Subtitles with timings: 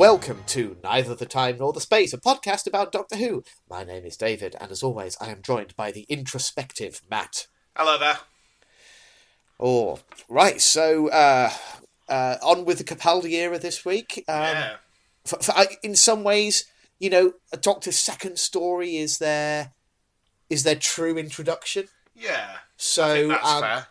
[0.00, 3.44] Welcome to Neither the Time Nor the Space, a podcast about Doctor Who.
[3.68, 7.48] My name is David, and as always, I am joined by the introspective Matt.
[7.76, 8.16] Hello there.
[9.60, 11.50] Oh, right, so uh,
[12.08, 14.24] uh, on with the Capaldi era this week.
[14.26, 14.72] Um, yeah.
[15.26, 16.64] for, for, I- in some ways,
[16.98, 19.72] you know, a Doctor's second story is their
[20.48, 21.88] is their true introduction.
[22.14, 22.56] Yeah.
[22.78, 23.86] So I think that's um, fair.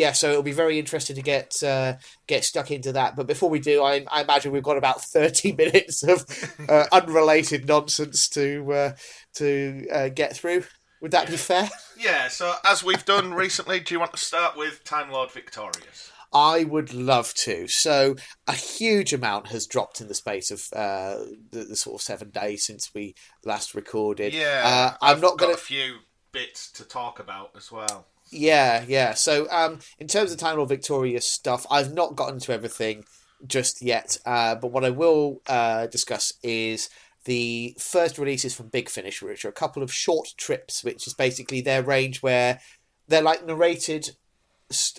[0.00, 1.94] Yeah, so it'll be very interesting to get uh,
[2.26, 3.16] get stuck into that.
[3.16, 6.24] But before we do, I, I imagine we've got about thirty minutes of
[6.68, 8.92] uh, unrelated nonsense to uh,
[9.34, 10.64] to uh, get through.
[11.02, 11.68] Would that be fair?
[11.98, 16.10] Yeah, so as we've done recently, do you want to start with Time Lord Victorious?
[16.32, 17.68] I would love to.
[17.68, 18.16] So
[18.46, 22.30] a huge amount has dropped in the space of uh, the, the sort of seven
[22.30, 24.32] days since we last recorded.
[24.32, 24.62] Yeah.
[24.64, 25.96] uh, I'm I've not got going a few
[26.32, 28.06] bits to talk about as well.
[28.30, 29.14] Yeah, yeah.
[29.14, 33.04] So, um, in terms of Time Lord Victorious stuff, I've not gotten to everything
[33.46, 34.18] just yet.
[34.24, 36.88] Uh, but what I will uh, discuss is
[37.24, 41.14] the first releases from Big Finish, which are a couple of short trips, which is
[41.14, 42.60] basically their range where
[43.08, 44.10] they're like narrated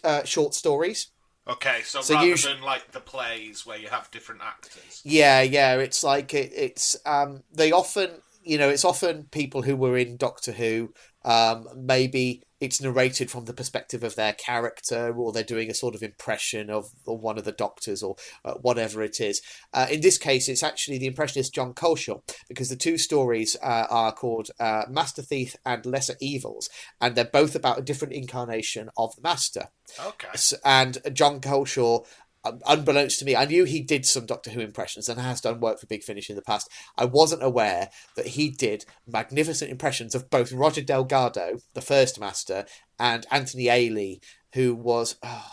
[0.04, 1.08] uh, short stories.
[1.48, 5.02] Okay, so, So rather than like the plays where you have different actors.
[5.04, 5.78] Yeah, yeah.
[5.78, 8.12] It's like it, it's um, they often
[8.44, 10.94] you know it's often people who were in Doctor Who.
[11.23, 15.95] Um, maybe it's narrated from the perspective of their character, or they're doing a sort
[15.95, 19.42] of impression of, of one of the doctors, or uh, whatever it is.
[19.73, 23.88] Uh, in this case, it's actually the impressionist Jon Culshaw, because the two stories uh,
[23.89, 26.70] are called uh, Master Thief and Lesser Evils,
[27.02, 29.70] and they're both about a different incarnation of the Master.
[30.00, 30.28] Okay.
[30.64, 32.06] And Jon Culshaw, um,
[32.44, 35.80] unbeknownst to me, I knew he did some Doctor Who impressions and has done work
[35.80, 36.70] for Big Finish in the past.
[36.98, 42.66] I wasn't aware that he did magnificent impressions of both Roger Delgado, the first Master,
[42.99, 44.21] and Anthony Ainley,
[44.54, 45.52] who was oh,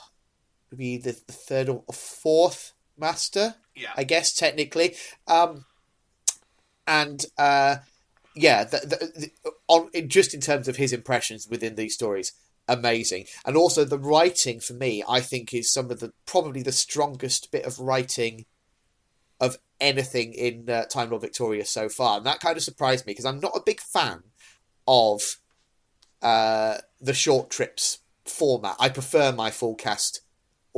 [0.71, 3.93] maybe the, the third or fourth Master, Yeah.
[3.97, 4.97] I guess technically.
[5.27, 5.65] Um,
[6.87, 7.77] and uh,
[8.35, 12.33] yeah, the, the, the, on just in terms of his impressions within these stories,
[12.69, 13.25] amazing.
[13.45, 17.51] And also the writing for me, I think, is some of the probably the strongest
[17.51, 18.45] bit of writing
[19.41, 23.13] of anything in uh, Time Lord Victorious so far, and that kind of surprised me
[23.13, 24.25] because I'm not a big fan
[24.87, 25.39] of
[26.23, 28.77] uh, the short trips format.
[28.79, 30.23] I prefer my full cast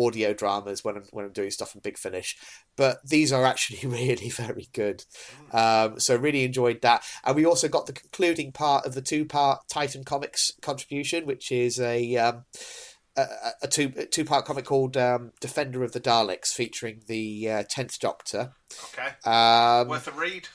[0.00, 2.36] audio dramas when I'm when I'm doing stuff in Big Finish,
[2.76, 5.04] but these are actually really very good.
[5.52, 9.24] Um, so really enjoyed that, and we also got the concluding part of the two
[9.24, 12.44] part Titan Comics contribution, which is a um,
[13.16, 13.26] a,
[13.62, 17.62] a two a two part comic called um, Defender of the Daleks, featuring the uh,
[17.68, 18.52] Tenth Doctor.
[18.92, 19.08] Okay.
[19.24, 20.48] Um, Worth a read.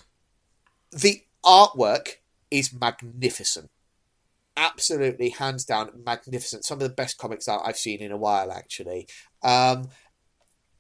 [0.92, 2.16] the artwork
[2.52, 3.70] is magnificent.
[4.58, 6.64] Absolutely, hands down, magnificent.
[6.66, 9.08] Some of the best comics art I've seen in a while, actually.
[9.44, 9.90] Um,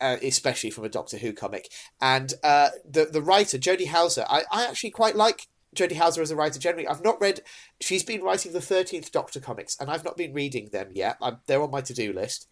[0.01, 1.69] uh, especially from a Doctor Who comic.
[2.01, 6.31] And uh, the the writer Jody Houser, I, I actually quite like Jody Houser as
[6.31, 6.87] a writer generally.
[6.87, 7.41] I've not read.
[7.81, 11.17] She's been writing the Thirteenth Doctor comics, and I've not been reading them yet.
[11.21, 12.47] I'm, they're on my to do list.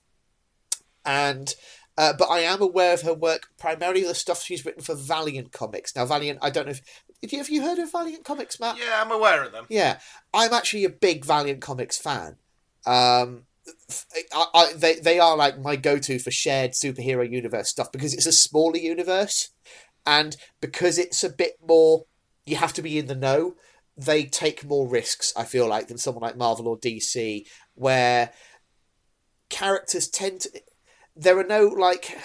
[1.06, 1.54] And
[1.98, 5.52] uh, but I am aware of her work, primarily the stuff she's written for Valiant
[5.52, 5.96] Comics.
[5.96, 6.82] Now, Valiant, I don't know if
[7.32, 8.78] you, have you heard of Valiant Comics, Matt?
[8.78, 9.66] Yeah, I'm aware of them.
[9.70, 10.00] Yeah,
[10.34, 12.38] I'm actually a big Valiant Comics fan.
[12.86, 13.44] Um,
[14.34, 18.14] I, I, they they are like my go to for shared superhero universe stuff because
[18.14, 19.52] it's a smaller universe,
[20.06, 22.06] and because it's a bit more,
[22.46, 23.56] you have to be in the know.
[23.96, 27.46] They take more risks, I feel like, than someone like Marvel or DC,
[27.76, 28.32] where
[29.50, 30.62] characters tend to.
[31.16, 32.18] There are no like,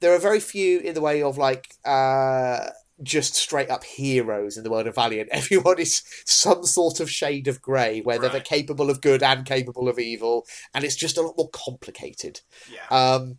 [0.00, 1.74] there are very few in the way of like.
[1.84, 2.70] Uh,
[3.02, 5.28] just straight up heroes in the world of Valiant.
[5.32, 9.88] Everyone is some sort of shade of grey, where they're capable of good and capable
[9.88, 12.40] of evil, and it's just a lot more complicated.
[12.70, 12.86] Yeah.
[12.96, 13.38] Um,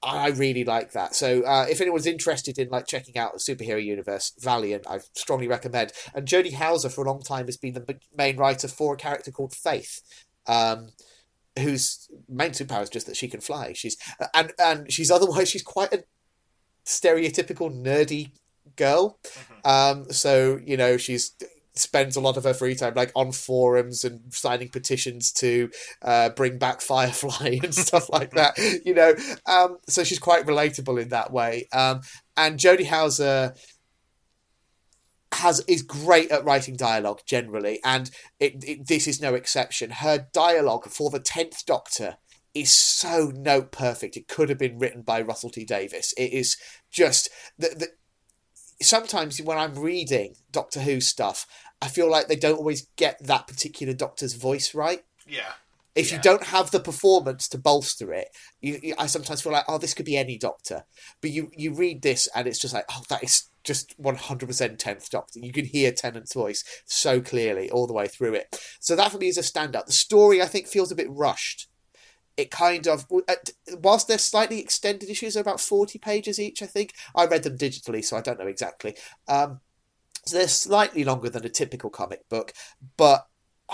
[0.00, 1.16] I really like that.
[1.16, 5.48] So uh, if anyone's interested in like checking out the superhero universe, Valiant, I strongly
[5.48, 5.92] recommend.
[6.14, 9.32] And Jody Houser for a long time has been the main writer for a character
[9.32, 10.00] called Faith.
[10.46, 10.90] Um,
[11.58, 13.72] whose main superpower is just that she can fly.
[13.72, 13.96] She's
[14.32, 16.04] and and she's otherwise she's quite a
[16.86, 18.30] stereotypical nerdy
[18.78, 19.18] girl.
[19.64, 21.34] Um, so you know she's
[21.78, 25.70] spends a lot of her free time like on forums and signing petitions to
[26.02, 28.56] uh, bring back Firefly and stuff like that.
[28.84, 29.14] You know,
[29.46, 31.68] um, so she's quite relatable in that way.
[31.72, 32.00] Um,
[32.36, 33.54] and Jody Houser
[35.32, 38.10] has is great at writing dialogue generally, and
[38.40, 39.90] it, it, this is no exception.
[39.90, 42.16] Her dialogue for the tenth Doctor
[42.54, 44.16] is so note perfect.
[44.16, 46.14] It could have been written by Russell T Davies.
[46.16, 46.56] It is
[46.90, 47.28] just
[47.58, 47.88] the, the
[48.80, 51.46] sometimes when I'm reading Doctor Who stuff,
[51.80, 55.04] I feel like they don't always get that particular Doctor's voice right.
[55.26, 55.52] Yeah.
[55.94, 58.28] If you don't have the performance to bolster it,
[58.60, 60.84] you, you, I sometimes feel like, oh, this could be any Doctor.
[61.20, 64.46] But you you read this and it's just like, oh, that is just one hundred
[64.46, 65.40] percent tenth Doctor.
[65.40, 68.60] You can hear Tennant's voice so clearly all the way through it.
[68.78, 69.86] So that for me is a standout.
[69.86, 71.68] The story I think feels a bit rushed.
[72.38, 73.34] It kind of, uh,
[73.82, 76.62] whilst they're slightly extended issues, they're about forty pages each.
[76.62, 78.96] I think I read them digitally, so I don't know exactly.
[79.26, 79.60] Um,
[80.24, 82.52] so they're slightly longer than a typical comic book,
[82.96, 83.26] but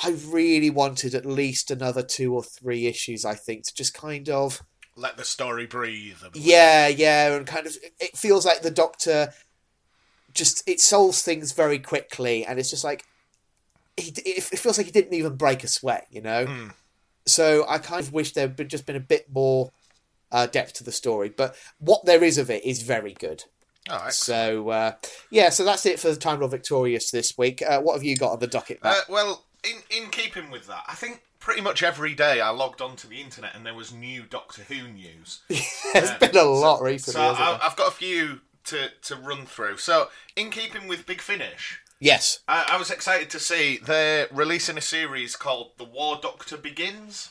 [0.03, 3.25] I really wanted at least another two or three issues.
[3.25, 4.63] I think to just kind of
[4.97, 6.19] Let the story breathe.
[6.35, 9.33] yeah, yeah, and kind of it feels like the Doctor
[10.33, 13.05] just it solves things very quickly, and it's just like
[13.97, 16.47] he it feels like he didn't even break a sweat, you know.
[16.47, 16.69] Hmm.
[17.27, 19.71] So I kind of wish there had been, just been a bit more
[20.31, 23.45] uh, depth to the story, but what there is of it is very good.
[23.91, 24.13] All right.
[24.13, 24.93] So uh,
[25.31, 27.63] yeah, so that's it for the Time Lord Victorious this week.
[27.63, 30.85] Uh, what have you got on the docket, Uh, well, in in keeping with that,
[30.89, 34.23] I think pretty much every day I logged onto the internet and there was new
[34.23, 35.41] Doctor Who news.
[35.93, 37.21] There's been a lot recently.
[37.21, 37.61] So I?
[37.63, 39.77] I've got a few to to run through.
[39.77, 41.81] So in keeping with Big Finish.
[42.01, 46.57] Yes, I, I was excited to see they're releasing a series called The War Doctor
[46.57, 47.31] Begins.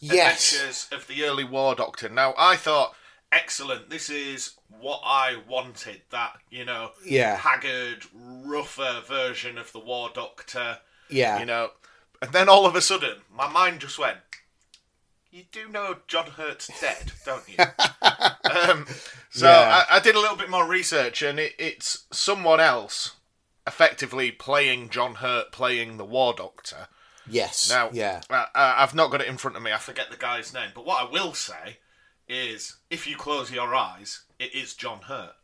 [0.00, 2.08] yes, Adventures of the Early War Doctor.
[2.08, 2.94] Now, I thought,
[3.32, 6.02] excellent, this is what I wanted.
[6.10, 7.36] That, you know, Yeah.
[7.36, 10.78] haggard, rougher version of the War Doctor.
[11.08, 11.70] yeah, You know,
[12.22, 14.18] and then all of a sudden, my mind just went,
[15.30, 17.56] you do know John Hurt's dead, don't you?
[18.50, 18.86] um,
[19.30, 19.84] so Yeah.
[19.90, 23.15] I, I did a little bit more research, and it, it's someone else
[23.66, 26.88] effectively playing John Hurt, playing the War Doctor.
[27.28, 29.72] yes, Now, yeah, I- I've not got it in front of me.
[29.72, 30.70] I forget the guy's name.
[30.74, 31.78] But what I will say
[32.28, 35.34] is, if you close your eyes, it is John Hurt.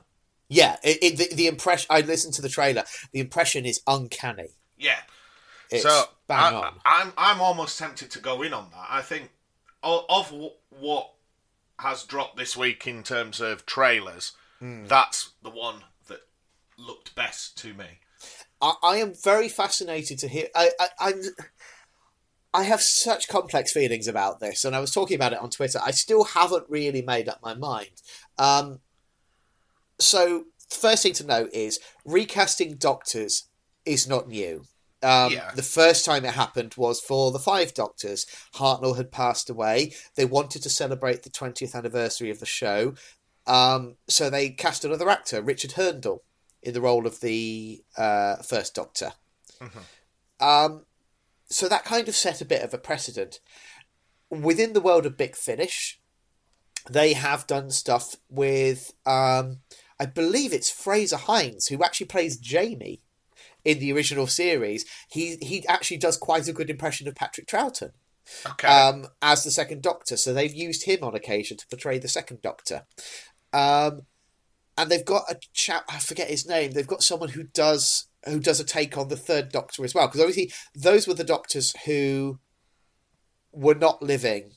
[0.49, 0.77] yeah.
[0.85, 2.85] It, it, the, the impression I listened to the trailer.
[3.13, 4.51] The impression is uncanny.
[4.79, 5.01] Yeah.
[5.71, 6.75] It's so bang I, on.
[6.85, 8.87] I'm I'm almost tempted to go in on that.
[8.91, 9.31] I think
[9.83, 10.33] of, of
[10.69, 11.11] what
[11.79, 14.85] has dropped this week in terms of trailers, Hmm.
[14.85, 15.77] that's the one
[16.09, 16.21] that
[16.77, 17.87] looked best to me.
[18.63, 20.47] I, I am very fascinated to hear.
[20.55, 21.23] I, I, I'm.
[22.55, 25.81] I have such complex feelings about this, and I was talking about it on Twitter.
[25.83, 28.03] I still haven't really made up my mind.
[28.39, 28.81] Um,
[29.99, 33.45] so, first thing to note is recasting doctors
[33.87, 34.65] is not new.
[35.03, 35.51] Um, Yeah.
[35.55, 38.27] The first time it happened was for the Five Doctors.
[38.55, 39.95] Hartnell had passed away.
[40.15, 42.95] They wanted to celebrate the 20th anniversary of the show,
[43.47, 46.23] um, so they cast another actor, Richard Hurndall,
[46.63, 49.13] in the role of the uh, First Doctor.
[50.41, 50.87] Um,
[51.47, 53.41] so that kind of set a bit of a precedent.
[54.31, 56.01] Within the world of Big Finish,
[56.91, 59.59] they have done stuff with, um,
[60.01, 63.03] I believe it's Frazer Hines, who actually plays Jamie
[63.65, 64.85] in the original series.
[65.09, 67.93] He he actually does quite a good impression of Patrick Troughton
[68.47, 68.67] Okay.
[68.67, 70.17] um, as the second Doctor.
[70.17, 72.85] So they've used him on occasion to portray the second Doctor.
[73.53, 74.07] Um,
[74.77, 76.73] and they've got a chap I forget his name.
[76.73, 80.07] They've got someone who does who does a take on the third Doctor as well.
[80.07, 82.39] Because obviously those were the Doctors who
[83.51, 84.53] were not living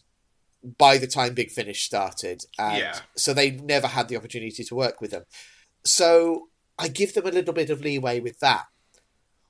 [0.77, 2.99] by the time Big Finish started, and Yeah.
[3.15, 5.23] so they never had the opportunity to work with them.
[5.83, 8.65] So I give them a little bit of leeway with that.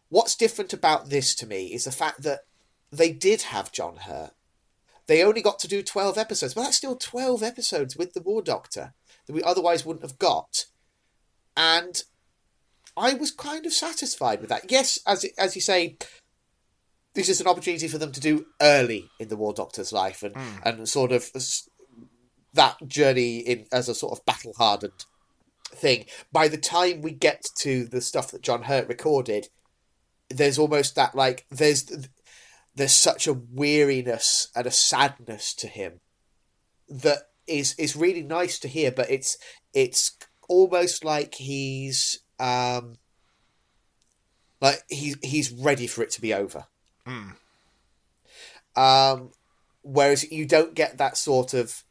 [0.09, 2.41] What's different about this to me is the fact that
[2.91, 4.33] they did have John Hurt.
[5.07, 8.41] They only got to do 12 episodes, but that's still 12 episodes with the War
[8.41, 8.93] Doctor
[9.25, 10.65] that we otherwise wouldn't have got.
[11.57, 12.01] And
[12.97, 14.71] I was kind of satisfied with that.
[14.71, 15.97] Yes, as as you say,
[17.13, 20.35] this is an opportunity for them to do early in the War Doctor's life and,
[20.35, 20.57] hmm.
[20.63, 21.31] and sort of
[22.53, 25.05] that journey in as a sort of battle hardened
[25.73, 26.05] thing.
[26.31, 29.47] By the time we get to the stuff that John Hurt recorded,
[30.29, 32.07] there's almost that like there's
[32.75, 36.01] there's such a weariness and a sadness to him
[36.89, 39.37] that is is really nice to hear, but it's
[39.73, 42.97] it's almost like he's um
[44.61, 46.65] like he's he's ready for it to be over.
[48.75, 49.31] Um,
[49.83, 51.83] whereas you don't get that sort of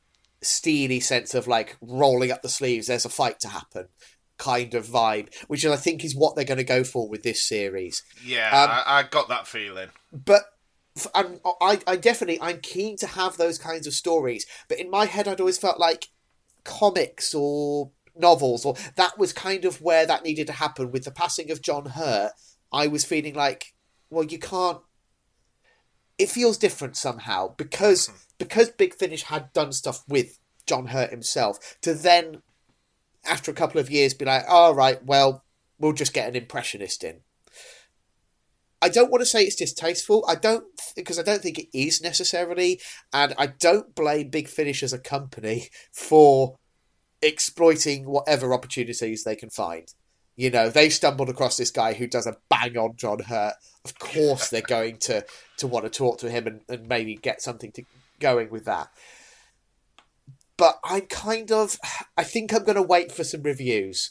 [0.42, 2.86] steely sense of like rolling up the sleeves.
[2.86, 3.88] There's a fight to happen,
[4.38, 7.46] kind of vibe, which I think is what they're going to go for with this
[7.46, 9.88] series yeah, um, I, I got that feeling.
[10.12, 10.42] but
[11.14, 14.46] I'm, I, I definitely I'm keen to have those kinds of stories.
[14.68, 16.08] But in my head, I'd always felt like
[16.64, 20.92] comics or novels, or that was kind of where that needed to happen.
[20.92, 22.32] With the passing of John Hurt,
[22.72, 23.74] I was feeling like,
[24.10, 24.78] well, you can't.
[26.16, 28.16] It feels different somehow because mm-hmm.
[28.38, 31.76] because Big Finish had done stuff with John Hurt himself.
[31.82, 32.42] To then,
[33.24, 35.44] after a couple of years, be like, all right, well,
[35.78, 37.20] we'll just get an impressionist in.
[38.84, 40.26] I don't want to say it's distasteful.
[40.28, 42.82] I don't because I don't think it is necessarily,
[43.14, 46.58] and I don't blame Big Finish as a company for
[47.22, 49.88] exploiting whatever opportunities they can find.
[50.36, 53.54] You know, they've stumbled across this guy who does a bang on John Hurt.
[53.86, 55.24] Of course, they're going to
[55.56, 57.84] to want to talk to him and, and maybe get something to
[58.20, 58.88] going with that.
[60.58, 61.78] But I'm kind of,
[62.18, 64.10] I think I'm going to wait for some reviews.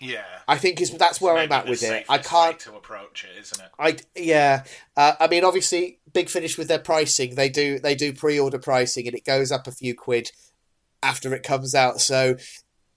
[0.00, 2.04] Yeah, I think is that's where I'm at with it.
[2.08, 2.58] I can't.
[2.60, 3.70] to approach it, isn't it?
[3.78, 4.64] I yeah.
[4.96, 9.06] Uh, I mean, obviously, Big Finish with their pricing, they do they do pre-order pricing,
[9.06, 10.32] and it goes up a few quid
[11.02, 12.00] after it comes out.
[12.00, 12.36] So,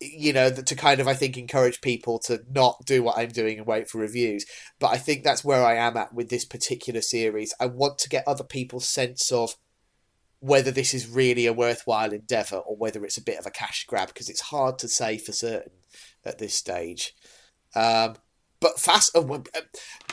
[0.01, 3.59] you know, to kind of I think encourage people to not do what I'm doing
[3.59, 4.45] and wait for reviews.
[4.79, 7.53] But I think that's where I am at with this particular series.
[7.61, 9.55] I want to get other people's sense of
[10.41, 13.85] whether this is really a worthwhile endeavor or whether it's a bit of a cash
[13.85, 15.71] grab because it's hard to say for certain
[16.29, 17.13] at this stage.
[17.75, 18.15] Um,
[18.61, 19.39] but fast, uh, uh,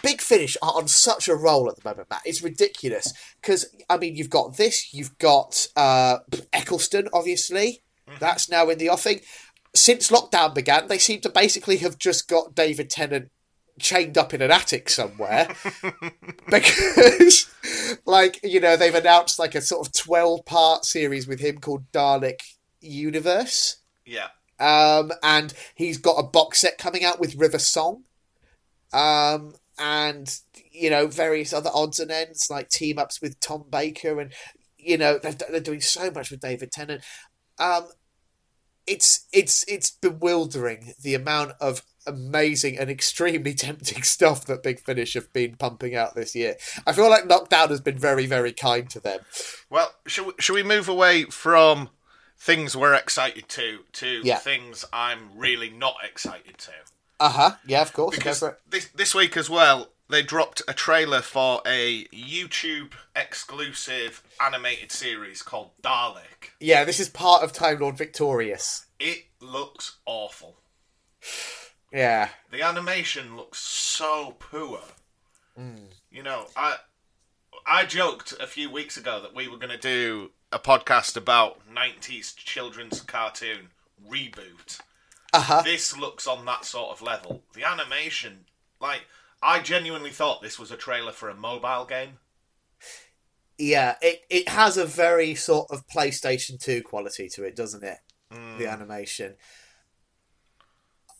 [0.02, 2.22] big finish are on such a roll at the moment, Matt.
[2.24, 6.18] It's ridiculous because I mean, you've got this, you've got uh,
[6.52, 7.82] Eccleston, obviously.
[8.20, 9.20] That's now in the offing.
[9.74, 13.30] Since lockdown began, they seem to basically have just got David Tennant
[13.78, 15.48] chained up in an attic somewhere
[16.50, 17.50] because,
[18.06, 21.90] like, you know, they've announced like a sort of twelve part series with him called
[21.92, 22.40] Dalek
[22.80, 23.78] Universe.
[24.04, 28.04] Yeah, Um, and he's got a box set coming out with River Song.
[28.92, 30.38] Um, and
[30.72, 34.32] you know various other odds and ends like team ups with Tom Baker, and
[34.78, 37.02] you know they're, they're doing so much with David Tennant.
[37.58, 37.88] Um,
[38.86, 45.14] it's it's it's bewildering the amount of amazing and extremely tempting stuff that Big Finish
[45.14, 46.56] have been pumping out this year.
[46.86, 49.20] I feel like Knockdown has been very very kind to them.
[49.70, 51.90] Well, should we, should we move away from
[52.38, 54.38] things we're excited to to Yeah.
[54.38, 56.72] things I'm really not excited to?
[57.18, 57.50] Uh huh.
[57.66, 58.14] Yeah, of course.
[58.16, 64.92] Because this this week as well, they dropped a trailer for a YouTube exclusive animated
[64.92, 66.50] series called Dalek.
[66.60, 68.86] Yeah, this is part of Time Lord Victorious.
[69.00, 70.56] It looks awful.
[71.92, 72.28] Yeah.
[72.50, 74.80] The animation looks so poor.
[76.10, 76.76] You know, I
[77.66, 81.60] I joked a few weeks ago that we were going to do a podcast about
[81.72, 83.68] 90s children's cartoon
[84.08, 84.80] reboot.
[85.32, 85.62] Uh huh.
[85.62, 87.42] This looks on that sort of level.
[87.54, 88.46] The animation,
[88.80, 89.02] like,
[89.42, 92.18] I genuinely thought this was a trailer for a mobile game.
[93.58, 97.98] Yeah, it, it has a very sort of PlayStation 2 quality to it, doesn't it?
[98.58, 99.34] The animation.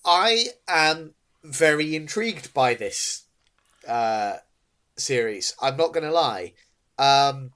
[0.05, 3.25] I am very intrigued by this
[3.89, 4.37] uh,
[4.97, 5.55] series.
[5.61, 6.53] I'm not going to lie.
[6.99, 7.53] Um,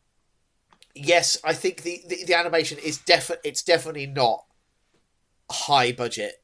[1.07, 4.45] yes, I think the, the, the animation is defi- it's definitely not
[5.51, 6.35] high budget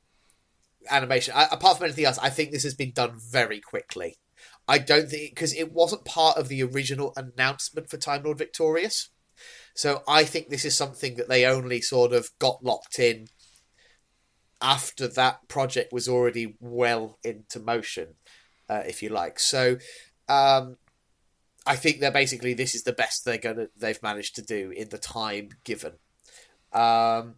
[0.91, 1.35] animation.
[1.37, 4.17] I, apart from anything else, I think this has been done very quickly.
[4.69, 9.11] I don't think because it wasn't part of the original announcement for Time Lord Victorious.
[9.75, 13.27] So I think this is something that they only sort of got locked in
[14.63, 18.15] after that project was already well into motion,
[18.69, 19.39] uh, if you like.
[19.39, 19.77] So
[20.29, 20.77] um,
[21.67, 24.89] I think they're basically this is the best they're gonna they've managed to do in
[24.91, 25.95] the time given.
[26.73, 27.37] Um,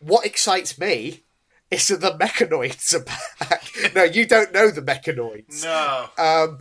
[0.00, 1.24] what excites me
[1.70, 3.64] is that the mechanoids are back.
[3.94, 6.08] no, you don't know the mechanoids No.
[6.18, 6.58] um,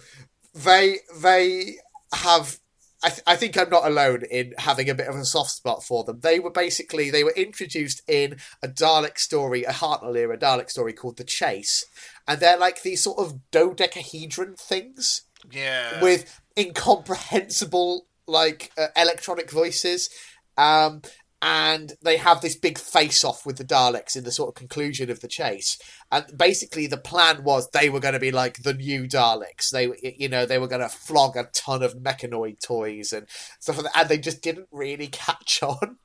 [0.54, 1.76] they they
[2.14, 2.60] have.
[3.06, 5.84] I, th- I think I'm not alone in having a bit of a soft spot
[5.84, 6.22] for them.
[6.22, 10.94] They were basically they were introduced in a Dalek story, a Hartnell era Dalek story
[10.94, 11.84] called The Chase,
[12.26, 16.02] and they're like these sort of dodecahedron things Yeah.
[16.02, 20.10] with incomprehensible like uh, electronic voices
[20.58, 21.02] um
[21.46, 25.10] and they have this big face off with the Daleks in the sort of conclusion
[25.10, 25.78] of the chase.
[26.10, 29.70] And basically, the plan was they were going to be like the new Daleks.
[29.70, 33.28] They, you know, they were going to flog a ton of mechanoid toys and
[33.60, 34.00] stuff like that.
[34.00, 35.98] And they just didn't really catch on.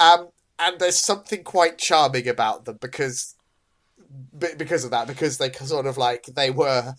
[0.00, 3.36] Um, and there's something quite charming about them because,
[4.36, 6.94] because of that, because they sort of like they were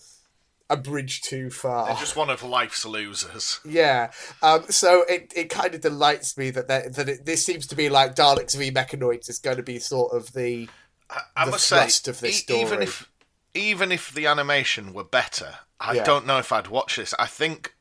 [0.70, 1.88] a bridge too far.
[1.88, 3.60] They're just one of life's losers.
[3.66, 4.12] Yeah.
[4.44, 7.90] Um, so it, it kind of delights me that that, it, this seems to be
[7.90, 10.70] like Daleks v Mechanoids is going to be sort of the
[11.10, 13.10] I, I The must thrust say, of this e- even if
[13.56, 16.04] even if the animation were better, I Yeah.
[16.04, 17.16] don't know if I'd watch this.
[17.18, 17.74] I think,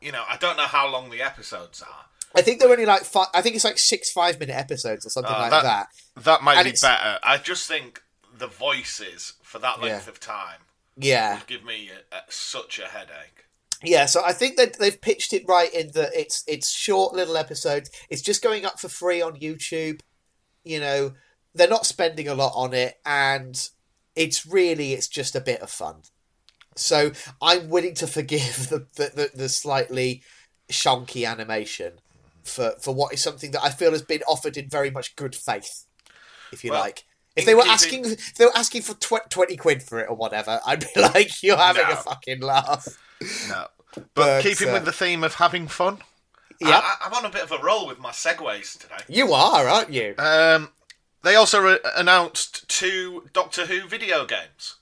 [0.00, 2.06] you know, I don't know how long the episodes are.
[2.34, 5.10] I think they're only like five, I think it's like six five minute episodes or
[5.10, 5.86] something Uh, like that- that.
[6.24, 7.20] That might And be it's- better.
[7.22, 8.02] I just think
[8.36, 10.10] the voices for that length Yeah.
[10.10, 10.58] of time
[10.96, 11.40] Yeah.
[11.46, 13.46] give me a, a, such a headache.
[13.84, 17.36] Yeah, so I think that they've pitched it right in that it's it's short little
[17.36, 17.90] episodes.
[18.08, 20.00] It's just going up for free on YouTube.
[20.64, 21.12] You know,
[21.54, 23.68] they're not spending a lot on it and
[24.14, 26.02] it's really it's just a bit of fun.
[26.76, 30.22] So I'm willing to forgive the the, the, the slightly
[30.70, 32.44] shonky animation mm-hmm.
[32.44, 35.34] for for what is something that I feel has been offered in very much good
[35.34, 35.86] faith,
[36.52, 37.04] if you Well, like.
[37.36, 40.16] If they were asking, if they were asking for tw- twenty quid for it or
[40.16, 41.92] whatever, I'd be like, "You're having No.
[41.92, 42.86] a fucking laugh."
[43.48, 43.66] No.
[43.94, 45.98] But, But, keeping uh, with the theme of having fun,
[46.60, 48.96] Yeah, I, I'm on a bit of a roll with my segues today.
[49.08, 50.14] you are, aren't you?
[50.18, 50.70] Um,
[51.22, 54.76] they also re- announced two Doctor Who video games.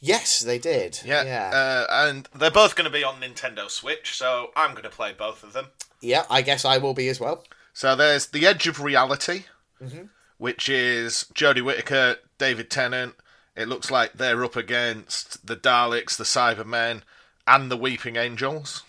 [0.00, 1.00] Yes, they did.
[1.04, 4.82] Yeah, yeah, Uh, and they're both going to be on Nintendo Switch, so I'm going
[4.84, 5.68] to play both of them.
[6.00, 6.24] yeah.
[6.30, 7.44] I guess I will be as well.
[7.72, 9.44] So there's The Edge of Reality,
[9.82, 10.06] Mm-hmm.
[10.38, 13.14] Which is Jodie Whittaker, David Tennant.
[13.56, 17.02] It looks like they're up against the Daleks, the Cybermen,
[17.46, 18.82] and the Weeping Angels.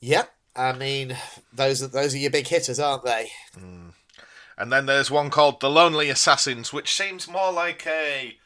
[0.00, 0.32] Yep.
[0.54, 1.16] I mean,
[1.52, 3.30] those are those are your big hitters, aren't they?
[3.58, 3.92] Mm.
[4.58, 8.36] And then there's one called The Lonely Assassins, which seems more like a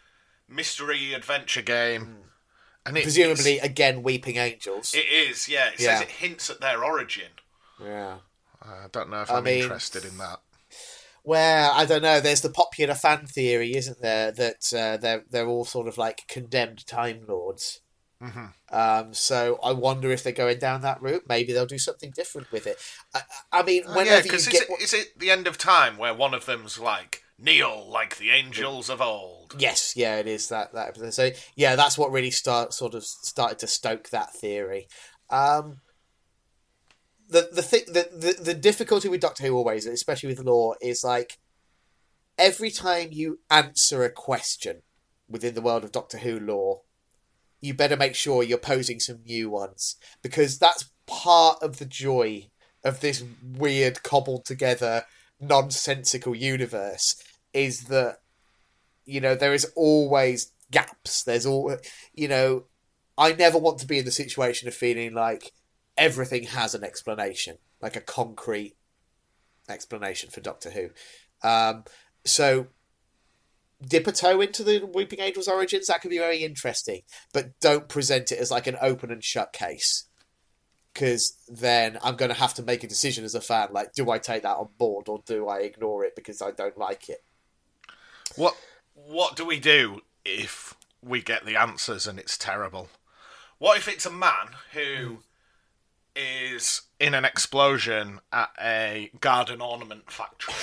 [0.49, 2.03] mystery adventure game.
[2.03, 2.17] Mm.
[2.87, 4.93] And it, Presumably, again, Weeping Angels.
[4.95, 5.69] it is, yeah.
[5.69, 5.99] It Yeah.
[5.99, 7.29] says it hints at their origin.
[7.81, 8.19] yeah.
[8.63, 10.41] I don't know if I I'm mean- interested in that.
[11.25, 12.21] Well, I don't know.
[12.21, 16.27] There's the popular fan theory, isn't there, that uh, they're they're all sort of like
[16.29, 17.81] condemned time lords.
[18.23, 18.47] Mm-hmm.
[18.77, 21.25] Um, so I wonder if they're going down that route.
[21.29, 22.77] Maybe they'll do something different with it.
[23.15, 23.23] I,
[23.53, 25.97] I mean, yeah, whenever you because is, get, it, is it the end of time
[25.97, 29.55] where one of them's like, kneel like the angels of old?
[29.59, 30.89] yes, yeah, it is that that.
[30.89, 31.15] episode.
[31.15, 34.89] So yeah, that's what really start sort of started to stoke that theory.
[35.31, 35.81] Um,
[37.31, 41.39] the the the, the the difficulty with Doctor Who always, especially with lore, is like
[42.37, 44.83] every time you answer a question
[45.29, 46.83] within the world of Doctor Who lore,
[47.61, 52.49] you better make sure you're posing some new ones because that's part of the joy
[52.85, 55.05] of this weird cobbled together
[55.41, 58.19] nonsensical universe is that
[59.05, 61.23] you know there is always gaps.
[61.23, 61.77] There's all
[62.15, 62.65] you know
[63.19, 65.53] i never want to be in the situation of feeling like
[66.01, 68.75] everything has an explanation like a concrete
[69.69, 70.89] explanation for doctor who.
[71.49, 71.85] Um
[72.25, 72.67] so
[73.87, 75.87] dip a toe into the weeping angels origins?
[75.87, 79.53] That could be very interesting but don't present it as like an open and shut
[79.53, 80.09] case
[80.93, 84.11] because then i'm going to have to make a decision as a fan like do
[84.11, 87.23] i take that on board or do i ignore it because i don't like it?
[88.37, 88.57] What
[88.95, 92.89] What do we do if we get the answers and it's terrible?
[93.59, 95.19] What if it's a man who
[96.17, 100.55] is in an explosion at a garden ornament factory?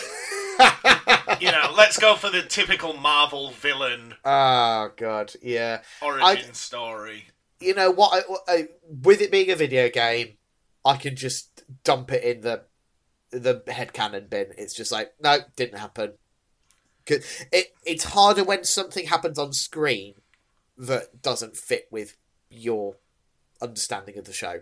[1.39, 7.25] you know, let's go for the typical Marvel villain oh god yeah origin story.
[7.60, 8.67] you know what, I, I,
[9.03, 10.38] with it being a video game
[10.86, 12.63] i can just dump it in the
[13.31, 16.13] the headcanon bin it's just like no didn't happen.
[17.07, 20.15] it, it's harder when something happens on screen
[20.77, 22.15] that doesn't fit with
[22.49, 22.97] your
[23.62, 24.62] understanding of the show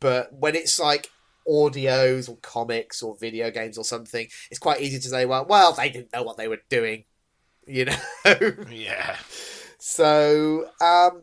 [0.00, 1.10] but when it's like
[1.48, 5.72] audios or comics or video games or something it's quite easy to say well well
[5.72, 7.04] they didn't know what they were doing
[7.66, 7.96] you know
[8.70, 9.16] Yeah.
[9.78, 11.22] so, um,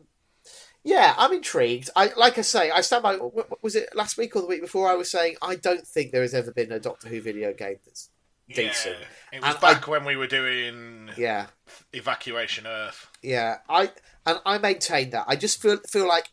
[0.84, 1.90] yeah, I'm intrigued.
[1.96, 3.18] I like I say, I stand by.
[3.62, 4.88] Was it last week or the week before?
[4.88, 7.78] I was saying I don't think there has ever been a Doctor Who video game
[7.84, 8.10] that's
[8.48, 8.94] decent.
[9.00, 9.36] Yeah.
[9.38, 11.46] It was And back when we were doing Yeah,
[11.92, 13.08] Evacuation Earth.
[13.22, 13.56] yeah.
[13.68, 13.90] I
[14.24, 15.24] and I maintain that.
[15.26, 16.28] I just feel feel like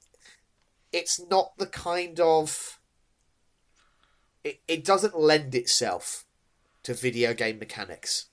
[0.93, 2.79] it's not the kind of.
[4.43, 6.25] It, it doesn't lend itself
[6.83, 8.27] to video game mechanics.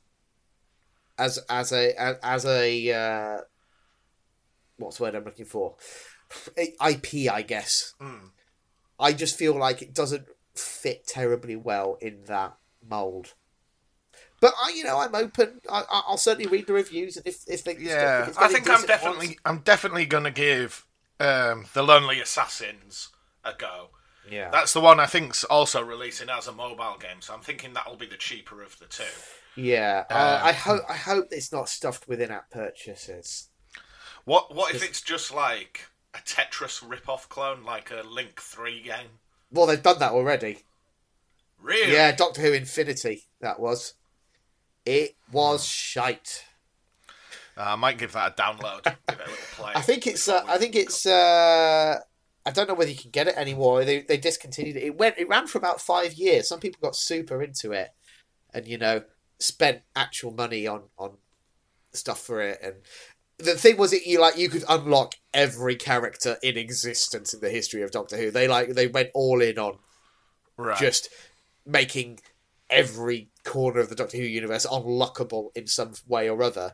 [1.19, 1.95] As as a
[2.25, 3.39] as, a uh,
[4.77, 5.77] what's the word I'm looking for?
[6.57, 7.95] IP, I guess.
[8.01, 8.31] Mm.
[8.99, 12.57] I just feel like it doesn't fit terribly well in that
[12.89, 13.35] mold.
[14.41, 15.61] But I, you know, I'm open.
[15.71, 18.85] I, I- I'll certainly read the reviews, and if if they, Yeah, I think I'm
[18.87, 20.87] definitely ones- I'm definitely gonna give
[21.21, 23.09] um, the Lonely Assassins
[23.45, 23.91] a go.
[24.31, 24.51] yeah.
[24.51, 27.97] That's the one I think's also releasing as a mobile game, so I'm thinking that'll
[27.97, 29.05] be the cheaper of the two.
[29.57, 33.49] Yeah, uh, Um, I hope I hope it's not stuffed with in-app purchases.
[34.25, 39.19] What what if it's just like a Tetris rip-off clone, like a Link Three game?
[39.51, 40.61] Well, they've done that already.
[41.61, 41.93] Really?
[41.93, 43.25] Yeah, Doctor Who Infinity.
[43.41, 43.95] That was.
[44.87, 46.45] It was shite.
[47.57, 48.85] Uh, I might give that a download.
[48.85, 49.73] give it a little play.
[49.75, 50.29] I think it's.
[50.29, 51.07] Uh, I think it's.
[51.07, 51.99] Uh,
[52.47, 53.85] I don't know whether you can get it anymore.
[53.85, 54.83] They they discontinued it.
[54.83, 55.19] It went.
[55.19, 56.49] It ran for about five years.
[56.49, 57.91] Some people got super into it,
[58.55, 59.03] and you know
[59.39, 61.17] spent actual money on on
[61.93, 62.59] stuff for it.
[62.63, 62.75] And
[63.39, 67.51] the thing was, that you like you could unlock every character in existence in the
[67.51, 68.31] history of Doctor Who.
[68.31, 69.79] They like they went all in on
[70.57, 70.79] right.
[70.79, 71.09] just
[71.67, 72.21] making
[72.69, 76.73] every corner of the Doctor Who universe unlockable in some way or other.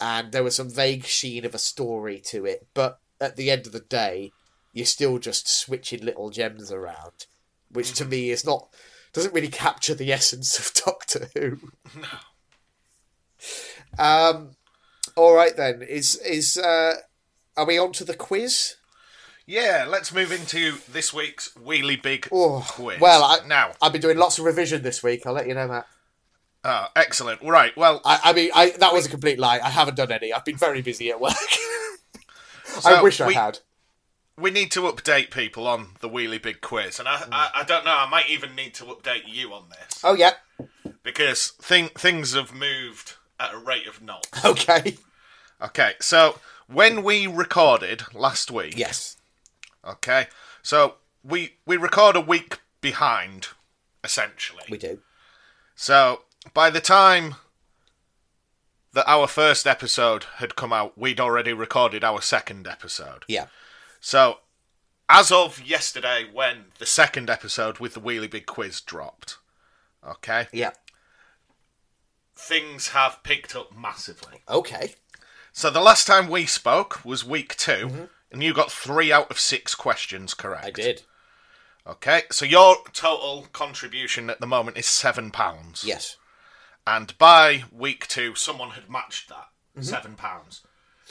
[0.00, 3.66] And there was some vague sheen of a story to it, but at the end
[3.66, 4.32] of the day,
[4.72, 7.26] you're still just switching little gems around,
[7.70, 8.68] which to me is not
[9.12, 11.58] doesn't really capture the essence of Doctor Who.
[12.00, 12.08] No.
[14.04, 14.56] Um,
[15.16, 15.82] all right then.
[15.82, 16.94] Is is uh,
[17.56, 18.74] are we on to the quiz?
[19.46, 22.98] Yeah, let's move into this week's Wheelie Big Oh, quiz.
[22.98, 25.26] well, I- now, I've been doing lots of revision this week.
[25.26, 25.86] I'll let you know, Matt.
[26.64, 27.42] Oh, excellent.
[27.42, 29.60] Right, well, I, I mean, I, that was a complete lie.
[29.62, 30.32] I haven't done any.
[30.32, 31.32] I've been very busy at work.
[32.76, 33.60] I So wish I had.
[34.36, 37.84] we need to update people on the Wheelie Big quiz, and I, I, I don't
[37.84, 37.94] know.
[37.96, 40.32] I might even need to update you on this Oh yeah.
[41.02, 44.28] because thing, things have moved at a rate of knots.
[44.44, 44.96] Okay.
[45.62, 49.16] Okay, so when we recorded last week, Yes.
[49.86, 50.26] okay,
[50.62, 53.48] so we we record a week behind,
[54.02, 54.64] essentially.
[54.68, 54.98] We do.
[55.76, 56.22] So
[56.52, 57.36] by the time
[58.92, 63.24] that our first episode had come out, we'd already recorded our second episode.
[63.28, 63.46] Yeah.
[64.00, 64.38] So
[65.08, 69.38] as of yesterday, when the second episode with the Wheelie Big Quiz dropped,
[70.06, 70.72] okay, Yeah.
[72.36, 74.42] things have picked up massively.
[74.48, 74.94] Okay.
[75.52, 78.04] So the last time we spoke was week 2 mm-hmm.
[78.32, 80.66] and you got three out of six questions correct.
[80.66, 81.02] I did.
[81.86, 85.84] Okay, so your total contribution at the moment is seven pounds.
[85.84, 86.16] Yes.
[86.86, 89.82] And by week two, someone had matched that mm-hmm.
[89.82, 90.62] seven pounds.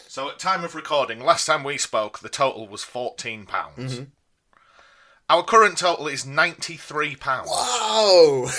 [0.08, 3.96] So at time of recording, last time we spoke, the total was fourteen pounds.
[3.96, 4.04] Mm-hmm.
[5.30, 7.50] Our current total is ninety three pounds.
[7.52, 8.50] Whoa.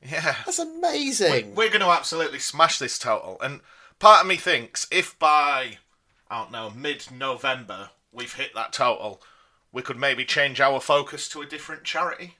[0.00, 1.54] Yeah, That's amazing.
[1.54, 3.36] we're going to absolutely smash this total.
[3.40, 3.60] And
[3.98, 5.78] part of me thinks if by
[6.30, 9.20] I don't know mid November we've hit that total,
[9.72, 12.36] we could maybe change our focus to a different charity.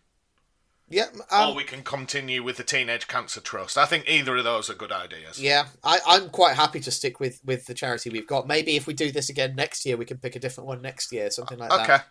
[0.91, 1.07] Yeah.
[1.31, 3.77] or Um, we can continue with the Teenage Cancer Trust.
[3.77, 5.39] I think either of those are good ideas.
[5.41, 5.67] yeah.
[5.85, 8.47] I, I'm quite happy to stick with with the charity we've got.
[8.49, 11.13] Maybe if we do this again next year, we can pick a different one next
[11.13, 11.87] year, something like Okay.
[11.87, 11.95] that.
[12.01, 12.05] Okay.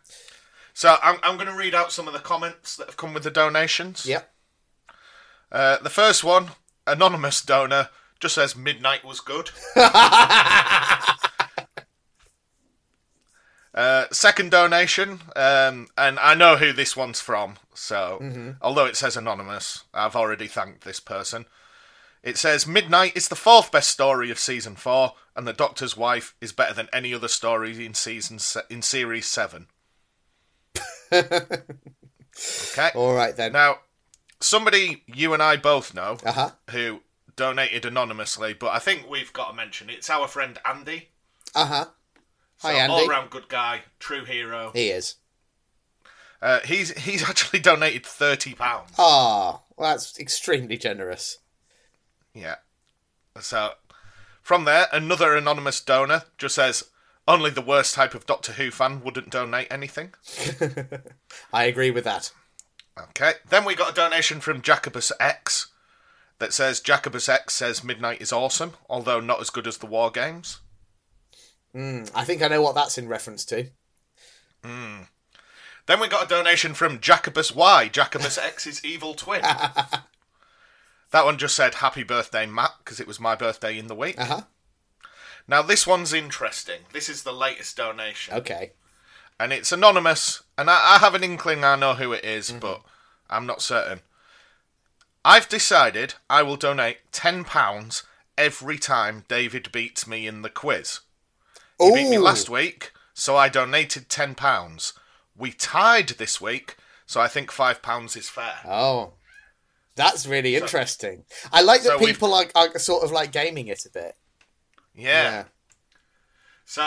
[0.73, 3.23] So I'm, I'm going to read out some of the comments that have come with
[3.23, 4.05] the donations.
[4.05, 4.31] Yep.
[5.51, 6.51] Uh, the first one,
[6.85, 9.49] anonymous donor, just says midnight was good.
[13.77, 17.55] uh, second donation, um, and I know who this one's from.
[17.73, 21.45] So although it says anonymous, I've already thanked this person.
[22.23, 26.35] It says Midnight is the fourth best story of season four, and the Doctor's wife
[26.41, 29.67] is better than any other story in season se- in series seven.
[31.13, 32.89] okay.
[32.95, 33.53] All right then.
[33.53, 33.79] Now,
[34.39, 36.49] somebody you and I both know Uh huh.
[36.71, 37.01] who
[37.35, 41.09] donated anonymously, but I think we've got to mention it's our friend Andy.
[41.55, 41.85] Uh huh.
[42.57, 42.93] So Hi, Andy.
[42.93, 44.71] all round good guy, true hero.
[44.73, 45.15] He is.
[46.41, 48.91] Uh, he's he's actually donated thirty pounds.
[48.97, 51.37] Ah, well, that's extremely generous.
[52.33, 52.55] Yeah.
[53.39, 53.71] So
[54.41, 56.85] from there, another anonymous donor just says
[57.27, 60.13] only the worst type of Doctor Who fan wouldn't donate anything.
[61.53, 62.31] I agree with that.
[62.97, 63.33] Okay.
[63.49, 65.67] Then we got a donation from Jacobus X
[66.39, 70.09] that says Jacobus X says Midnight is awesome, although not as good as the War
[70.09, 70.59] Games.
[71.77, 73.69] Mm, I think I know what that's in reference to.
[74.63, 79.41] Then we got a donation from Jacobus Y, Jacobus X's evil twin.
[79.41, 79.93] that
[81.13, 84.19] one just said happy birthday, Matt, because it was my birthday in the week.
[84.19, 84.41] Uh huh.
[85.47, 86.81] Now this one's interesting.
[86.91, 88.33] This is the latest donation.
[88.33, 88.71] Okay.
[89.39, 92.81] and it's anonymous, and I, I have an inkling I know who it is, but
[93.29, 94.01] I'm not certain.
[95.23, 98.03] I've decided I will donate ten pounds
[98.37, 100.99] every time David beats me in the quiz.
[101.79, 104.93] He beat me last week, so I donated ten pounds.
[105.37, 108.55] We tied this week, so I think five pounds is fair.
[108.65, 109.13] Oh,
[109.95, 111.25] that's really interesting.
[111.51, 114.15] I like that so people are, are sort of like gaming it a bit.
[114.95, 115.45] Yeah.
[116.65, 116.81] So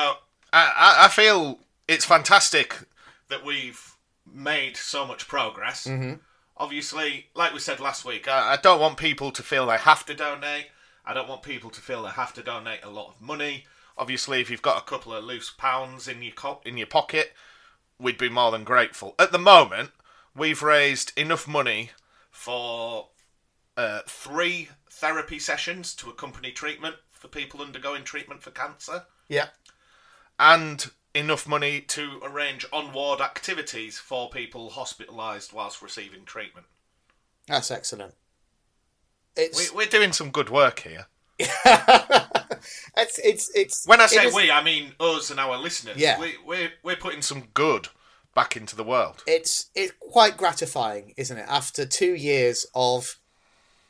[0.53, 2.76] I, I, I feel it's fantastic
[3.29, 3.96] that we've
[4.33, 5.87] made so much progress.
[5.87, 6.14] Mm-hmm.
[6.57, 10.05] Obviously, like we said last week, I, I don't want people to feel they have
[10.07, 10.66] to donate.
[11.07, 13.64] I don't want people to feel they have to donate a lot of money.
[14.00, 17.34] Obviously, if you've got a couple of loose pounds in your co- in your pocket,
[17.98, 19.14] we'd be more than grateful.
[19.18, 19.90] At the moment,
[20.34, 21.90] we've raised enough money
[22.30, 23.10] for
[23.76, 29.48] uh, three therapy sessions to accompany treatment for people undergoing treatment for cancer Yeah.
[30.38, 36.66] and enough money to arrange on ward activities for people hospitalised whilst receiving treatment.
[37.46, 38.14] That's excellent.
[39.36, 41.06] It's We, we're doing some good work here.
[42.96, 45.96] it's it's it's When I say is- we, I mean us and our listeners.
[45.96, 46.18] Yeah.
[46.20, 47.88] We, we're, we're putting some good
[48.34, 49.22] back into the world.
[49.26, 51.46] it's it's quite gratifying, isn't it?
[51.48, 53.16] After two years of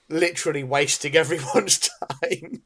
[0.09, 1.88] literally wasting everyone's
[2.22, 2.62] time,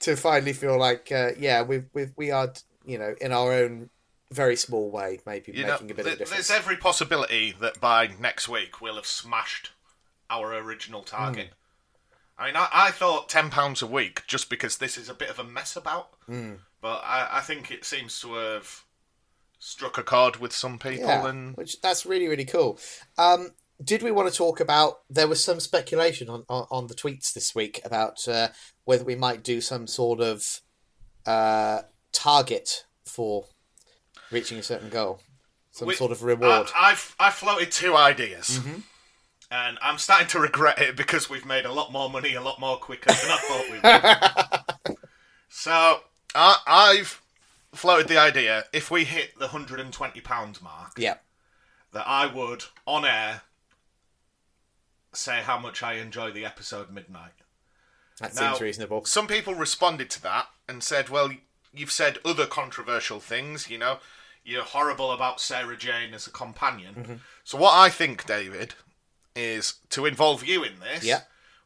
[0.00, 2.52] to finally feel like uh, yeah, we we we are
[2.84, 3.90] you know, in our own
[4.30, 6.48] very small way, maybe You know, making a bit th- of a difference.
[6.48, 9.70] there's every possibility that by next week we'll have smashed
[10.30, 11.50] our original target.
[12.38, 15.30] I mean, I, I thought ten pounds a week just because this is a bit
[15.30, 16.54] of a mess about, Hmm.
[16.80, 18.82] but I, I think it seems to have
[19.58, 22.78] struck a chord with some people, Yeah, and which that's really really cool.
[23.16, 23.50] Um,
[23.82, 25.00] did we want to talk about?
[25.10, 28.48] There was some speculation on on, on the tweets this week about uh,
[28.84, 30.42] whether we might do some sort of
[31.26, 33.46] uh, target for
[34.30, 35.20] reaching a certain goal,
[35.70, 36.68] some We- sort of reward.
[36.76, 38.80] I, I've I floated two ideas, Mm-hmm.
[39.50, 42.60] And I'm starting to regret it because we've made a lot more money a lot
[42.60, 44.98] more quicker than I thought we would.
[45.48, 46.00] so
[46.34, 47.22] I, I've
[47.74, 51.16] floated the idea: if we hit the hundred and twenty pounds mark, yeah,
[51.92, 53.42] that I would on air
[55.12, 57.32] say how much I enjoy the episode Midnight.
[58.20, 59.04] that Now- seems reasonable.
[59.04, 61.30] Some people responded to that and said, "Well,
[61.72, 63.70] you've said other controversial things.
[63.70, 63.98] You know,
[64.44, 67.14] you're horrible about Sarah Jane as a companion." Mm-hmm.
[67.44, 68.74] So what I think, David,
[69.36, 71.04] is to involve you in this.
[71.04, 71.20] Yeah.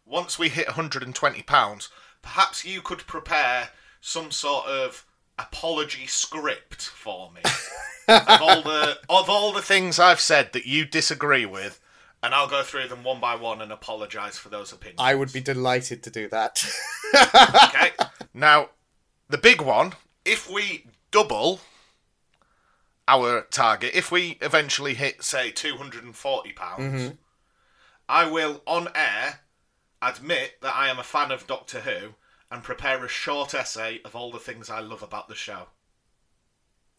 [0.05, 1.89] Once we hit 120 pounds,
[2.23, 5.07] perhaps you could prepare some sort of
[5.39, 7.41] apology script for me
[8.09, 11.81] of all the of all the things I've said that you disagree with,
[12.23, 14.99] and I'll go through them one by one and apologise for those opinions.
[15.01, 16.63] I would be delighted to do that.
[17.13, 17.91] Okay.
[18.35, 18.71] now,
[19.29, 21.61] the big one, if we double
[23.09, 27.09] our target, if we eventually hit, say, £240, pounds, mm-hmm.
[28.11, 29.41] I will, on air,
[30.03, 32.15] admit that I am a fan of Doctor Who
[32.51, 35.69] and prepare a short essay of all the things I love about the show.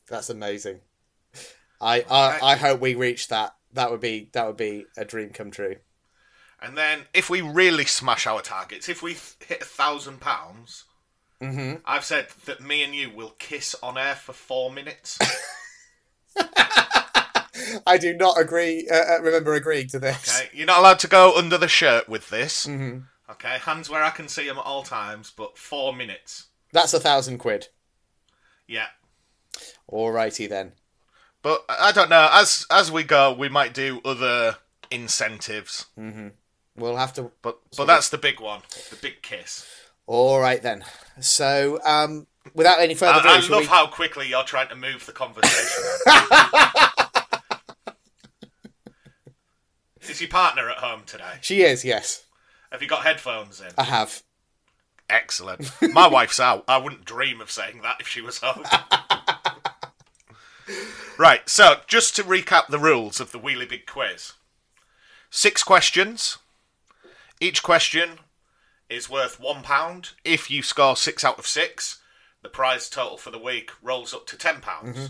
[0.08, 0.80] That's amazing.
[1.82, 3.56] I, I I hope we reach that.
[3.74, 5.76] That would be that would be a dream come true.
[6.62, 10.86] And then, if we really smash our targets, if we hit a thousand pounds,
[11.42, 11.82] mm-hmm.
[11.86, 15.20] I've said that me and you will kiss on air for four minutes.
[17.88, 18.88] I do not agree.
[18.92, 20.40] Uh, uh, remember agreeing to this.
[20.40, 22.68] Okay, you're not allowed to go under the shirt with this.
[22.68, 26.48] Okay, hands where I can see them at all times, but four minutes.
[26.74, 27.68] That's a thousand quid.
[28.68, 28.88] Yeah,
[29.92, 30.74] Alrighty then.
[31.42, 32.30] but I don't know.
[32.32, 34.58] As as we go, we might do other
[34.90, 35.86] incentives.
[36.78, 37.32] We'll have to.
[37.42, 39.68] But but that's the big one, the big kiss.
[40.08, 40.84] All right then.
[41.20, 44.76] So, um, without any further ado, I, I love we- how quickly you're trying to
[44.76, 45.84] move the conversation.
[50.12, 51.40] Is your partner at home today?
[51.40, 51.86] she is.
[51.86, 52.26] Yes,
[52.70, 53.68] Have you got headphones in?
[53.78, 54.24] I have.
[55.10, 55.72] Excellent.
[55.94, 56.66] My wife's out.
[56.68, 58.66] I wouldn't dream of saying that if she was home.
[61.18, 64.34] right, so just to recap the rules of the Wheelie Big Quiz
[65.30, 66.38] six questions.
[67.40, 68.20] Each question
[68.90, 70.10] is worth one pound.
[70.26, 72.02] If you score six out of six,
[72.44, 74.98] the prize total for the week rolls up to ten pounds.
[74.98, 75.06] Mm-hmm.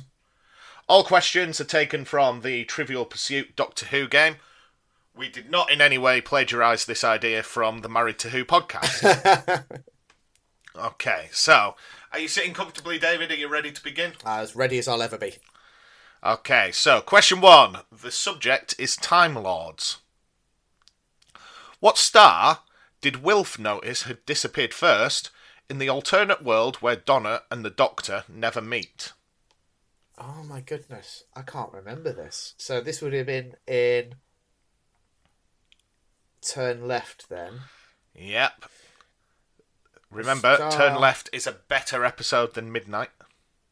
[0.88, 4.36] All questions are taken from the Trivial Pursuit Doctor Who game.
[5.16, 9.66] We did not in any way plagiarise this idea from the Married to Who podcast.
[10.76, 11.76] okay, so
[12.14, 13.32] are you sitting comfortably, David?
[13.32, 14.14] Are you ready to begin?
[14.26, 15.36] As ready as I'll ever be.
[16.24, 17.80] Okay, so question one.
[17.92, 19.98] The subject is Time Lords.
[21.80, 22.60] What star
[23.02, 25.32] did Wilf notice had disappeared first
[25.70, 29.14] in the alternate world where Donna and the Doctor never meet?
[30.18, 32.54] Oh my goodness, I can't remember this.
[32.58, 34.16] So this would have been in
[36.42, 37.62] turn left then.
[38.16, 38.66] Yep.
[40.12, 40.72] Remember, Star.
[40.72, 43.12] Turn Left is a better episode than Midnight.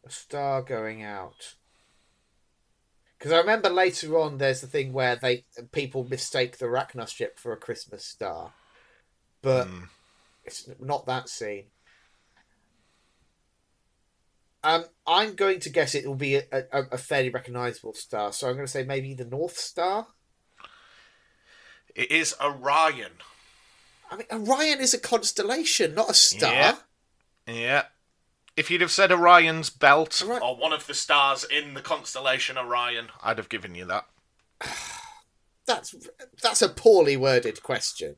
[0.05, 1.55] A star going out.
[3.17, 7.38] Because I remember later on, there's the thing where they people mistake the Racnoss ship
[7.38, 8.53] for a Christmas star,
[9.41, 9.67] but
[10.45, 11.65] it's not that scene.
[14.63, 18.47] Um, I'm going to guess it will be a, a, a fairly recognisable star, so
[18.47, 20.08] I'm going to say maybe the North Star.
[21.95, 23.12] It is Orion.
[24.12, 26.54] I mean, Orion is a constellation, not a star.
[26.54, 26.75] Yeah.
[27.47, 27.84] Yeah.
[28.56, 32.58] If you'd have said Orion's belt Ori- or one of the stars in the constellation
[32.58, 34.06] Orion, I'd have given you that.
[35.65, 35.93] That's
[36.41, 38.15] that's a poorly worded question.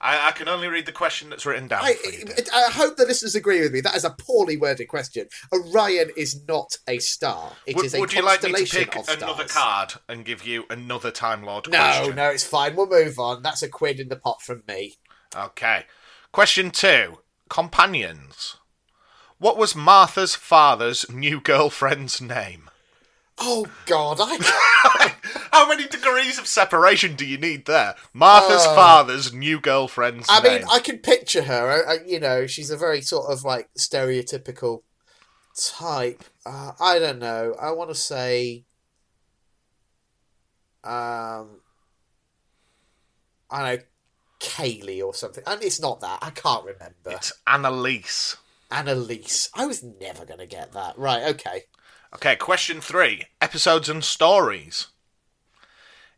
[0.00, 1.84] I, I can only read the question that's written down.
[1.84, 3.80] I, you, I hope the listeners agree with me.
[3.80, 5.28] That is a poorly worded question.
[5.52, 7.52] Orion is not a star.
[7.66, 10.64] It is would a would you like me to pick another card and give you
[10.68, 12.16] another Time Lord No, question?
[12.16, 12.76] no, it's fine.
[12.76, 13.42] We'll move on.
[13.42, 14.94] That's a quid in the pot from me.
[15.34, 15.84] Okay.
[16.32, 18.56] Question two Companions.
[19.38, 22.70] What was Martha's father's new girlfriend's name?
[23.38, 25.12] Oh God, I
[25.52, 27.94] How many degrees of separation do you need there?
[28.12, 28.74] Martha's Oh.
[28.74, 30.60] father's new girlfriend's I name.
[30.60, 31.84] mean, I can picture her.
[31.88, 34.82] I, I, you know, she's a very sort of like stereotypical
[35.56, 36.22] type.
[36.46, 37.54] Uh, I don't know.
[37.60, 38.64] I want to say.
[40.84, 41.60] Um,
[43.50, 43.82] I don't know,
[44.40, 45.42] Kaylee or something.
[45.46, 46.18] And it's not that.
[46.22, 47.10] I can't remember.
[47.10, 48.36] It's Annalise.
[48.70, 49.48] Annalise.
[49.54, 50.98] I was never going to get that.
[50.98, 51.62] Right, okay.
[52.14, 54.88] Okay, question three episodes and stories.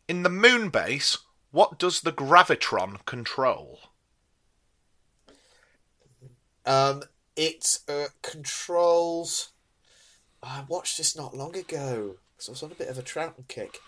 [0.09, 1.19] In the moon base,
[1.51, 3.81] what does the gravitron control?
[6.67, 7.05] Um,
[7.35, 9.51] it uh, controls.
[10.43, 13.49] I watched this not long ago, so I was on a bit of a Troughton
[13.49, 13.79] kick.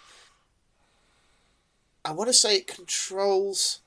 [2.04, 3.80] I want to say it controls,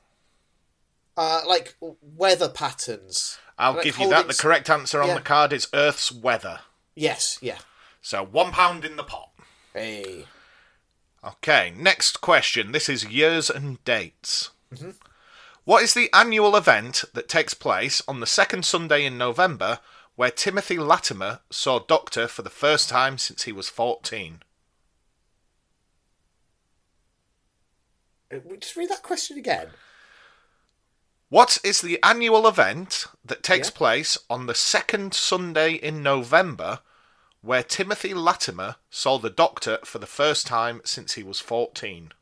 [1.17, 3.39] uh, like weather patterns.
[3.57, 4.27] I'll Like give you that.
[4.27, 5.15] The correct answer on yeah.
[5.15, 6.59] the card is Earth's weather.
[6.95, 7.57] Yes, yeah.
[8.01, 9.29] So one pound in the pot.
[9.73, 10.25] Hey.
[11.23, 12.71] Okay, next question.
[12.71, 14.49] This is years and dates.
[15.65, 19.79] What is the annual event that takes place on the second Sunday in November
[20.15, 24.41] where Timothy Latimer saw Doctor for the first time since he was 14?
[28.33, 29.67] Uh, Just read that question again.
[31.29, 33.77] What is the annual event that takes Yeah.
[33.77, 36.79] place on the second Sunday in November
[37.41, 42.13] where Timothy Latimer saw the Doctor for the first time since he was 14?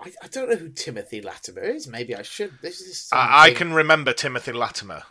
[0.00, 1.88] I, I don't know who Timothy Latimer is.
[1.88, 2.52] Maybe I should.
[2.62, 3.08] This is.
[3.12, 5.02] I, I can remember Timothy Latimer.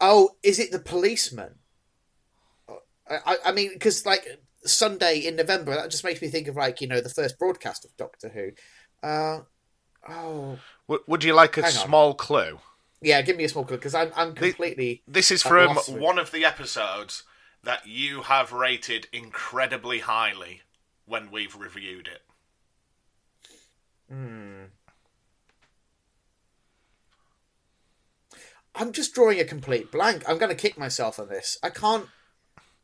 [0.00, 1.56] Oh, is it the policeman?
[3.08, 4.26] I, I, mean, because like
[4.64, 7.84] Sunday in November, that just makes me think of like you know the first broadcast
[7.84, 8.50] of Doctor Who.
[9.06, 9.40] Uh,
[10.08, 11.86] oh, W- would you like a Hang on.
[11.86, 12.58] small clue?
[13.00, 13.22] Yeah.
[13.22, 15.02] Give me a small clue because I'm I'm completely.
[15.06, 17.24] This is from one of the episodes
[17.62, 20.62] that you have rated incredibly highly
[21.04, 22.22] when we've reviewed it.
[24.10, 24.64] Hmm.
[28.74, 30.22] I'm just drawing a complete blank.
[30.28, 31.58] I'm going to kick myself on this.
[31.62, 32.06] I can't.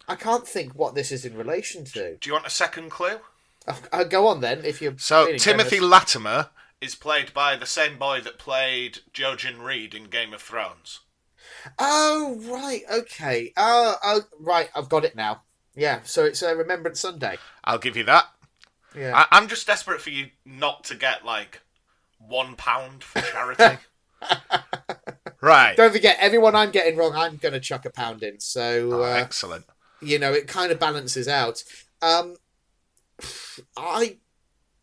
[0.09, 2.17] I can't think what this is in relation to.
[2.17, 3.21] Do you want a second clue?
[3.69, 4.65] I'll, I'll go on then.
[4.65, 5.91] If you're So Timothy generous.
[5.91, 6.51] Latimer
[6.83, 11.01] is played by the same boy that played Jojen Reed in Game of Thrones.
[11.79, 13.53] Oh right, okay.
[13.57, 14.69] Oh, oh right.
[14.75, 15.43] I've got it now.
[15.75, 16.01] Yeah.
[16.03, 17.39] So it's a Remembrance Sunday.
[17.65, 18.27] I'll give you that.
[18.97, 19.13] Yeah.
[19.17, 21.61] I- I'm just desperate for you not to get like
[22.19, 23.79] one pound for charity.
[25.41, 25.77] right.
[25.77, 28.41] Don't forget, everyone I'm getting wrong, I'm going to chuck a pound in.
[28.41, 29.65] So, Oh, uh, excellent.
[30.01, 31.63] you know, it kind of balances out.
[32.03, 32.37] Um,
[33.77, 34.19] I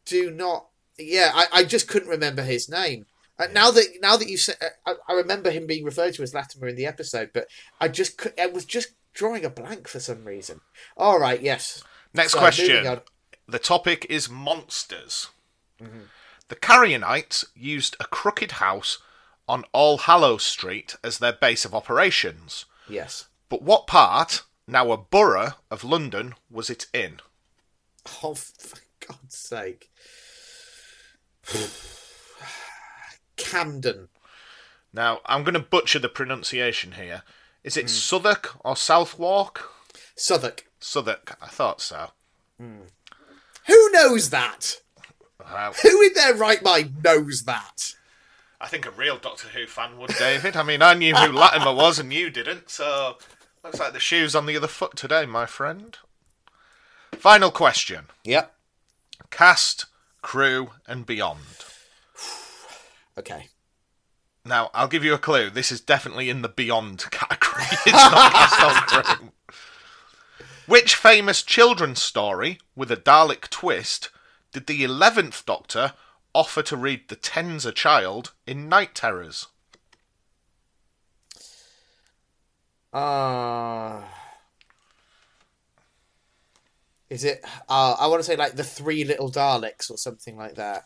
[0.05, 0.68] do not.
[0.99, 3.05] Yeah, I, I just couldn't remember his name.
[3.37, 6.23] Uh, now that now that you said, uh, I, I remember him being referred to
[6.23, 7.47] as Latimer in the episode, but
[7.79, 10.61] I just could, I was just drawing a blank for some reason.
[10.97, 11.83] All right, yes.
[12.13, 13.01] Next So, question.
[13.47, 15.29] The topic is monsters.
[15.81, 16.01] Mm-hmm.
[16.49, 18.99] The Carrionites used a crooked house
[19.47, 22.65] on All Hallows Street as their base of operations.
[22.87, 23.27] Yes.
[23.49, 27.19] But what part, now a borough of London, was it in?
[28.23, 29.89] Oh, for God's sake.
[33.37, 34.09] Camden.
[34.93, 37.23] Now, I'm going to butcher the pronunciation here.
[37.63, 37.87] Is it hmm.
[37.87, 39.69] Southwark or Southwark?
[40.15, 40.65] Southwark.
[40.79, 42.11] Southwark, I thought so.
[42.59, 42.81] Hmm.
[43.67, 44.81] Who knows that?
[45.39, 47.93] Well, Who in their right mind knows that?
[48.61, 50.57] I think a real Doctor Who fan would, David.
[50.57, 53.17] I mean, I knew who Latimer was and you didn't, so
[53.63, 55.97] looks like the shoe's on the other foot today, my friend.
[57.13, 58.05] Final question.
[58.25, 58.53] Yep.
[59.29, 59.85] Cast,
[60.21, 61.65] crew, and beyond.
[63.17, 63.47] Okay.
[64.45, 65.49] Now, I'll give you a clue.
[65.49, 67.65] This is definitely in the beyond category.
[67.85, 69.31] It's not cast on crew.
[70.65, 74.09] Which famous children's story with a Dalek twist
[74.51, 75.93] did the 11th Doctor
[76.33, 79.47] offer to read the Tenza child in Night Terrors?
[82.93, 84.01] Uh,
[87.09, 87.43] is it?
[87.67, 90.85] Uh, I want to say like the Three Little Daleks or something like that.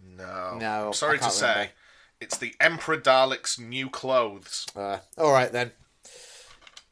[0.00, 0.56] No.
[0.58, 1.48] No, sorry to can't say.
[1.48, 1.72] remember.
[2.20, 4.66] It's the Emperor Dalek's new clothes.
[4.74, 5.72] Uh, all right then.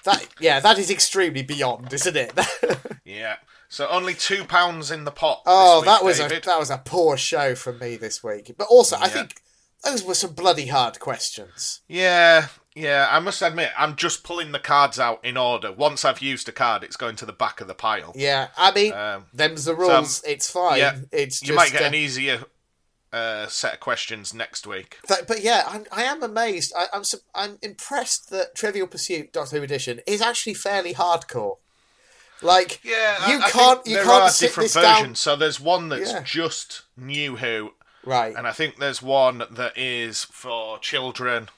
[0.04, 2.32] That yeah, that is extremely beyond, isn't it?
[3.04, 3.36] Yeah.
[3.68, 5.42] So only two pounds in the pot.
[5.46, 8.54] oh, week, that was a that was a poor show from me this week.
[8.56, 9.42] But also, I think
[9.84, 11.80] those were some bloody hard questions.
[11.88, 13.08] Yeah, yeah.
[13.10, 15.72] I must admit, I'm just pulling the cards out in order.
[15.72, 18.12] Once I've used a card, it's going to the back of the pile.
[18.16, 20.22] Yeah, I mean, Um, them's the rules.
[20.26, 20.78] it's fine.
[20.78, 22.44] yeah, it's just, you might get uh, an easier
[23.12, 24.98] uh, set of questions next week.
[25.08, 26.72] But, but yeah, I'm, I am amazed.
[26.76, 31.58] I, I'm su- I'm impressed that Trivial Pursuit Doctor Who Edition is actually fairly hardcore.
[32.42, 35.20] Like, Yeah, you I, I can't think you there can't are different this down- versions.
[35.20, 36.22] So there's one that's Yeah.
[36.24, 37.70] just New Who,
[38.04, 38.34] Right.
[38.36, 41.48] and I think there's one that is for children.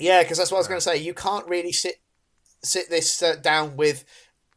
[0.00, 0.96] Yeah, because that's what I was going to say.
[0.96, 1.96] You can't really sit
[2.62, 4.04] sit this uh, down with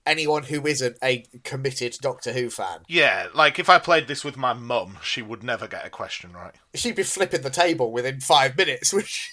[0.06, 2.80] anyone who isn't a committed Doctor Who fan.
[2.88, 6.34] Yeah, like if I played this with my mum, she would never get a question
[6.34, 6.56] right.
[6.74, 9.32] She'd be flipping the table within five minutes, which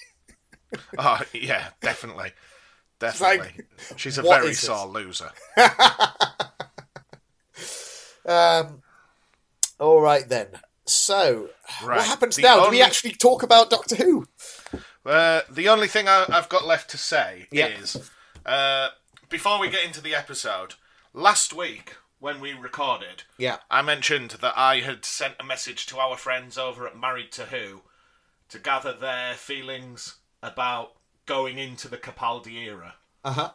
[0.97, 2.23] Oh, yeah, definitely.
[2.25, 2.35] like,
[2.99, 3.63] Definitely.
[3.95, 5.31] She's a very sore loser.
[8.25, 8.83] Um,
[9.79, 10.47] all right then.
[10.85, 11.49] So,
[11.83, 11.97] Right.
[11.97, 12.65] what happens The now?
[12.65, 14.27] Do we actually talk about Doctor Who?
[15.09, 18.11] Uh, the only thing I, I've got left to say is
[18.45, 18.89] uh,
[19.29, 20.75] before we get into the episode,
[21.13, 23.57] last week when we recorded, Yeah.
[23.71, 27.45] I mentioned that I had sent a message to our friends over at Married to
[27.45, 27.81] Who
[28.49, 30.93] to gather their feelings about
[31.25, 32.95] going into the Capaldi era.
[33.23, 33.51] Uh huh.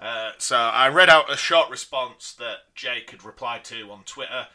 [0.00, 4.46] Uh, so I read out a short response that Jake had replied to on Twitter.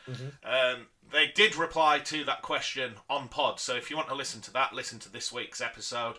[0.44, 4.40] Um, they did reply to that question on pod, so if you want to listen
[4.42, 6.16] to that, listen to this week's episode.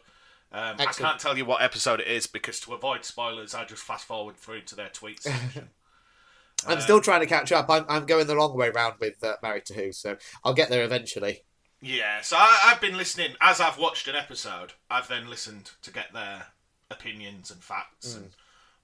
[0.54, 3.82] Um, I can't tell you what episode it is because to avoid spoilers, I just
[3.82, 5.26] fast forward through to their tweets.
[6.66, 7.68] I'm still trying to catch up.
[7.68, 10.70] I'm, I'm going the long way round with uh, Married to Who, so I'll get
[10.70, 11.42] there eventually.
[11.82, 14.74] yeah, so I, I've been listening as I've watched an episode.
[14.88, 16.46] I've then listened to get their
[16.88, 18.30] opinions and facts and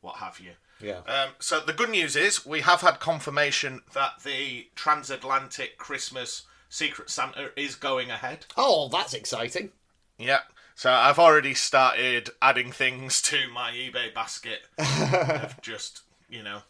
[0.00, 0.52] what have you.
[0.80, 1.00] Yeah.
[1.06, 7.10] Um, so the good news is we have had confirmation that the transatlantic Christmas Secret
[7.10, 8.46] Santa is going ahead.
[8.56, 9.70] Oh, that's exciting.
[10.18, 10.40] Yeah.
[10.80, 16.60] So I've already started adding things to my eBay basket of just you know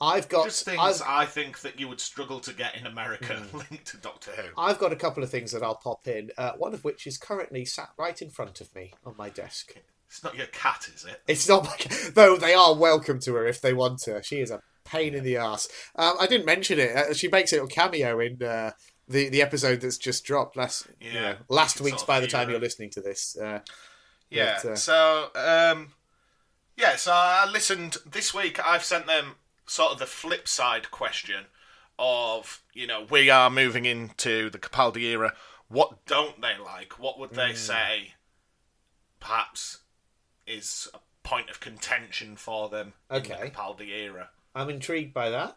[0.00, 3.40] I've got just things I've, I think that you would struggle to get in America
[3.52, 4.60] linked to Doctor Who.
[4.60, 6.32] I've got a couple of things that I'll pop in.
[6.36, 9.72] Uh, one of which is currently sat right in front of me on my desk.
[10.08, 11.22] It's not your cat, is it?
[11.28, 14.20] It's not like though they are welcome to her if they want to.
[14.24, 15.68] She is a pain in the ass.
[15.94, 16.96] Um, I didn't mention it.
[16.96, 18.72] Uh, she makes a little cameo in uh,
[19.08, 21.20] the the episode that's just dropped last you Yeah.
[21.20, 22.52] know, last week's by the time hero.
[22.52, 23.36] you're listening to this.
[23.36, 23.60] Uh,
[24.30, 24.58] Yeah.
[24.62, 25.92] But, uh, So, um,
[26.76, 26.96] yeah.
[26.96, 28.58] So I listened this week.
[28.66, 29.36] I've sent them
[29.66, 31.46] sort of the flip side question
[31.98, 35.34] of you know we are moving into the Capaldi era.
[35.68, 36.98] What don't they like?
[36.98, 38.14] What would they say?
[39.20, 39.78] Perhaps
[40.46, 43.38] is a point of contention for them in Okay.
[43.40, 44.30] the Capaldi era.
[44.54, 45.56] I'm intrigued by that.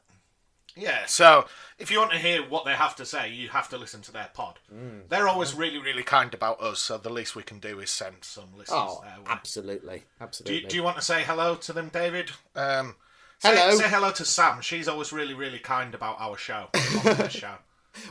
[0.78, 1.46] Yeah, so
[1.80, 4.12] if you want to hear what they have to say, you have to listen to
[4.12, 4.60] their pod.
[4.72, 5.00] Hmm.
[5.10, 8.18] They're always really, really kind about us, so the least we can do is send
[8.22, 9.26] some listeners Oh, their way.
[9.28, 10.62] absolutely, Do absolutely.
[10.62, 12.32] you, do you want to say hello to them, David?
[12.56, 12.96] Um,
[13.40, 13.76] say, Hello.
[13.78, 14.62] Say hello to Sam.
[14.62, 16.68] She's always really, really kind about our show.
[17.30, 17.56] show.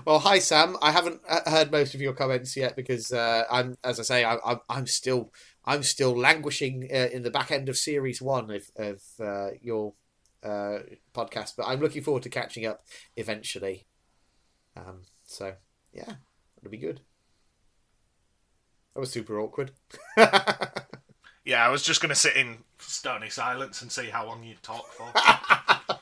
[0.04, 0.76] Well, hi Sam.
[0.82, 4.24] I haven't uh, heard most of your comments yet because uh, I'm, as I say,
[4.24, 5.32] I, I'm, I'm still,
[5.64, 9.92] I'm still languishing uh, in the back end of series one of, of uh, your
[10.46, 10.78] uh,
[11.14, 11.54] podcast.
[11.56, 12.84] But I'm looking forward to catching up
[13.16, 13.86] eventually.
[14.76, 15.54] Um, so
[15.92, 16.14] yeah,
[16.58, 17.00] it'll be good.
[18.94, 19.72] That was super awkward.
[21.46, 24.62] Yeah, I was just going to sit in stony silence and see how long you'd
[24.62, 25.12] talk for.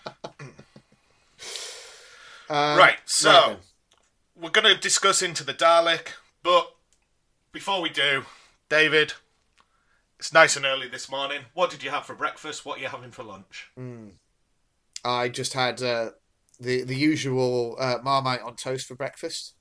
[2.47, 3.57] Uh, right, so right
[4.39, 6.09] we're going to discuss into the Dalek,
[6.43, 6.75] but
[7.53, 8.25] before we do,
[8.69, 9.15] David,
[10.19, 11.41] it's nice and early this morning.
[11.55, 12.67] What did you have for breakfast?
[12.67, 13.71] What are you having for lunch?
[15.05, 16.11] I just had uh,
[16.61, 19.55] the the usual uh, marmite on toast for breakfast,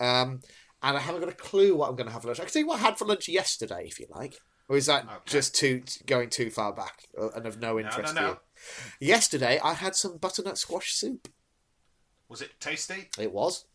[0.00, 0.40] um,
[0.82, 2.40] and I haven't got a clue what I'm going to have for lunch.
[2.40, 4.34] I can tell you what I had for lunch yesterday, if you like.
[4.68, 5.14] Or is that Okay.
[5.26, 8.30] just too going too far back uh, and of no No, interest no, to no.
[9.00, 9.08] you?
[9.08, 11.28] Yesterday, I had some butternut squash soup.
[12.28, 13.10] Was it tasty?
[13.18, 13.66] It was.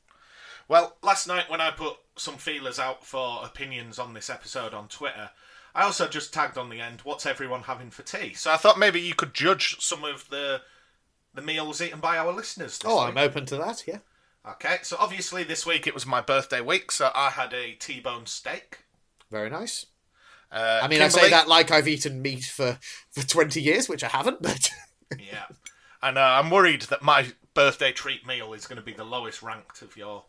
[0.67, 4.87] Well, last night when I put some feelers out for opinions on this episode on
[4.87, 5.29] Twitter,
[5.75, 8.79] I also just tagged on the end, "What's everyone having for tea?" So I thought
[8.79, 10.61] maybe you could judge some of the
[11.33, 12.79] the meals eaten by our listeners.
[12.85, 13.09] Oh, week.
[13.09, 13.83] I'm open to that.
[13.87, 13.99] Yeah.
[14.49, 18.25] Okay, so obviously this week it was my birthday week, so I had a T-bone
[18.27, 18.79] steak.
[19.29, 19.85] Very nice.
[20.49, 22.79] Uh, I mean, I say that like I've eaten meat for,
[23.11, 24.69] for 20 years, which I haven't, but
[25.19, 25.45] Yeah,
[26.01, 29.41] and uh, I'm worried that my birthday treat meal is going to be the lowest
[29.43, 30.23] ranked of your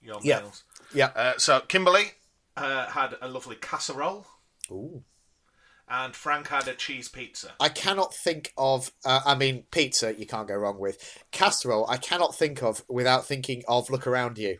[0.00, 0.40] your Yeah.
[0.42, 0.62] meals.
[0.94, 1.10] yeah.
[1.16, 2.12] Uh, so Kimberly
[2.56, 4.26] uh, had a lovely casserole,
[4.70, 5.02] Ooh.
[5.90, 7.52] And Frank had a cheese pizza.
[7.58, 8.92] I cannot think of.
[9.04, 11.18] Uh, I mean, pizza you can't go wrong with.
[11.32, 14.58] Casserole I cannot think of without thinking of "Look Around You."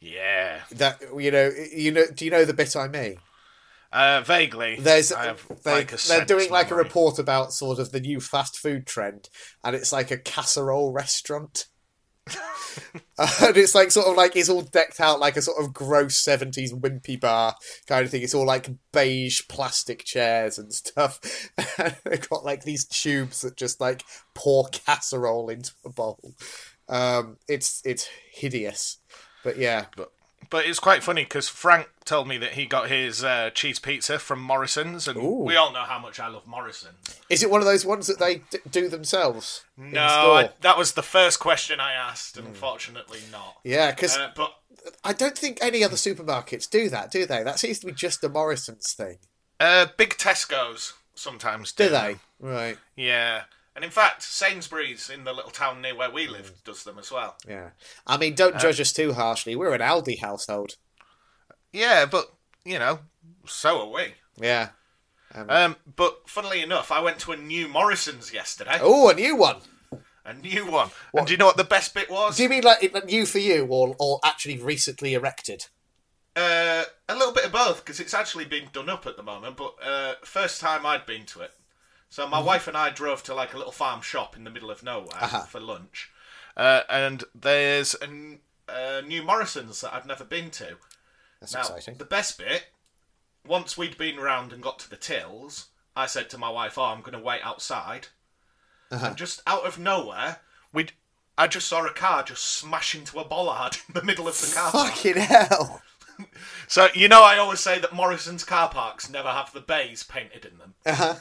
[0.00, 2.04] Yeah, That you know, you know.
[2.14, 3.16] Do you know the bit I mean?
[3.92, 4.76] uh, vaguely.
[4.78, 8.86] There's they, like they're doing like a report about sort of the new fast food
[8.86, 9.28] trend,
[9.64, 11.66] and it's like a casserole restaurant.
[13.18, 16.16] and it's like sort of like it's all decked out like a sort of gross
[16.16, 17.54] seventies wimpy bar
[17.86, 18.22] kind of thing.
[18.22, 21.20] It's all like beige plastic chairs and stuff.
[21.78, 24.02] And they've got like these tubes that just like
[24.34, 26.34] pour casserole into a bowl.
[26.88, 28.98] Um, it's it's hideous,
[29.44, 30.10] but yeah, But
[30.50, 34.18] but it's quite funny because Frank told me that he got his uh, cheese pizza
[34.18, 35.44] from Morrison's, and Ooh.
[35.44, 37.20] we all know how much I love Morrison's.
[37.28, 39.64] Is it one of those ones that they d- do themselves?
[39.76, 40.00] No.
[40.02, 43.56] I, that was the first question I asked, and unfortunately not.
[43.64, 44.54] Yeah, because Uh, but
[45.04, 47.42] I don't think any other supermarkets do that, do they?
[47.42, 49.18] That seems to be just a Morrison's thing.
[49.60, 51.84] uh, big Tesco's sometimes do.
[51.84, 52.16] Do they?
[52.40, 52.78] Right.
[52.96, 53.42] Yeah,
[53.78, 57.12] and in fact, Sainsbury's in the little town near where we live does them as
[57.12, 57.36] well.
[57.46, 57.70] Yeah.
[58.08, 59.54] I mean, don't judge us too harshly.
[59.54, 60.74] We're an Aldi household.
[61.72, 62.32] Yeah, but
[62.64, 62.98] you know,
[63.46, 64.14] so are we.
[64.36, 64.70] Yeah.
[65.32, 68.78] Um, but funnily enough, I went to a new Morrison's yesterday.
[68.80, 69.58] Oh, a new one.
[70.24, 70.90] A new one.
[71.14, 72.36] And do you know what the best bit was?
[72.36, 75.66] Do you mean like new for you, or or actually recently erected?
[76.34, 79.56] Uh, a little bit of both because it's actually been done up at the moment.
[79.56, 81.52] But uh, first time I'd been to it,
[82.10, 84.70] so my wife and I drove to like a little farm shop in the middle
[84.70, 86.10] of nowhere for lunch,
[86.56, 90.76] uh, and there's a, n- a new Morrison's that I've never been to.
[91.40, 91.96] That's Now, exciting.
[91.98, 92.66] the best bit,
[93.46, 96.84] once we'd been round and got to the tills, I said to my wife, "Oh,
[96.84, 98.08] I'm going to wait outside,"
[98.90, 100.38] and just out of nowhere,
[100.72, 100.86] we.
[101.40, 104.52] I just saw a car just smash into a bollard in the middle of the
[104.52, 104.94] car park.
[104.94, 105.82] Fucking hell.
[106.66, 110.44] So you know, I always say that Morrison's car parks never have the bays painted
[110.44, 110.74] in them.
[110.84, 111.14] Uh huh.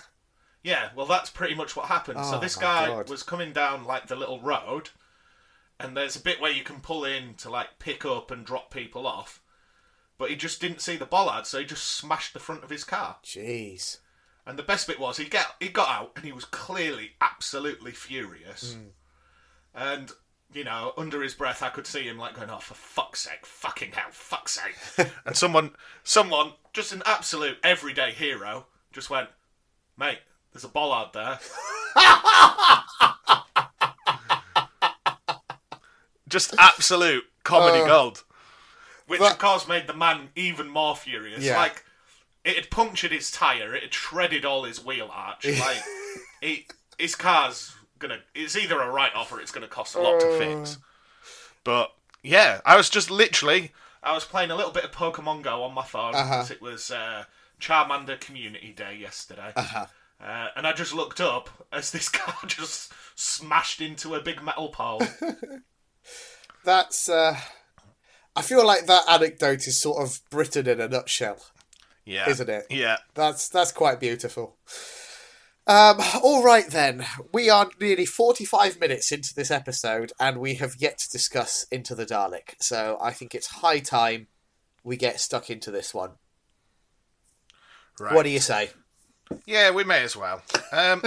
[0.68, 2.20] Yeah, well, that's pretty much what happened.
[2.26, 3.10] so Oh, this guy God.
[3.10, 4.90] was coming down like the little road,
[5.80, 8.70] and there's a bit where you can pull in to like pick up and drop
[8.74, 9.42] people off,
[10.18, 12.84] but he just didn't see the bollard, so he just smashed the front of his
[12.84, 13.16] car.
[13.24, 14.00] Jeez.
[14.46, 17.92] And the best bit was he get he got out and he was clearly absolutely
[17.94, 18.88] furious, Hmm.
[19.74, 20.12] and.
[20.54, 23.46] You know, under his breath, I could see him like going, "Oh, for fuck's sake,
[23.46, 25.72] fucking hell, fuck's sake!" and someone,
[26.06, 29.28] someone, just an absolute everyday hero, just went,
[29.98, 30.20] "Mate,
[30.58, 31.40] there's a bollard there."
[36.28, 37.88] just absolute comedy Oh.
[37.88, 38.24] gold,
[39.06, 41.44] which But- of course made the man even more furious.
[41.44, 41.58] Yeah.
[41.58, 41.84] Like
[42.44, 45.46] it had punctured his tire, it had shredded all his wheel arch.
[45.60, 45.82] Like
[46.42, 48.20] he, his car's gonna.
[48.36, 50.78] It's either a write off or it's gonna cost a lot to fix.
[51.64, 51.94] But
[52.24, 53.72] yeah, I was just literally.
[54.04, 56.30] I was playing a little bit of Pokemon Go on my phone Uh-huh.
[56.30, 57.26] because it was uh,
[57.60, 59.52] Charmander Community Day yesterday.
[60.22, 64.70] Uh, and I just looked up as this car just smashed into a big metal
[64.70, 65.02] pole.
[66.64, 67.10] That's.
[67.10, 67.38] uh
[68.36, 71.40] I feel like that anecdote is sort of Britain in a nutshell.
[72.06, 72.30] Yeah.
[72.30, 72.68] Isn't it?
[72.70, 72.98] Yeah.
[73.16, 74.58] That's that's quite beautiful.
[75.66, 77.04] Um, all right then,
[77.34, 81.96] we are nearly forty-five minutes into this episode, and we have yet to discuss Into
[81.96, 82.54] the Dalek.
[82.62, 84.28] So I think it's high time
[84.84, 86.12] we get stuck into this one.
[88.00, 88.14] Right.
[88.14, 88.70] What do you say?
[89.46, 90.42] Yeah, we may as well.
[90.72, 91.02] Um,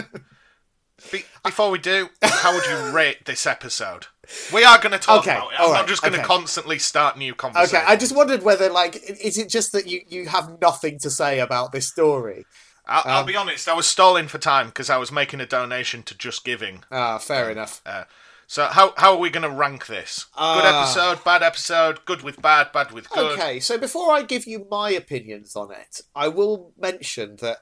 [1.10, 4.06] be, before we do, how would you rate this episode?
[4.52, 5.60] We are going to talk Okay, about it.
[5.60, 6.26] I'm right, not just going to okay.
[6.26, 7.74] constantly start new conversations.
[7.74, 11.10] Okay, I just wondered whether, like, is it just that you you have nothing to
[11.10, 12.44] say about this story?
[12.86, 13.68] I'll, I'll Um, be honest.
[13.68, 16.84] I was stalling for time because I was making a donation to Just Giving.
[16.92, 17.80] Ah, fair enough.
[17.84, 18.04] Uh,
[18.46, 20.26] so how how are we going to rank this?
[20.36, 20.82] Good Ah.
[20.82, 23.38] episode, bad episode, good with bad, bad with good.
[23.38, 27.58] Okay, so before I give you my opinions on it, I will mention that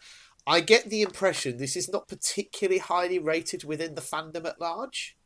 [0.49, 5.17] I get the impression this is not particularly highly rated within the fandom at large.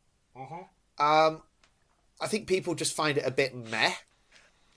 [0.99, 1.43] Um,
[2.19, 3.93] I think people just find it a bit meh.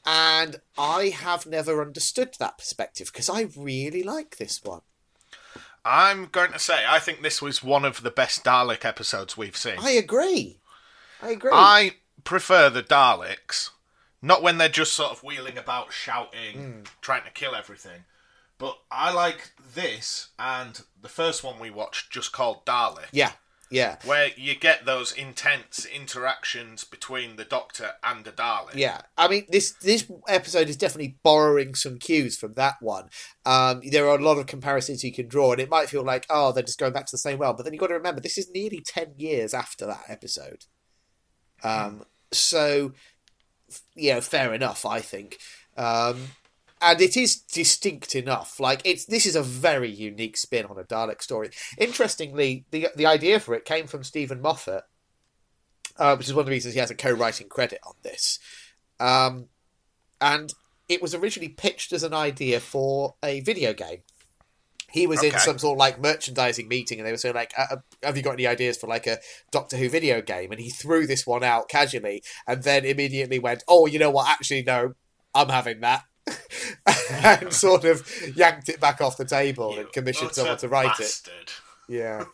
[0.04, 4.82] And I have never understood that perspective because I really like this one.
[5.84, 9.56] I'm going to say I think this was one of the best Dalek episodes we've
[9.56, 9.76] seen.
[9.80, 10.60] I agree.
[11.20, 11.50] I agree.
[11.52, 13.70] I prefer the Daleks,
[14.22, 16.80] not when they're just sort of wheeling about, shouting, Hmm.
[17.00, 18.04] trying to kill everything.
[18.58, 23.32] But I like this and the first one we watched, just called Dalek, yeah,
[23.70, 28.74] yeah, where you get those intense interactions between the Doctor and the Dalek.
[28.74, 29.02] yeah.
[29.18, 33.10] I mean, this this episode is definitely borrowing some cues from that one.
[33.44, 36.24] Um, there are a lot of comparisons you can draw, and it might feel like,
[36.30, 37.52] oh, they're just going back to the same well.
[37.52, 40.64] But then you've got to remember, this is nearly ten years after that episode.
[41.62, 42.92] Um, so,
[43.70, 45.38] f- yeah, fair enough, I think.
[45.76, 46.28] Um,
[46.80, 48.60] and it is distinct enough.
[48.60, 51.50] Like it's this is a very unique spin on a Dalek story.
[51.78, 54.84] Interestingly, the the idea for it came from Steven Moffat,
[55.98, 58.38] uh, which is one of the reasons he has a co-writing credit on this.
[59.00, 59.48] Um,
[60.20, 60.52] and
[60.88, 64.02] it was originally pitched as an idea for a video game.
[64.88, 67.76] He was in some sort of like merchandising meeting, and they were saying like, uh,
[68.02, 69.18] "Have you got any ideas for like a
[69.50, 73.64] Doctor Who video game?" And he threw this one out casually, and then immediately went,
[73.66, 74.28] "Oh, you know what?
[74.28, 74.94] Actually, no,
[75.34, 76.04] I'm having that."
[77.24, 80.98] and sort of yanked it back off the table You and commissioned someone to write
[80.98, 81.28] it.
[81.88, 82.24] Yeah,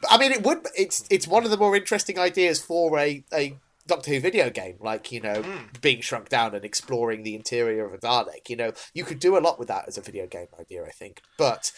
[0.00, 0.66] but I mean, it would.
[0.76, 4.76] It's it's one of the more interesting ideas for a a Doctor Who video game,
[4.80, 5.44] like you know,
[5.80, 8.48] being shrunk down and exploring the interior of a Dalek.
[8.48, 10.90] You know, you could do a lot with that as a video game idea, I
[10.90, 11.22] think.
[11.36, 11.72] But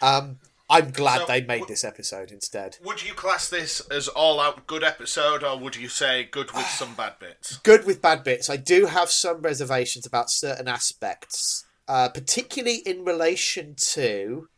[0.00, 0.38] um,
[0.70, 2.78] I'm glad So, they made w- this episode instead.
[2.84, 6.66] Would you class this as all out good episode, or would you say good with
[6.78, 7.58] some bad bits?
[7.58, 8.48] Good with bad bits.
[8.48, 14.48] I do have some reservations about certain aspects, uh, particularly in relation to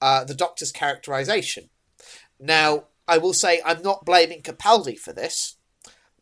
[0.00, 1.70] uh, the Doctor's characterization.
[2.38, 5.56] Now, I will say I'm not blaming Capaldi for this,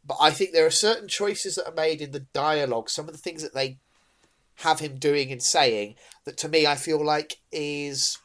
[0.05, 3.12] but I think there are certain choices that are made in the dialogue, some of
[3.12, 3.78] the things that they
[4.62, 8.18] have him doing and saying, that to me I feel like is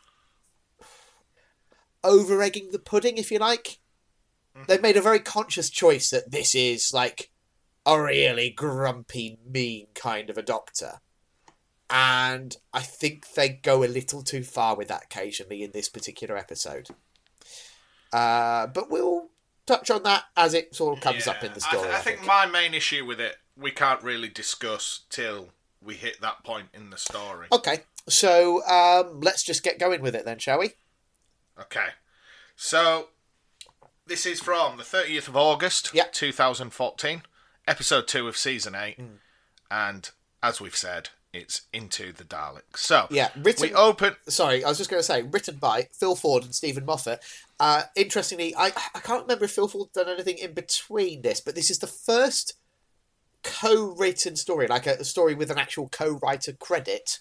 [2.03, 3.79] over egging the pudding, if you like.
[4.67, 7.31] They've made a very conscious choice that this is like
[7.85, 10.99] a really grumpy, mean kind of a doctor.
[11.89, 16.37] And I think they go a little too far with that occasionally in this particular
[16.37, 16.89] episode.
[18.11, 19.29] Uh, but we'll
[19.65, 21.83] touch on that as it sort of comes up in the I story.
[21.83, 25.49] th- I, think my main issue with it we can't really discuss till
[25.81, 27.47] we hit that point in the story.
[27.51, 30.71] Okay, so um, let's just get going with it then, shall we?
[31.59, 31.87] Okay.
[32.55, 33.09] So
[34.05, 36.05] this is from the 30th of August, Yeah.
[36.11, 37.23] 2014,
[37.67, 38.99] episode 2 of season 8.
[39.71, 40.09] And
[40.41, 42.77] as we've said, it's into the Daleks.
[42.77, 43.69] So, Yeah, written.
[43.69, 46.85] we open sorry, I was just going to say, written by Phil Ford and Steven
[46.85, 47.23] Moffat.
[47.59, 51.55] Uh, interestingly, I, I can't remember if Phil Ford done anything in between this, but
[51.55, 52.53] this is the first
[53.41, 57.19] co-written story, like a, a story with an actual co-writer credit,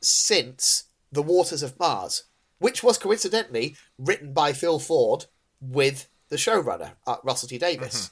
[0.00, 2.24] since The Waters of Mars,
[2.64, 5.26] which was coincidentally written by Phil Ford
[5.60, 8.10] with the showrunner, uh, Russell T Davies.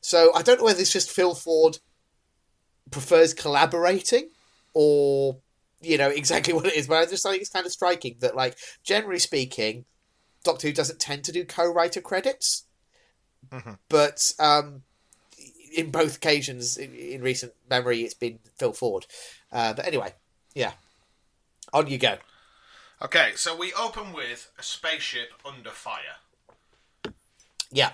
[0.00, 1.78] So I don't know whether it's just Phil Ford
[2.90, 4.30] prefers collaborating
[4.74, 5.36] or
[5.80, 8.34] you know exactly what it is, but I just think it's kind of striking that,
[8.34, 9.84] like, generally speaking,
[10.42, 12.64] Doctor Who doesn't tend to do co-writer credits,
[13.88, 14.82] but um,
[15.76, 19.06] in both occasions in, in recent memory, it's been Phil Ford.
[19.52, 20.12] Uh, but anyway,
[20.56, 20.72] yeah,
[21.72, 22.16] on you go.
[23.02, 26.16] Okay, so we open with a spaceship under fire.
[27.70, 27.92] Yeah,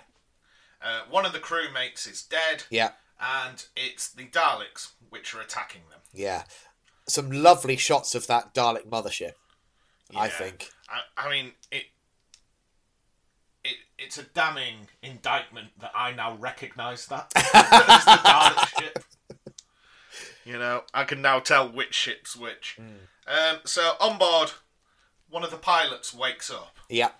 [0.82, 2.90] Uh, one of the crewmates is dead, yeah,
[3.20, 6.00] and it's the Daleks which are attacking them.
[6.12, 6.44] yeah.
[7.06, 9.32] Some lovely shots of that Dalek mothership.
[10.14, 10.68] I think.
[10.90, 11.84] I, I mean, it,
[13.64, 19.04] it it's a damning indictment that I now recognise that as the Dalek ship.
[20.44, 22.78] You know, I can now tell which ship's which.
[23.26, 24.50] Um, so on board,
[25.31, 26.76] one of the pilots wakes up.
[26.89, 27.11] Yeah,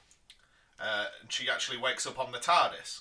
[0.81, 3.01] Uh, and she actually wakes up on the TARDIS.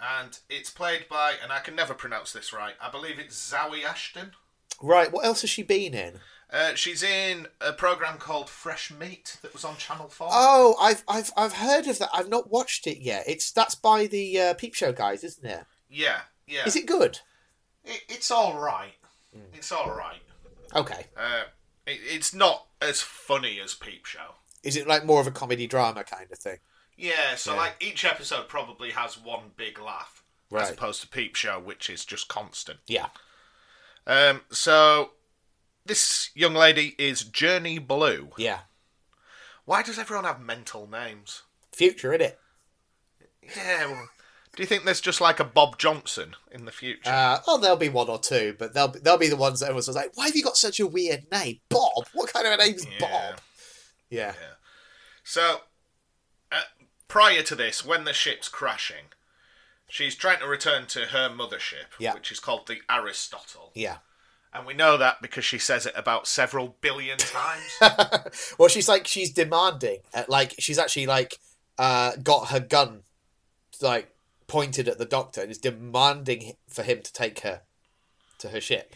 [0.00, 3.84] And it's played by, and I can never pronounce this right, I believe it's Zoe
[3.84, 4.32] Ashton.
[4.80, 5.12] right.
[5.12, 6.20] What else has she been in?
[6.50, 10.28] Uh, she's in a program called Fresh Meat that was on Channel 4.
[10.32, 12.08] Oh, I've I've I've heard of that.
[12.12, 13.22] I've not watched it yet.
[13.28, 15.64] It's that's by the uh, Peep Show guys, isn't it?
[15.88, 16.66] Yeah, yeah.
[16.66, 17.20] Is it good?
[17.84, 18.94] It, it's all right.
[19.54, 20.22] It's all right.
[20.74, 21.06] Okay.
[21.16, 21.42] Uh,
[21.86, 24.34] it, it's not as funny as Peep Show.
[24.62, 26.58] Is it like more of a comedy drama kind of thing?
[26.96, 27.58] Yeah, so Yeah.
[27.60, 30.22] like each episode probably has one big laugh,
[30.54, 32.80] as opposed to Peep Show, which is just constant.
[32.86, 33.08] Yeah.
[34.06, 35.12] Um, so
[35.86, 38.30] this young lady is Journey Blue.
[38.36, 38.60] Yeah.
[39.64, 41.42] Why does everyone have mental names?
[41.72, 42.38] Future, in it.
[43.56, 43.86] Yeah.
[43.86, 44.08] Well,
[44.60, 47.08] do you think there's just like a Bob Johnson in the future?
[47.10, 49.66] Uh, oh, there'll be one or two, but they'll be, they'll be the ones that
[49.66, 52.04] everyone's like, "Why have you got such a weird name, Bob?
[52.12, 52.98] What kind of a name's Yeah.
[53.00, 53.40] Bob?"
[54.10, 54.34] Yeah.
[55.24, 55.60] So,
[56.52, 56.60] uh,
[57.08, 59.06] prior to this, when the ship's crashing,
[59.88, 62.12] she's trying to return to her mothership, Yeah.
[62.12, 63.72] which is called the Aristotle.
[63.74, 63.98] Yeah.
[64.52, 67.16] And we know that because she says it about several billion
[67.80, 68.52] times.
[68.58, 71.38] well, she's like she's demanding, uh, like she's actually like
[71.78, 73.04] uh, got her gun
[73.80, 74.09] like
[74.50, 77.62] pointed at the doctor and is demanding for him to take her
[78.40, 78.94] to her ship.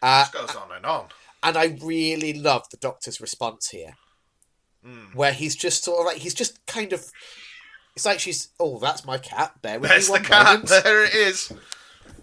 [0.00, 1.08] Uh, This goes on and on.
[1.42, 3.94] and I really love the doctor's response here,
[5.14, 7.04] where he's just sort of like he's just kind of.
[7.96, 8.48] It's like she's.
[8.60, 9.60] Oh, that's my cat.
[9.60, 10.68] Bear with There's me the one cat.
[10.84, 11.52] There it is.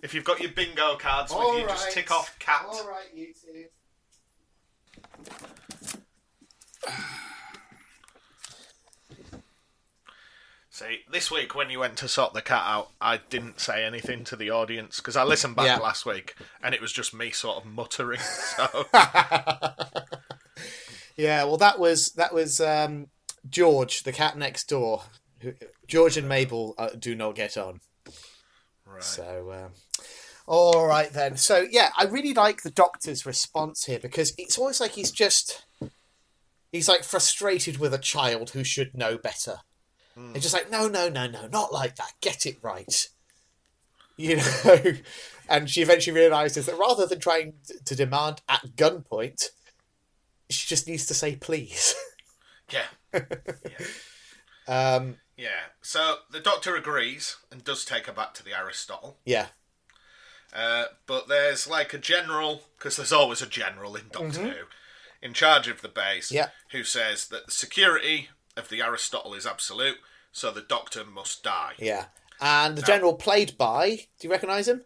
[0.02, 2.66] If you've got your bingo cards with All you, just tick off cat.
[2.70, 3.66] All right, you two.
[10.76, 14.26] See, this week when you went to sort the cat out, I didn't say anything
[14.26, 15.78] to the audience because I listened back Yeah.
[15.78, 18.20] last week and it was just me sort of muttering.
[18.58, 18.86] So
[21.16, 23.08] Yeah, well, that was that was um,
[23.50, 25.04] George, the cat next door.
[25.88, 27.80] George and Mabel uh, do not get on.
[28.86, 29.02] right.
[29.02, 29.72] So, um,
[30.46, 31.38] all right then.
[31.38, 35.64] So, yeah, I really like the doctor's response here because it's almost like he's just
[36.74, 39.60] he's like frustrated with a child who should know better.
[40.18, 42.14] It's just like, no, no, no, no, not like that.
[42.22, 43.08] Get it right.
[44.18, 44.94] You know,
[45.50, 49.50] and she eventually realizes that rather than trying to demand at gunpoint,
[50.50, 51.94] she just needs to say please.
[52.72, 52.86] Yeah.
[54.68, 55.50] Um, Yeah.
[55.82, 59.18] So the doctor agrees and does take her back to the Aristotle.
[59.26, 59.48] yeah,
[60.54, 64.64] Uh, but there's like a general, because there's always a general in Doctor Who,
[65.22, 66.50] in charge of the base, Yeah.
[66.72, 69.98] who says that the security of the Aristotle is absolute,
[70.32, 71.74] so the doctor must die.
[71.80, 72.06] yeah.
[72.42, 73.90] And the general played by.
[74.20, 74.84] Do you recognise him?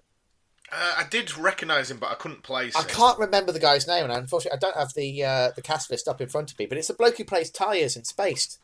[0.71, 2.87] Uh, I did recognise him, but I couldn't place I him.
[2.89, 6.07] can't remember the guy's name, and unfortunately, I don't have the uh, the cast list
[6.07, 6.67] up in front of me.
[6.67, 8.59] But it's the bloke who plays Tyres in Spaced.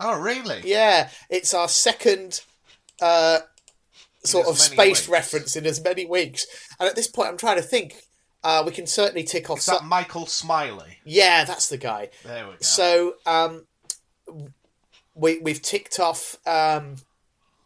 [0.00, 0.62] Oh, really?
[0.64, 2.40] Yeah, it's our second
[3.02, 3.40] uh,
[4.24, 5.08] sort of spaced weeks.
[5.08, 6.46] reference in as many weeks.
[6.80, 7.96] And at this point, I'm trying to think.
[8.44, 9.58] Uh, we can certainly tick off.
[9.58, 10.98] Is that some- Michael Smiley?
[11.04, 12.08] Yeah, that's the guy.
[12.24, 12.58] There we go.
[12.60, 13.66] So um,
[15.14, 16.96] we we've ticked off um,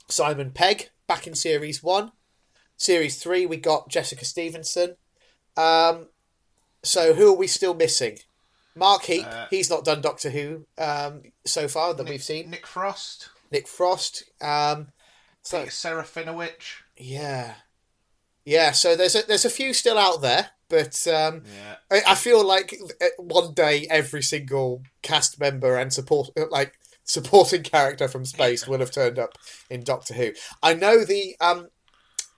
[0.08, 2.12] Simon Pegg back in series one.
[2.76, 4.96] Series three, we got Jessica Stevenson.
[5.56, 6.08] Um,
[6.82, 8.18] so who are we still missing?
[8.74, 9.26] Mark Heap.
[9.26, 12.50] Uh, he's not done Doctor Who um, so far that we've seen.
[12.50, 14.24] Nick Frost, Nick Frost.
[14.40, 14.88] Um,
[15.42, 16.82] so Peter Serafinowicz.
[16.96, 17.54] yeah,
[18.44, 18.72] yeah.
[18.72, 21.76] So there's a there's a few still out there, but um, Yeah.
[21.90, 26.74] I, I feel like uh, one day every single cast member and support like
[27.04, 29.36] supporting character from Spaced will have turned up
[29.70, 30.32] in Doctor Who.
[30.62, 31.68] I know the um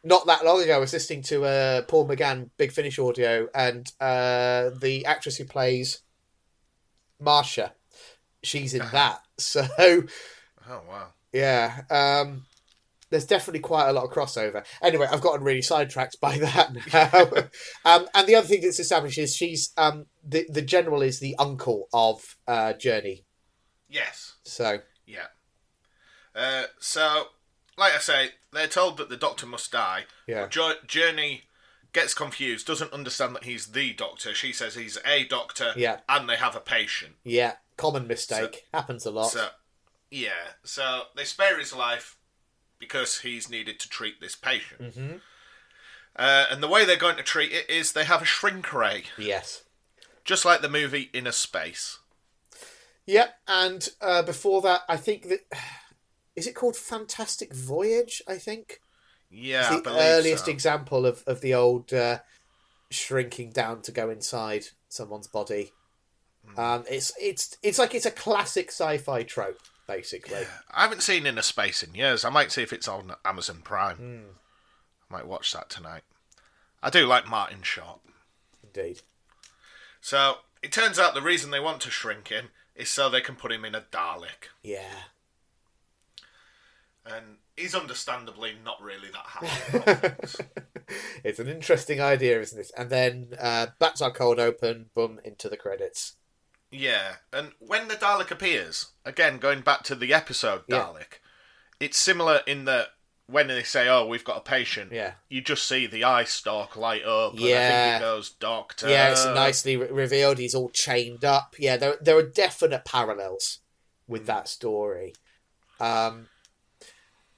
[0.02, 3.90] not that long ago I was listening to uh, Paul McGann Big Finish audio and
[4.00, 6.00] uh, the actress who plays
[7.22, 7.72] Marsha
[8.42, 9.20] she's in that.
[9.36, 11.08] So Oh, wow.
[11.32, 12.44] yeah, um,
[13.14, 14.64] there's definitely quite a lot of crossover.
[14.82, 17.48] Anyway, I've gotten really sidetracked by that now.
[17.84, 21.36] um, and the other thing that's established is she's um, the the general is the
[21.38, 23.24] uncle of uh, Journey.
[23.88, 24.34] Yes.
[24.44, 25.26] So Yeah.
[26.34, 27.28] Uh, so,
[27.78, 30.04] like I say, they're told that the doctor must die.
[30.26, 30.48] Yeah.
[30.48, 31.44] Jo- Journey
[31.92, 34.34] gets confused, doesn't understand that he's the doctor.
[34.34, 35.98] She says he's a doctor, Yeah.
[36.08, 37.14] and they have a patient.
[37.22, 39.30] yeah, common mistake happens a lot.
[39.30, 39.46] So,
[40.10, 40.54] yeah.
[40.64, 42.16] So they spare his life
[42.78, 44.94] because he's needed to treat this patient.
[44.96, 45.20] Mhm.
[46.16, 49.04] Uh, and the way they're going to treat it is they have a shrink ray,
[49.18, 49.62] yes.
[50.24, 51.98] just like the movie Inner Space.
[53.06, 55.40] Yep, and uh, before that, I think that
[56.36, 58.22] is it called Fantastic Voyage.
[58.28, 58.80] I think
[59.30, 60.50] Yeah, it's the earliest so.
[60.52, 62.20] example of, of the old uh,
[62.90, 65.72] shrinking down to go inside someone's body.
[66.46, 66.60] Hmm.
[66.60, 70.46] Um, it's it's it's like it's a classic sci-fi trope, basically.
[70.70, 72.24] I haven't seen Inner Space in years.
[72.24, 73.96] I might see if it's on Amazon Prime.
[73.96, 74.20] Hmm.
[75.10, 76.02] I might watch that tonight.
[76.82, 78.00] I do like Martin Short.
[78.62, 79.02] Indeed.
[80.00, 83.36] So it turns out the reason they want to shrink him is so they can
[83.36, 84.48] put him in a Dalek.
[84.62, 85.04] Yeah.
[87.06, 90.34] And he's understandably not really that happy.
[91.24, 92.70] it's an interesting idea, isn't it?
[92.76, 96.14] And then uh, bats are cold open, boom, into the credits.
[96.74, 100.78] Yeah, and when the Dalek appears, again going back to the episode Yeah.
[100.78, 101.20] Dalek,
[101.80, 102.88] it's similar in that
[103.26, 105.14] when they say, "Oh, we've got a patient," Yeah.
[105.28, 107.32] you just see the eye stalk light up.
[107.34, 107.90] And I Yeah.
[107.92, 108.88] think it goes Doctor.
[108.88, 110.38] Yeah, it's nicely re- revealed.
[110.38, 111.54] He's all chained up.
[111.58, 113.60] Yeah, there there are definite parallels
[114.06, 115.14] with that story.
[115.80, 116.28] Um,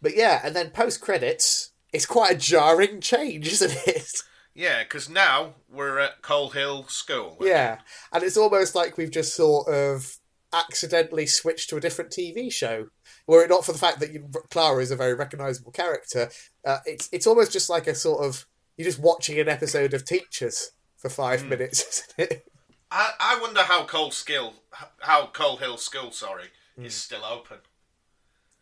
[0.03, 4.11] but yeah, and then post credits, it's quite a jarring change, isn't it?
[4.57, 7.37] Yeah, because now we're at Coal Hill School.
[7.41, 7.79] yeah,
[8.13, 10.17] and it's almost like we've just sort of
[10.53, 12.89] accidentally switched to a different TV show.
[13.27, 16.31] Were it not for the fact that you, Clara is a very recognisable character,
[16.65, 18.47] uh, it's it's almost just like a sort of
[18.79, 22.49] you're just watching an episode of Teachers for five minutes, isn't it?
[22.91, 24.55] I, I wonder how Coal Skill,
[25.01, 26.47] how Coal Hill School, sorry,
[26.77, 26.85] Hmm.
[26.87, 27.59] is still open.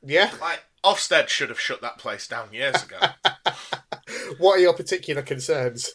[0.02, 0.30] Yeah.
[0.40, 2.98] Like Ofsted should have shut that place down years ago.
[4.38, 5.94] What are your particular concerns?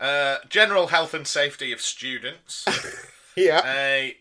[0.00, 2.64] uh, general health and safety of students,
[3.36, 3.62] Yeah.
[3.64, 4.16] a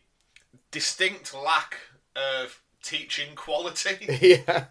[0.72, 1.78] distinct lack
[2.16, 4.06] of teaching quality.
[4.46, 4.66] yeah.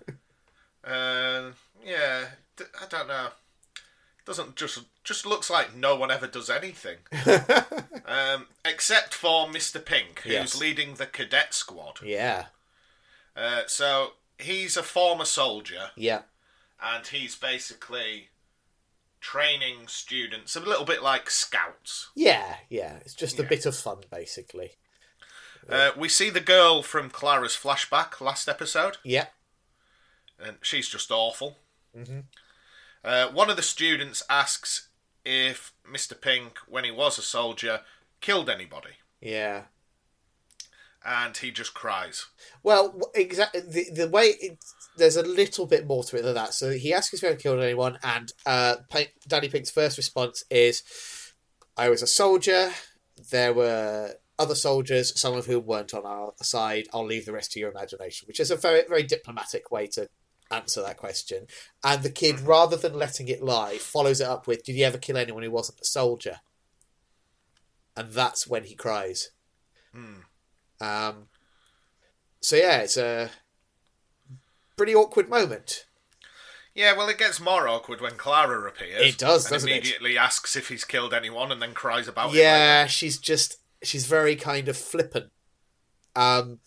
[0.83, 1.51] Uh,
[1.85, 2.27] yeah,
[2.57, 3.29] d- I don't know.
[4.27, 6.97] Doesn't just just looks like no one ever does anything,
[8.07, 10.61] um, except for Mister Pink, who's Yes.
[10.61, 12.01] leading the cadet squad.
[12.03, 12.47] Yeah.
[13.37, 16.23] Uh, so he's a former soldier, Yeah.
[16.81, 18.31] and he's basically
[19.21, 22.11] training students a little bit like scouts.
[22.15, 22.59] Yeah.
[22.69, 22.97] Yeah.
[22.99, 23.49] It's just a Yeah.
[23.49, 24.77] bit of fun, basically.
[25.69, 29.29] Uh, we see the girl from Clara's flashback last episode, Yeah.
[30.39, 31.59] and she's just awful.
[33.03, 34.89] Uh, one of the students asks
[35.25, 36.21] if Mr.
[36.21, 37.85] Pink, when he was a soldier,
[38.21, 38.97] killed anybody.
[39.21, 39.65] Yeah.
[41.05, 42.27] And he just cries.
[42.63, 44.65] Well, exactly the the way it,
[44.97, 46.55] there's a little bit more to it than that.
[46.55, 48.77] So he asks if he ever killed anyone, and uh,
[49.29, 50.83] Danny Pink's first response is,
[51.77, 52.73] "I was a soldier.
[53.31, 56.89] There were other soldiers, some of whom weren't on our side.
[56.93, 60.09] I'll leave the rest to your imagination," which is a very very diplomatic way to
[60.51, 61.47] answer that question.
[61.83, 64.99] And the kid, rather than letting it lie, follows it up with, "Did you ever
[64.99, 66.41] kill anyone who wasn't a soldier?"
[67.97, 69.31] And that's when he cries.
[69.93, 70.23] Hmm.
[70.85, 71.29] Um,
[72.41, 73.31] so yeah, it's a
[74.77, 75.87] pretty awkward moment.
[76.75, 79.01] Yeah, well, it gets more awkward when Clara appears.
[79.01, 79.73] It does, and doesn't it?
[79.73, 82.39] immediately asks if he's killed anyone, and then cries about it.
[82.39, 85.31] Yeah, she's just she's very kind of flippant.
[86.17, 86.59] Um,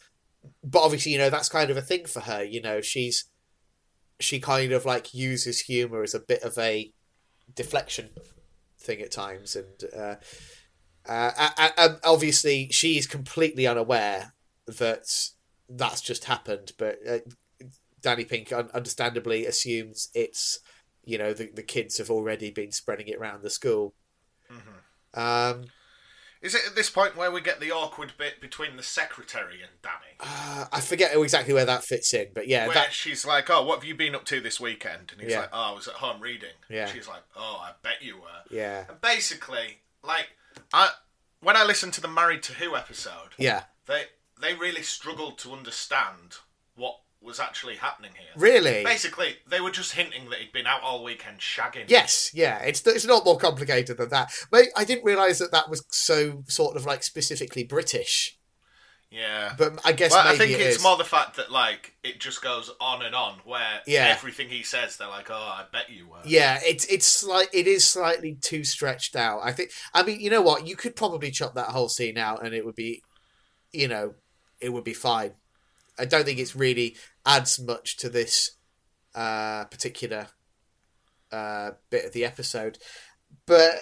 [0.63, 2.43] but obviously, you know that's kind of a thing for her.
[2.43, 3.26] You know, she's
[4.20, 6.93] she kind of like uses humor as a bit of a
[7.53, 8.09] deflection
[8.80, 10.15] thing at times, and uh,
[11.07, 14.33] uh, and, and obviously she's completely unaware
[14.67, 15.05] that
[15.69, 16.73] that's just happened.
[16.77, 17.19] But uh,
[18.01, 20.59] Danny Pink un- understandably assumes it's
[21.03, 23.93] you know the the kids have already been spreading it around the school.
[24.51, 25.19] Mm-hmm.
[25.19, 25.65] Um,
[26.41, 29.71] Is it at this point where we get the awkward bit between the secretary and
[29.81, 30.15] Danny?
[30.19, 33.63] uh, I forget exactly where that fits in, but yeah, where that she's like, "Oh,
[33.65, 35.41] what have you been up to this weekend?" And he's Yeah.
[35.41, 36.83] like, "Oh, I was at home reading." Yeah.
[36.83, 40.27] And she's like, "Oh, I bet you were." yeah, And basically, like,
[40.73, 40.89] I
[41.41, 44.03] when I listened to the Married to Who episode, yeah, they
[44.41, 46.37] they really struggled to understand
[46.75, 48.29] what was actually happening here.
[48.35, 48.83] really.
[48.83, 51.85] Basically, they were just hinting that he'd been out all weekend shagging.
[51.87, 54.31] Yes, yeah, it's it's not more complicated than that.
[54.51, 58.36] But I didn't realize that that was so sort of like specifically British.
[59.09, 59.53] Yeah.
[59.57, 60.83] But I guess Well, I think it it's is.
[60.83, 64.07] more the fact that like it just goes on and on, where Yeah.
[64.07, 67.67] everything he says, they're like, "Oh, I bet you were." Yeah, it's it's like it
[67.67, 69.39] is slightly too stretched out.
[69.43, 69.71] I think.
[69.93, 70.67] I mean, you know what?
[70.67, 73.01] You could probably chop that whole scene out, and it would be,
[73.71, 74.15] you know,
[74.59, 75.35] it would be fine.
[75.97, 78.51] I don't think it's really adds much to this
[79.15, 80.27] uh, particular
[81.31, 82.77] uh, bit of the episode,
[83.45, 83.75] but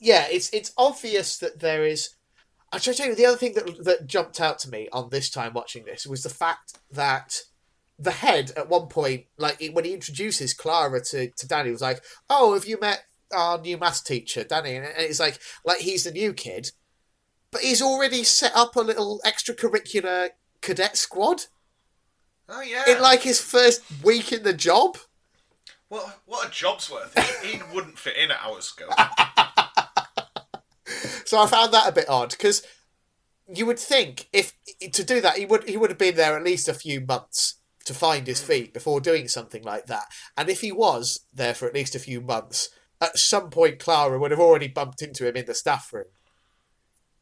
[0.00, 2.10] yeah, it's it's obvious that there is.
[2.74, 5.08] I try to tell you the other thing that that jumped out to me on
[5.10, 7.38] this time watching this was the fact that
[7.98, 12.02] the head at one point, like when he introduces Clara to, to Danny, was like,
[12.28, 16.10] "Oh, have you met our new maths teacher, Danny?" And it's like, like he's the
[16.10, 16.72] new kid,
[17.50, 21.42] but he's already set up a little extracurricular cadet squad
[22.48, 22.84] Oh yeah.
[22.88, 24.98] in like his first week in the job.
[25.88, 27.14] what what a job's worth.
[27.42, 28.88] He, he wouldn't fit in at our school.
[31.24, 32.62] So I found that a bit odd because
[33.46, 34.54] you would think if
[34.92, 37.56] to do that he would he would have been there at least a few months
[37.84, 38.48] to find his hmm.
[38.48, 40.06] feet before doing something like that.
[40.36, 42.70] And if he was there for at least a few months,
[43.00, 46.06] at some point Clara would have already bumped into him in the staff room.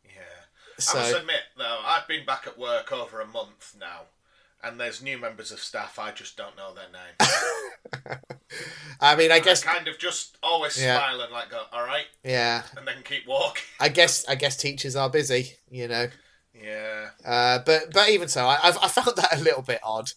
[0.05, 0.11] Yeah.
[0.79, 4.03] So I must admit, though, I've been back at work over a month now,
[4.63, 5.99] and there's new members of staff.
[5.99, 8.19] I just don't know their name.
[9.01, 10.99] I mean, I I guess kind of just always Yeah.
[10.99, 13.65] smile and like go, "All right," yeah, and then keep walking.
[13.81, 16.09] I guess I guess teachers are busy, you know.
[16.55, 17.09] Yeah.
[17.25, 20.11] Uh, but but even so, I I've, I found that a little bit odd.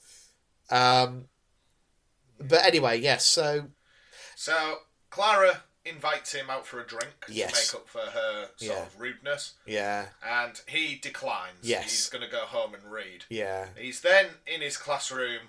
[0.69, 1.25] Um,
[2.39, 3.25] but anyway, yes.
[3.25, 3.67] so
[4.35, 4.77] So
[5.09, 7.69] Clara invites him out for a drink Yes.
[7.69, 8.85] to make up for her sort Yeah.
[8.85, 11.59] of rudeness, yeah, and he declines.
[11.61, 11.83] Yes.
[11.83, 13.25] He's going to go home and read.
[13.29, 15.41] yeah, He's then in his classroom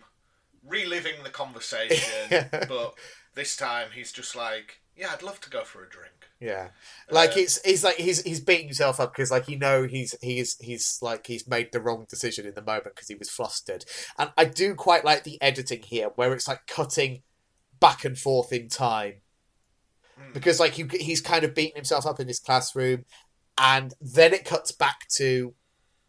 [0.64, 2.95] reliving the conversation, but
[3.34, 6.68] this time he's just like, "Yeah, I'd love to go for a drink." yeah.
[7.11, 10.14] Like Uh, it's it's like he's he's beating himself up because like you know he's
[10.20, 13.84] he's he's like he's made the wrong decision in the moment because he was flustered.
[14.18, 17.22] And I do quite like the editing here where it's like cutting
[17.80, 19.22] back and forth in time
[20.19, 20.33] Mm.
[20.33, 23.05] because like you, he's kind of beating himself up in his classroom,
[23.59, 25.55] and then it cuts back to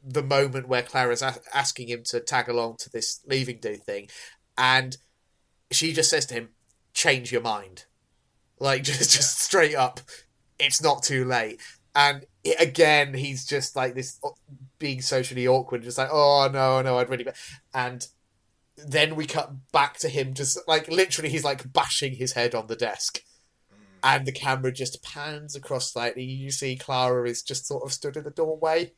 [0.04, 4.08] the moment where Clara's a- asking him to tag along to this leaving do thing,
[4.58, 4.98] and
[5.72, 6.50] she just says to him,
[6.94, 7.86] "Change your mind,"
[8.60, 10.00] like just just straight up.
[10.60, 11.62] It's not too late,
[11.96, 14.30] and it, again he's just like this uh,
[14.80, 17.32] being socially awkward, just like, "Oh no, no, I'd really," be-"
[17.74, 18.08] and
[18.78, 22.68] then we cut back to him just like literally he's like bashing his head on
[22.68, 23.22] the desk
[24.16, 26.24] and the camera just pans across slightly.
[26.24, 28.94] You see Clara is just sort of stood in the doorway,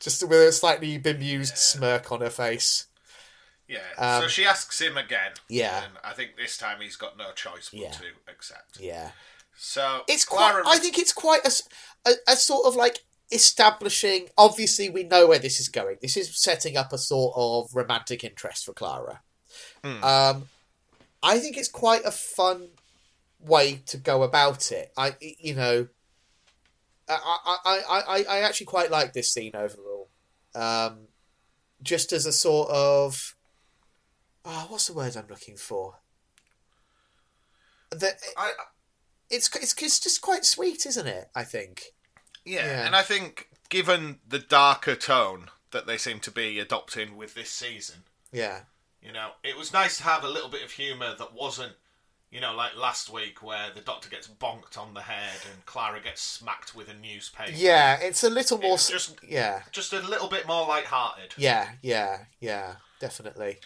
[0.00, 2.86] just with a slightly bemused smirk on her face.
[3.66, 3.80] Yeah.
[3.98, 5.32] Um, so she asks him again.
[5.48, 5.84] Yeah.
[5.84, 7.90] And I think this time he's got no choice but Yeah.
[7.92, 8.80] to accept.
[8.80, 9.10] Yeah,
[9.58, 10.62] So it's Clara.
[10.62, 10.76] quite.
[10.76, 13.00] I think it's quite a a sort of like
[13.30, 14.28] establishing.
[14.38, 15.98] Obviously, we know where this is going.
[16.00, 19.20] This is setting up a sort of romantic interest for Clara.
[19.84, 20.02] Hmm.
[20.02, 20.48] Um,
[21.22, 22.68] I think it's quite a fun
[23.40, 24.92] way to go about it.
[24.96, 25.88] I, you know,
[27.08, 30.08] I, I, I, I, I actually quite like this scene overall.
[30.54, 31.06] um,
[31.82, 33.36] just as a sort of
[34.44, 35.98] oh, what's the word I'm looking for?
[37.90, 38.52] That I,
[39.30, 41.30] it's it's it's just quite sweet, isn't it?
[41.34, 41.94] I think.
[42.44, 42.86] yeah, Yeah.
[42.86, 47.50] and I think given the darker tone that they seem to be adopting with this
[47.50, 48.60] season, Yeah.
[49.02, 51.74] you know, it was nice to have a little bit of humour that wasn't,
[52.30, 56.00] you know, like last week where the Doctor gets bonked on the head and Clara
[56.00, 57.52] gets smacked with a newspaper.
[57.54, 58.74] Yeah, it's a little more.
[58.74, 61.34] It's just- yeah, Just a little bit more light-hearted.
[61.36, 63.58] yeah, yeah, yeah, definitely.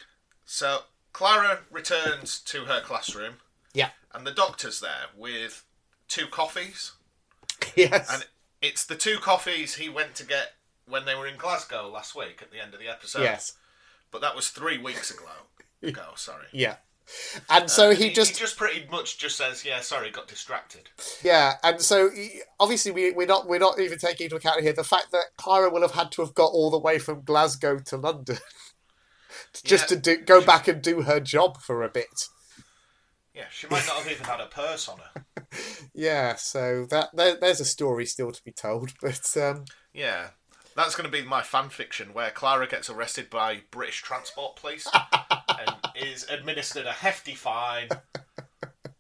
[0.44, 0.82] So
[1.12, 3.34] Clara returns to her classroom,
[3.72, 3.90] Yeah.
[4.14, 5.64] and the Doctor's there with
[6.08, 6.92] two coffees.
[7.76, 8.12] Yes.
[8.12, 8.26] And
[8.60, 10.52] it's the two coffees he went to get
[10.86, 13.22] when they were in Glasgow last week at the end of the episode.
[13.22, 13.54] yes.
[14.10, 15.24] But that was three weeks ago.
[15.82, 16.46] Ago, sorry.
[16.52, 16.76] Yeah.
[17.50, 20.88] And so Uh, he just he just pretty much just says, "Yeah, sorry, got distracted."
[21.22, 24.72] Yeah, and so he- obviously we, we're not we're not even taking into account here
[24.72, 27.78] the fact that Clara will have had to have got all the way from Glasgow
[27.80, 28.38] to London
[29.64, 29.96] just Yeah.
[29.96, 32.28] to do, go back and do her job for a bit.
[33.34, 35.24] Yeah, she might not have even had a purse on her.
[35.94, 40.28] Yeah, so that there, there's a story still to be told, but um, Yeah,
[40.74, 44.86] that's going to be my fan fiction where Clara gets arrested by British Transport Police
[45.66, 47.88] and is administered a hefty fine.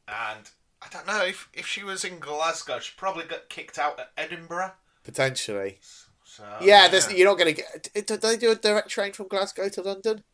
[0.08, 0.50] And
[0.82, 4.10] I don't know if if she was in Glasgow, she'd probably got kicked out at
[4.16, 4.72] Edinburgh.
[5.04, 5.78] potentially,
[6.24, 8.06] So yeah, there's you're not going to get.
[8.06, 10.24] Did they do a direct train from Glasgow to London?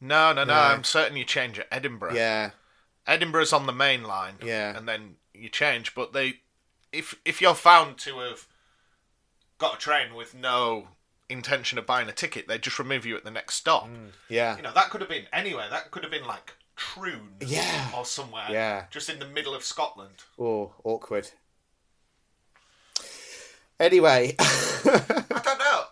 [0.00, 0.60] No, no, no, No.
[0.60, 2.14] I'm certain you change at Edinburgh.
[2.14, 2.50] Yeah,
[3.06, 4.34] Edinburgh's on the main line.
[4.44, 4.76] Yeah.
[4.76, 6.40] And then you change, but they
[6.92, 8.46] if if you're found to have
[9.58, 10.88] got a train with no
[11.30, 13.86] intention of buying a ticket, they just remove you at the next stop.
[13.86, 15.66] Mm, yeah, You know, that could have been anywhere.
[15.70, 17.88] That could have been like Troon Yeah.
[17.96, 18.46] or somewhere.
[18.50, 18.84] Yeah.
[18.90, 20.24] Just in the middle of Scotland.
[20.38, 21.30] oh, awkward.
[23.80, 25.82] Anyway, I don't know.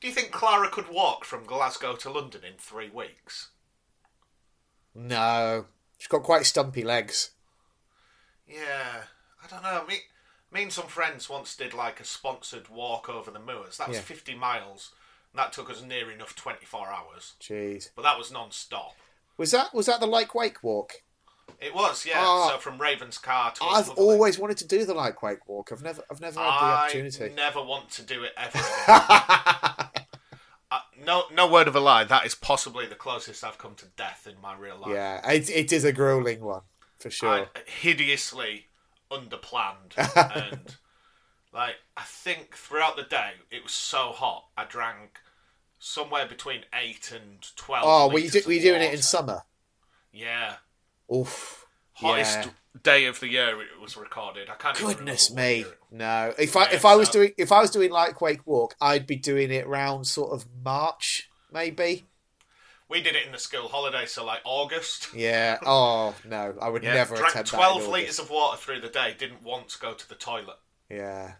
[0.00, 3.50] Do you think Clara could walk from Glasgow to London in three weeks?
[4.94, 5.66] no,
[5.98, 7.30] she's got quite stumpy legs.
[8.48, 9.02] Yeah,
[9.44, 9.84] I don't know.
[9.86, 9.96] Me,
[10.56, 13.76] me and some friends once did like a sponsored walk over the moors.
[13.78, 14.02] That was Yeah.
[14.02, 14.92] 50 miles,
[15.32, 17.34] and that took us near enough 24 hours.
[17.40, 18.96] Jeez, But that was non-stop.
[19.36, 21.02] was that was that the Lyke Wake walk?
[21.60, 22.14] It was, yeah.
[22.18, 22.48] Oh.
[22.50, 25.70] so from Ravenscar to I've always wanted to do the Lyke Wake walk.
[25.72, 27.32] I've never, I've never had the I opportunity.
[27.34, 29.86] never want to do it ever again.
[30.68, 32.02] Uh, no, no word of a lie.
[32.02, 34.90] That is possibly the closest I've come to death in my real life.
[34.92, 36.62] yeah, it, it is a grueling one
[36.98, 37.30] for sure.
[37.30, 37.46] I,
[37.82, 38.66] hideously
[39.10, 39.96] underplanned,
[40.50, 40.76] and
[41.52, 44.46] like I think throughout the day it was so hot.
[44.56, 45.18] I drank
[45.78, 47.84] somewhere between eight and twelve.
[47.86, 49.42] oh, were you, do, were you doing it in summer?
[50.12, 50.54] Yeah,
[51.14, 51.66] Oof.
[51.94, 52.50] hottest Yeah.
[52.82, 54.48] day of the year it was recorded.
[54.50, 54.76] I can't.
[54.78, 56.32] Goodness me, no.
[56.38, 58.74] If I Yeah, if I was so- doing if I was doing Lyke Wake walk,
[58.80, 62.06] I'd be doing it round sort of March, maybe.
[62.88, 65.08] We did it in the school holiday, so like August.
[65.14, 65.58] Yeah.
[65.66, 69.14] Oh no, I would Yeah, never drank attempt twelve litres of water through the day.
[69.18, 70.56] Didn't once go to the toilet.
[70.88, 71.32] Yeah.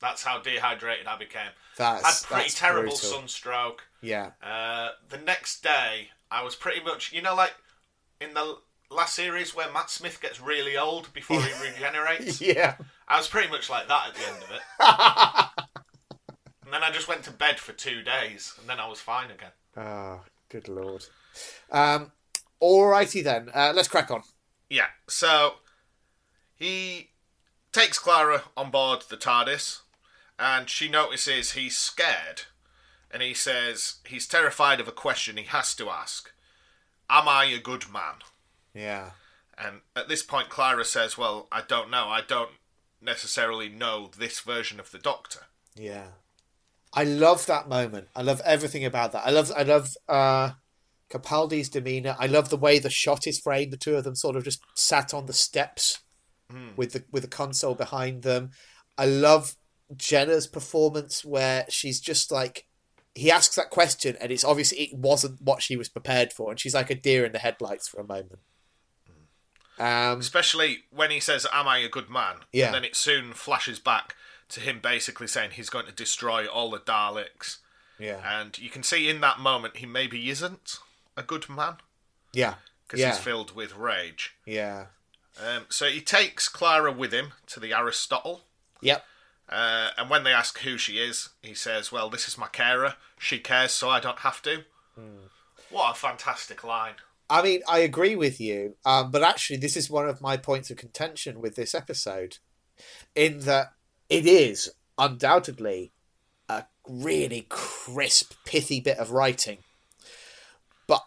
[0.00, 1.50] That's how dehydrated I became.
[1.76, 2.96] That's Had pretty that's terrible brutal.
[3.10, 3.82] sunstroke.
[4.00, 4.30] Yeah.
[4.42, 7.54] Uh, the next day, I was pretty much, you know, like
[8.20, 8.56] in the
[8.90, 12.40] last series where Matt Smith gets really old before he regenerates.
[12.40, 12.76] Yeah.
[13.06, 14.60] I was pretty much like that at the end of it.
[16.64, 19.30] and then I just went to bed for two days, and then I was fine
[19.30, 19.50] again.
[19.76, 20.20] Oh,
[20.50, 21.06] good lord.
[21.70, 22.12] Um,
[22.62, 23.50] alrighty then.
[23.54, 24.22] Uh, let's crack on.
[24.68, 25.54] Yeah, so
[26.54, 27.10] he
[27.72, 29.80] takes Clara on board the TARDIS,
[30.38, 32.42] and she notices he's scared,
[33.10, 36.32] and he says he's terrified of a question he has to ask
[37.08, 38.16] Am I a good man?
[38.74, 39.10] Yeah.
[39.58, 42.06] And at this point, Clara says, Well, I don't know.
[42.06, 42.52] I don't
[43.02, 45.40] necessarily know this version of the Doctor.
[45.74, 46.06] Yeah.
[46.92, 48.08] I love that moment.
[48.16, 49.26] I love everything about that.
[49.26, 50.50] I love I love uh
[51.10, 52.16] Capaldi's demeanor.
[52.18, 53.72] I love the way the shot is framed.
[53.72, 56.00] The two of them sort of just sat on the steps
[56.76, 58.50] with the with the console behind them.
[58.98, 59.56] I love
[59.96, 62.66] Jenna's performance where she's just like
[63.14, 66.60] he asks that question and it's obviously it wasn't what she was prepared for and
[66.60, 68.40] she's like a deer in the headlights for a moment.
[69.78, 72.36] Um Especially when he says, Am I a good man?
[72.52, 72.66] Yeah.
[72.66, 74.14] And then it soon flashes back
[74.50, 77.58] to him basically saying he's going to destroy all the Daleks.
[77.98, 78.20] yeah.
[78.40, 80.78] And you can see in that moment he maybe isn't
[81.16, 81.76] a good man
[82.32, 82.54] Yeah.
[82.86, 83.10] because Yeah.
[83.10, 84.34] he's filled with rage.
[84.46, 84.86] Yeah.
[85.38, 88.44] Um, so he takes Clara with him to the Aristotle.
[88.80, 89.04] Yep.
[89.48, 92.94] Uh, and when they ask who she is, he says, Well, this is my carer.
[93.18, 94.64] She cares, so I don't have to.
[94.94, 95.26] Hmm.
[95.70, 96.94] What a fantastic line.
[97.28, 100.70] I mean, I agree with you, um, but actually, this is one of my points
[100.70, 102.38] of contention with this episode,
[103.14, 103.72] in that
[104.10, 105.92] it is undoubtedly
[106.48, 109.58] a really crisp, pithy bit of writing.
[110.86, 111.04] But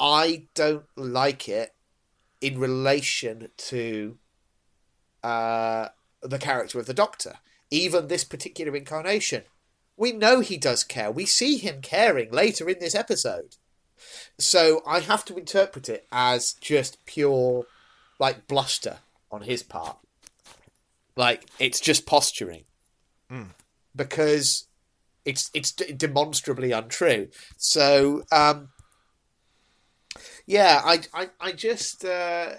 [0.00, 1.74] I don't like it
[2.40, 4.16] in relation to
[5.22, 5.88] uh,
[6.22, 7.34] the character of the Doctor.
[7.70, 9.42] Even this particular incarnation.
[9.96, 11.10] We know he does care.
[11.10, 13.56] We see him caring later in this episode.
[14.38, 17.66] So I have to interpret it as just pure,
[18.18, 18.98] like, bluster
[19.30, 19.98] on his part.
[21.16, 22.64] Like, it's just posturing.
[23.30, 23.50] Mm.
[23.94, 24.66] Because
[25.24, 27.28] it's it's demonstrably untrue.
[27.56, 28.68] So, um,
[30.46, 32.04] yeah, I, I, I just.
[32.04, 32.50] Uh,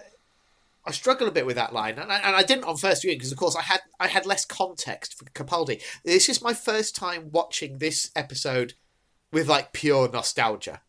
[0.88, 3.18] I struggle a bit with that line, and I, and I didn't on first viewing
[3.18, 5.82] because, of course, I had I had less context for Capaldi.
[6.03, 8.76] This is my first time watching this episode
[9.34, 10.82] with like pure nostalgia.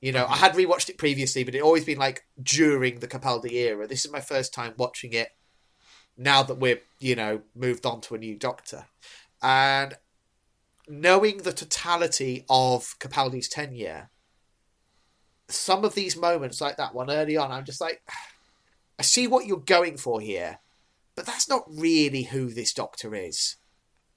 [0.00, 3.52] You know, I had rewatched it previously, but it always been like during the Capaldi
[3.52, 3.86] era.
[3.86, 5.28] This is my first time watching it
[6.16, 8.86] now that we're you know moved on to a new Doctor,
[9.42, 9.94] and
[10.88, 14.10] knowing the totality of Capaldi's tenure,
[15.48, 18.02] some of these moments like that one early on, I'm just like.
[18.96, 20.60] I see what you're going for here,
[21.16, 23.56] but that's not really who this doctor is.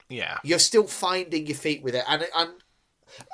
[0.08, 2.52] Yeah, you're still finding your feet with it, and and,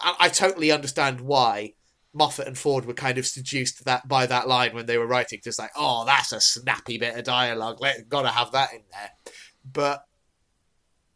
[0.01, 1.73] I totally understand why
[2.13, 5.39] Moffat and Ford were kind of seduced that by that line when they were writing,
[5.43, 7.81] just like, oh, that's a snappy bit of dialogue.
[7.81, 9.11] Let gotta have that in there.
[9.71, 10.05] But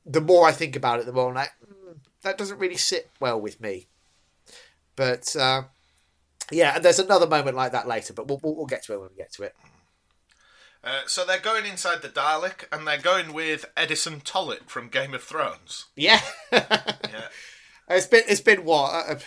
[0.05, 3.09] the more I think about it, the more I'm like, mm, that doesn't really sit
[3.19, 3.87] well with me.
[4.95, 5.63] But uh,
[6.51, 8.99] yeah, and there's another moment like that later, but we'll, we'll, we'll get to it
[8.99, 9.55] when we get to it.
[10.83, 15.13] Uh, so they're going inside the Dalek, and they're going with Eddison Tollett from Game
[15.13, 15.85] of Thrones.
[15.95, 16.21] Yeah,
[16.51, 17.27] yeah.
[17.89, 19.19] It's been it's been what uh, uh,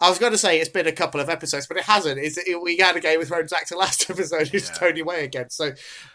[0.00, 2.18] I was going to say it's been a couple of episodes, but it hasn't.
[2.18, 4.74] It's, it, we had a Game of Thrones actor last episode who's yeah.
[4.74, 5.50] Tony Way again.
[5.50, 5.66] So,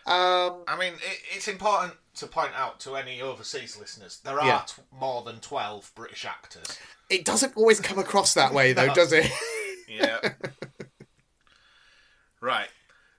[0.05, 4.45] um, I mean, it, it's important to point out to any overseas listeners there are
[4.45, 4.61] yeah.
[4.65, 6.79] t- more than twelve British actors.
[7.09, 8.93] It doesn't always come across that way, though, no.
[8.93, 9.29] does it?
[9.89, 10.19] yeah.
[12.39, 12.69] right.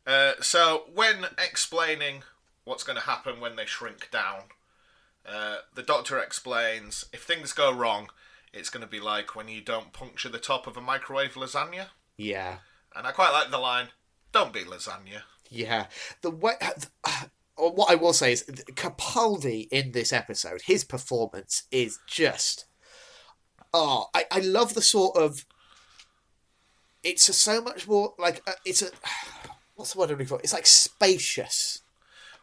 [0.07, 2.23] Uh, so, when explaining
[2.65, 4.45] what's going to happen when they shrink down,
[5.27, 8.09] uh, the doctor explains if things go wrong,
[8.55, 11.87] it's going to be like when you don't puncture the top of a microwave lasagna.
[12.17, 12.59] Yeah.
[12.95, 13.89] And I quite like the line,
[14.33, 15.23] don't be lasagna.
[15.51, 15.87] Yeah.
[16.23, 16.55] The way.
[17.07, 17.27] Uh,
[17.57, 18.43] what I will say is
[18.73, 22.67] Capaldi in this episode, his performance is just.
[23.73, 25.47] Oh, I, I love the sort of.
[27.03, 28.89] It's a, so much more like uh, it's a
[29.77, 30.41] what's the word I'm looking for?
[30.41, 31.83] It's like spacious.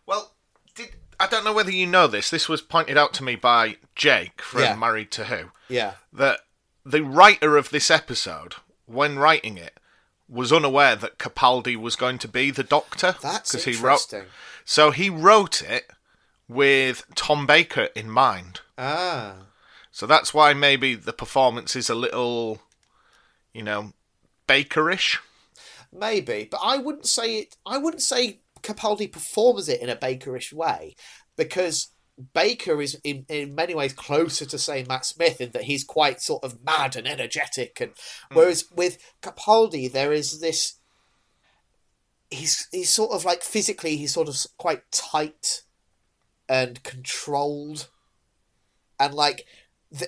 [0.06, 0.34] Well,
[0.76, 2.30] did I don't know whether you know this.
[2.30, 4.76] This was pointed out to me by Jake from yeah.
[4.76, 5.52] Married to Who.
[5.72, 5.94] Yeah.
[6.14, 6.40] That
[6.86, 8.56] the writer of this episode,
[8.86, 9.80] when writing it,
[10.28, 13.16] was unaware that Capaldi was going to be the Doctor.
[13.22, 13.74] That's interesting.
[13.74, 14.28] He wrote,
[14.64, 15.92] so he wrote it
[16.48, 18.62] with Tom Baker in mind.
[18.78, 19.36] Ah.
[19.92, 22.62] So that's why maybe the performance is a little,
[23.54, 23.94] you know,
[24.48, 25.18] Bakerish.
[25.94, 27.58] Maybe, but I wouldn't say it.
[27.66, 30.96] I wouldn't say Capaldi performs it in a Bakerish way
[31.36, 31.90] because
[32.34, 36.22] Baker is in, in many ways closer to say Matt Smith in that he's quite
[36.22, 38.36] sort of mad and energetic, and mm.
[38.36, 40.76] whereas with Capaldi there is this.
[42.30, 45.64] He's he's sort of like physically he's sort of quite tight
[46.48, 47.88] and controlled,
[49.00, 49.46] and like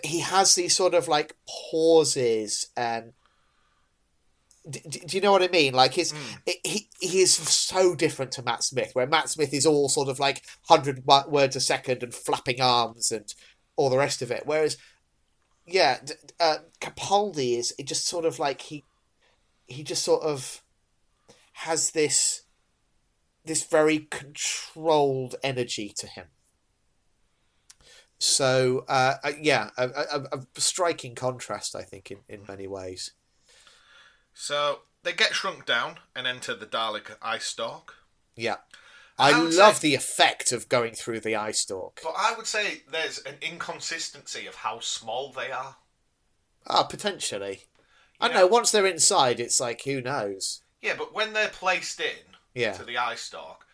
[0.03, 3.14] he has these sort of like pauses and
[4.69, 5.73] do, do, you know what I mean?
[5.73, 6.56] Like his, mm.
[6.64, 10.19] he he is so different to Matt Smith, where Matt Smith is all sort of
[10.19, 13.34] like hundred words a second and flapping arms and
[13.76, 14.44] all the rest of it.
[14.45, 14.77] Whereas,
[15.65, 15.99] yeah,
[16.40, 18.85] uh, Capaldi is it just sort of like he
[19.68, 20.61] he just sort of
[21.53, 22.44] has this
[23.45, 26.27] this very controlled energy to him.
[28.18, 33.11] So uh, uh yeah, a, a, a striking contrast, I think, in, in many ways.
[34.34, 37.95] So they get shrunk down and enter the Dalek eye stalk.
[38.35, 38.57] Yeah.
[39.18, 41.99] I, I love say, the effect of going through the eye stalk.
[42.01, 45.76] But I would say there's an inconsistency of how small they are.
[46.65, 47.65] Ah, potentially.
[48.19, 48.47] I don't know.
[48.47, 50.61] Once they're inside, it's like who knows.
[50.81, 52.72] Yeah, but when they're placed in yeah.
[52.73, 53.65] to the eye stalk,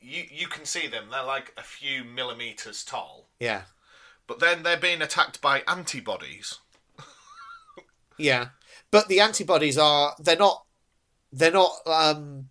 [0.00, 1.04] you you can see them.
[1.10, 3.28] They're like a few millimeters tall.
[3.40, 3.62] Yeah.
[4.26, 6.58] But then they're being attacked by antibodies.
[8.18, 8.48] yeah
[8.94, 10.66] but the antibodies are they're not
[11.32, 12.50] they're not um,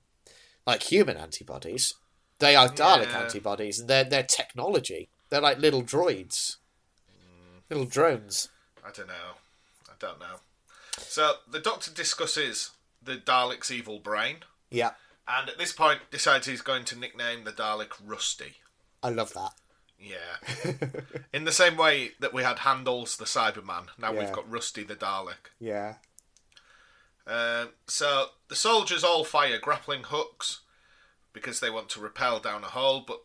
[0.67, 1.93] like human antibodies.
[2.39, 3.21] They are Dalek yeah.
[3.21, 5.07] antibodies, and they're they're technology.
[5.29, 6.57] They're like little droids,
[7.09, 7.61] mm.
[7.69, 8.49] little drones.
[8.85, 9.37] I don't know.
[9.87, 10.41] I don't know.
[10.97, 12.71] So the Doctor discusses
[13.01, 14.39] the Dalek's evil brain.
[14.69, 14.91] Yeah.
[15.25, 18.55] And at this point, decides he's going to nickname the Dalek Rusty.
[19.01, 19.51] I love that.
[19.97, 20.73] Yeah.
[21.33, 24.19] In the same way that we had Handles the Cyberman, now Yeah.
[24.19, 25.53] we've got Rusty the Dalek.
[25.57, 25.95] Yeah.
[27.25, 30.61] Um, so the soldiers all fire grappling hooks
[31.31, 33.21] because they want to rappel down a hole, but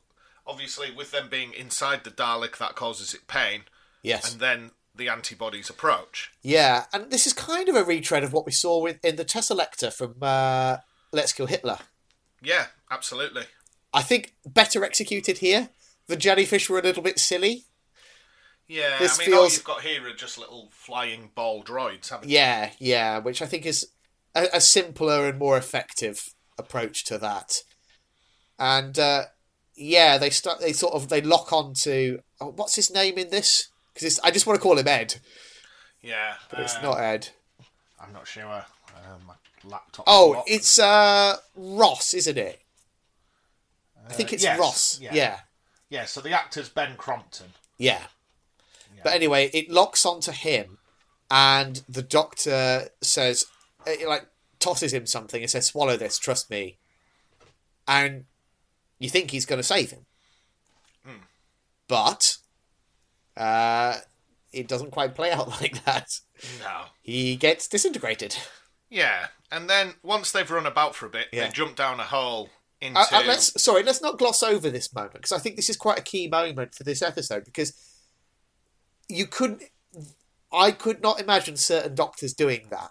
[0.47, 3.63] obviously with them being inside the Dalek, that causes it pain,
[4.03, 4.33] Yes.
[4.33, 6.31] and then the antibodies approach.
[6.43, 9.25] Yeah, and this is kind of a retread of what we saw with in the
[9.25, 10.79] Teselecta from uh,
[11.13, 11.79] Let's Kill Hitler.
[12.43, 13.43] Yeah, absolutely.
[13.93, 15.71] I think better executed here.
[16.07, 17.65] The jellyfish were a little bit silly.
[18.69, 22.29] Yeah, This I mean, all you've got here are just little flying ball droids, haven't
[22.29, 22.35] you?
[22.37, 23.89] Yeah, yeah, which I think is
[24.35, 27.63] a, a simpler and more effective approach to that.
[28.59, 29.25] And uh,
[29.75, 30.61] yeah, they start.
[30.61, 33.69] They sort of they lock on to oh, what's his name in this?
[33.95, 35.15] Because I just want to call him Ed,
[36.03, 37.31] Yeah, but it's uh, not Ed.
[37.99, 38.45] I'm not sure.
[38.45, 38.65] Uh,
[39.27, 39.35] my
[39.65, 40.05] laptop.
[40.07, 40.51] Oh, locked.
[40.51, 42.61] it's uh, Ross, isn't it?
[44.09, 45.01] I think Uh, it's yes, Ross.
[45.01, 45.15] yeah.
[45.15, 45.39] yeah.
[45.89, 46.05] yeah.
[46.05, 47.55] So the actor's Ben Crompton.
[47.79, 48.03] Yeah.
[49.09, 50.77] But anyway, it locks onto him,
[51.31, 53.47] and the doctor says,
[53.87, 54.27] it, like,
[54.61, 56.77] tosses him something and says, "Swallow this, trust me."
[57.87, 58.25] And
[58.99, 60.05] you think he's going to save him,
[61.89, 62.37] but
[63.35, 63.97] uh,
[64.53, 66.21] it doesn't quite play out like that.
[66.61, 66.83] No.
[67.01, 68.37] He gets disintegrated.
[68.91, 71.47] Yeah, and then once they've run about for a bit, Yeah.
[71.47, 72.51] they jump down a hole
[72.83, 73.01] into.
[73.01, 75.79] Uh, uh, let's sorry, let's not gloss over this moment because I think this is
[75.79, 77.73] quite a key moment for this episode because
[79.09, 79.63] you couldn't.
[80.53, 82.91] I could not imagine certain doctors doing that.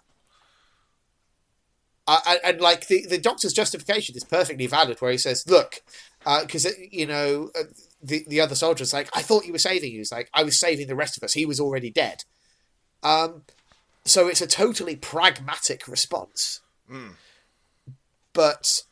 [2.07, 5.81] I, I, and like the, the doctor's justification is perfectly valid, where he says, "Look,
[6.41, 7.64] because you know uh,
[8.02, 9.99] the the other soldier's like, I thought you were saving you.
[9.99, 11.34] He's like, I was saving the rest of us.
[11.34, 12.23] He was already dead."
[13.03, 13.44] Um,
[14.06, 16.61] so it's a totally pragmatic response.
[18.34, 18.84] But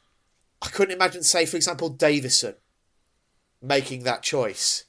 [0.62, 2.56] I couldn't imagine, say, for example, Davison
[3.62, 4.86] making that choice.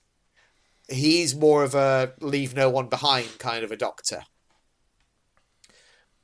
[0.88, 4.22] He's more of a leave no one behind kind of a doctor.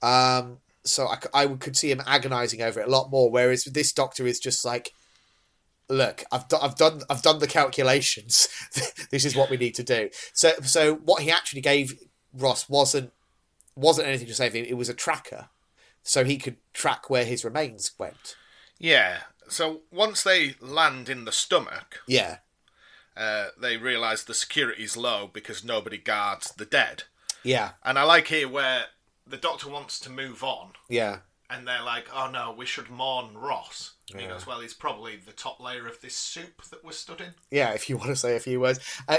[0.00, 3.30] Um, so I, would- could see him agonizing over it a lot more.
[3.30, 4.92] Whereas this doctor is just like,
[5.88, 8.48] look, I've, do- I've done I've done the calculations.
[9.10, 10.10] this is what we need to do.
[10.32, 11.94] So so what he actually gave
[12.32, 13.12] Ross wasn't
[13.76, 14.64] wasn't anything to save him.
[14.68, 15.48] It was a tracker,
[16.02, 18.36] so he could track where his remains went.
[18.78, 19.18] Yeah.
[19.48, 22.38] So once they land in the stomach, Yeah,
[23.16, 27.04] uh, they realise the security's low because nobody guards the dead.
[27.42, 28.84] yeah, And I like here where
[29.26, 31.18] the doctor wants to move on, yeah.
[31.48, 35.16] and they're like, "Oh no, we should mourn Ross." And he goes, "Well, he's probably
[35.16, 38.16] the top layer of this soup that we're stood in." yeah, if you want to
[38.16, 38.80] say a few words.
[39.08, 39.18] Uh,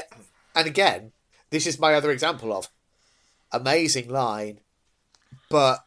[0.56, 1.12] and again,
[1.50, 2.70] this is my other example of
[3.52, 4.60] amazing line,
[5.50, 5.86] but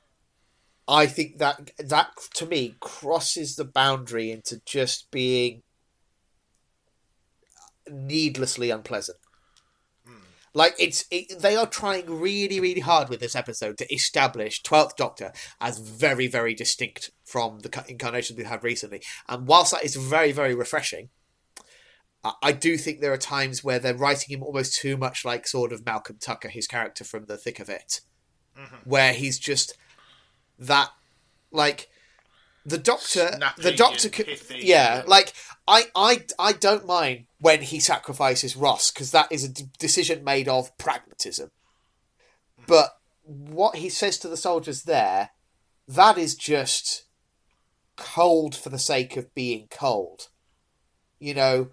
[0.89, 5.63] I think that that to me crosses the boundary into just being
[7.91, 9.19] needlessly unpleasant.
[10.57, 14.97] Like it's it, they are trying really really hard with this episode to establish Twelfth
[14.97, 19.97] Doctor as very very distinct from the incarnations we've had recently, and whilst that is
[19.97, 21.11] very very refreshing,
[22.25, 25.47] I- I do think there are times where they're writing him almost too much like
[25.47, 28.01] sort of Malcolm Tucker, his character from The Thick of It,
[28.59, 28.77] mm-hmm.
[28.89, 29.77] where he's just
[30.59, 30.89] that
[31.53, 31.91] like
[32.65, 35.35] the doctor Snappy the doctor could, yeah like
[35.69, 40.25] I, I i don't mind when he sacrifices ross because that is a d- decision
[40.25, 41.51] made of pragmatism
[42.67, 45.31] but what he says to the soldiers there
[45.89, 47.05] that is just
[47.97, 50.29] cold for the sake of being cold
[51.19, 51.69] you know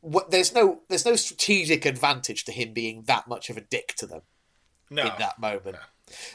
[0.00, 3.94] what, there's no there's no strategic advantage to him being that much of a dick
[3.96, 4.20] to them
[4.88, 5.02] No.
[5.02, 5.76] in that moment.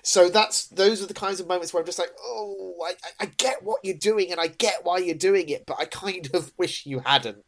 [0.03, 3.25] So that's those are the kinds of moments where I'm just like, oh, I- I
[3.37, 6.51] get what you're doing and I get why you're doing it, but I kind of
[6.57, 7.45] wish you hadn't.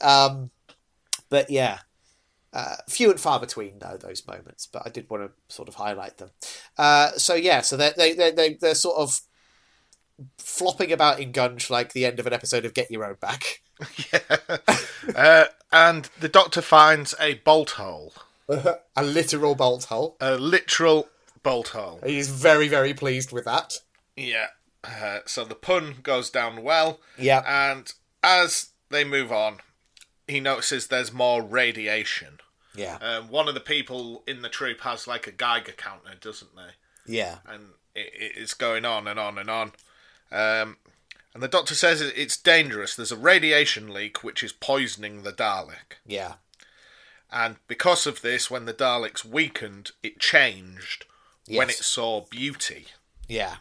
[0.00, 0.50] Um,
[1.28, 1.78] but yeah,
[2.52, 4.66] uh, few and far between though those moments.
[4.66, 6.30] But I did want to sort of highlight them.
[6.78, 9.20] Uh, so yeah, so they they they they they're sort of
[10.38, 13.62] flopping about in Gunge like the end of an episode of Get Your Own Back.
[15.16, 18.12] uh, and the doctor finds a bolt hole,
[18.48, 20.16] a literal bolt hole.
[20.20, 21.08] a literal
[21.42, 22.00] bolt hole.
[22.04, 23.78] He's very very pleased with that.
[24.16, 24.48] Yeah.
[24.82, 27.42] Uh, so the pun goes down well, Yeah.
[27.46, 29.58] and as they move on,
[30.30, 32.38] he notices there's more radiation.
[32.74, 32.96] Yeah.
[33.00, 37.12] Um, one of the people in the troop has like a Geiger counter, doesn't they?
[37.12, 37.38] Yeah.
[37.46, 39.72] And it, it- it's going on and on and on.
[40.32, 40.76] Um,
[41.34, 42.94] and the doctor says it's dangerous.
[42.96, 45.98] There's a radiation leak which is poisoning the Dalek.
[46.06, 46.34] Yeah.
[47.32, 51.04] And because of this, when the Daleks weakened, it changed
[51.48, 52.86] when it saw beauty.
[53.28, 53.56] Yeah.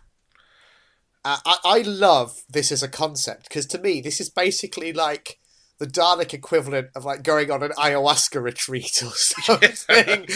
[1.25, 5.38] Uh, I, I love this as a concept because to me, this is basically like
[5.79, 10.27] the Dalek equivalent of like going on an ayahuasca retreat or something.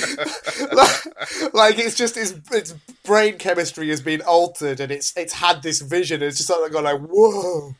[0.75, 5.61] like, like, it's just its its brain chemistry has been altered, and it's it's had
[5.61, 6.21] this vision.
[6.21, 7.73] And it's just like going like, whoa,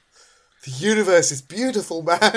[0.65, 2.19] the universe is beautiful, man.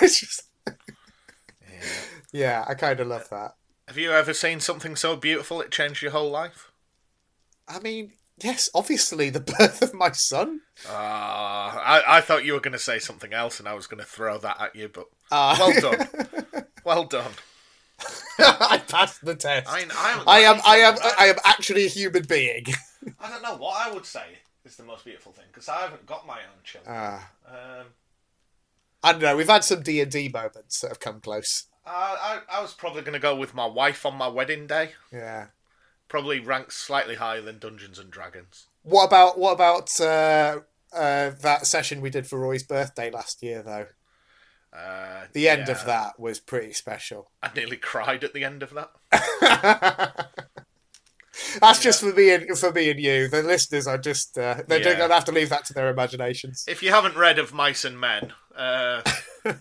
[0.00, 1.84] it's just, Yeah.
[2.32, 3.54] yeah, I kind of love that.
[3.88, 6.70] Have you ever seen something so beautiful it changed your whole life?
[7.66, 8.12] I mean,
[8.42, 10.60] yes, obviously the birth of my son.
[10.88, 14.00] Ah, I, I thought you were going to say something else, and I was going
[14.00, 14.88] to throw that at you.
[14.88, 16.08] But Uh, well done,
[16.84, 17.32] well done.
[18.38, 19.68] I passed the test.
[19.68, 22.66] I, I, I am, I am, I am actually a human being.
[23.20, 26.06] I don't know what I would say is the most beautiful thing because I haven't
[26.06, 26.94] got my own children.
[26.96, 27.30] Ah.
[27.48, 27.86] Um,
[29.02, 29.36] I don't know.
[29.36, 31.64] We've had some D and D moments that have come close.
[31.86, 34.92] I, I, I was probably going to go with my wife on my wedding day.
[35.12, 35.46] Yeah.
[36.08, 38.66] Probably ranks slightly higher than Dungeons and Dragons.
[38.82, 40.60] What about what about uh,
[40.92, 43.62] uh, that session we did for Roy's birthday last year?
[43.62, 43.86] Though
[44.72, 45.72] Uh, the end yeah.
[45.74, 47.30] of that was pretty special.
[47.42, 48.90] I nearly cried at the end of that.
[51.60, 53.28] That's just for me and for me and you.
[53.28, 54.94] The listeners are just uh, they're Yeah.
[54.96, 56.64] going to have to leave that to their imaginations.
[56.66, 59.02] If you haven't read of Mice and Men, uh,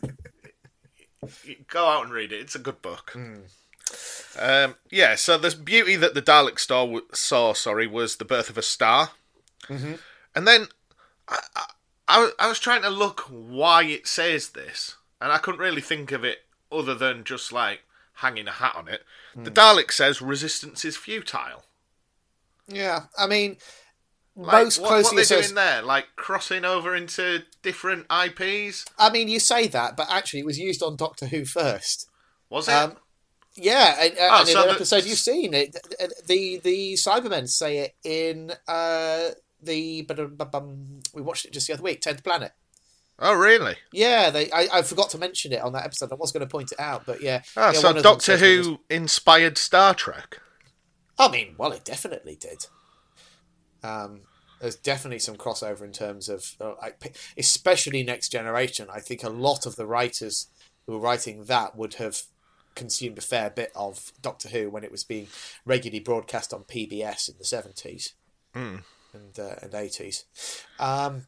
[1.70, 2.40] go out and read it.
[2.42, 3.16] It's a good book.
[4.40, 8.58] Um, yeah, so the beauty that the Dalek saw, saw sorry, was the birth of
[8.58, 9.12] a star.
[9.68, 10.00] Mhm.
[10.36, 10.68] And then
[11.28, 11.40] I,
[12.08, 16.12] I, I was- trying to look why it says this, and I couldn't really think
[16.12, 17.82] of it other than just like
[18.16, 19.04] hanging a hat on it.
[19.36, 21.64] The Dalek says resistance is futile.
[22.68, 23.58] Yeah, I mean,
[24.36, 25.46] Like, most what, what closely they associated.
[25.50, 25.82] doing there?
[25.84, 28.86] Like crossing over into different IPs?
[28.98, 32.10] I mean, you say that, but actually, it was used on Doctor Who first.
[32.50, 32.74] Was it?
[32.74, 32.98] Um,
[33.58, 35.76] yeah, and, uh, Oh, and in an the- episode you've seen it,
[36.26, 39.30] the the Cybermen say it in uh,
[39.62, 40.06] the
[41.14, 42.52] we watched it just the other week, Tenth Planet.
[43.20, 43.76] oh, really?
[43.92, 44.52] Yeah, they.
[44.52, 46.12] I, I forgot to mention it on that episode.
[46.12, 47.42] I was going to point it out, but yeah.
[47.58, 50.40] Ah, yeah, so Doctor Who inspired Star Trek.
[51.20, 52.68] I mean, well, it definitely did.
[53.84, 54.22] Um,
[54.62, 56.74] there's definitely some crossover in terms of, uh,
[57.38, 58.88] especially Next Generation.
[58.92, 60.48] I think a lot of the writers
[60.86, 62.22] who were writing that would have
[62.78, 65.28] consumed a fair bit of Doctor Who when it was being
[65.66, 68.14] regularly broadcast on PBS in the seventies
[68.56, 68.84] Mm.
[69.14, 70.24] and uh, and eighties.
[70.80, 71.28] Um,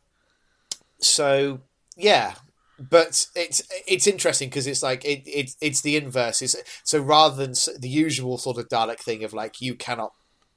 [1.00, 1.60] so
[1.98, 2.36] yeah,
[2.80, 6.42] but it's it's interesting because it's like it, it it's the inverse.
[6.42, 10.14] It's, so rather than the usual sort of Dalek thing of like you cannot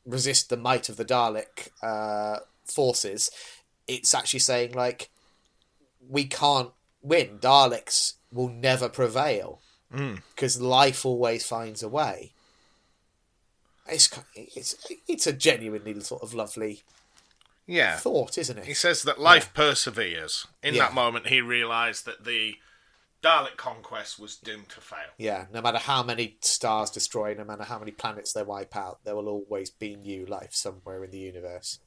[0.06, 3.30] resist the might of the Dalek uh, forces,
[3.88, 5.10] it's actually saying like
[6.08, 6.70] we can't
[7.02, 7.38] win.
[7.38, 9.60] Daleks will never prevail
[9.92, 10.22] Mm.
[10.34, 12.32] because life always finds a way.
[13.88, 14.76] It's it's
[15.08, 16.82] it's a genuinely sort of lovely
[17.66, 17.96] Yeah.
[17.96, 18.64] thought, isn't it?
[18.66, 20.46] He says that life perseveres.
[20.62, 20.84] In Yeah.
[20.86, 22.56] that moment, he realised that the
[23.22, 25.10] Dalek conquest was doomed to fail.
[25.16, 29.04] Yeah, no matter how many stars destroy, no matter how many planets they wipe out,
[29.04, 31.78] there will always be new life somewhere in the universe.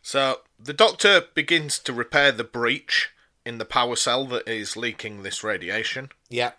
[0.00, 3.10] So the Doctor begins to repair the breach
[3.44, 6.10] in the power cell that is leaking this radiation.
[6.30, 6.52] Yeah,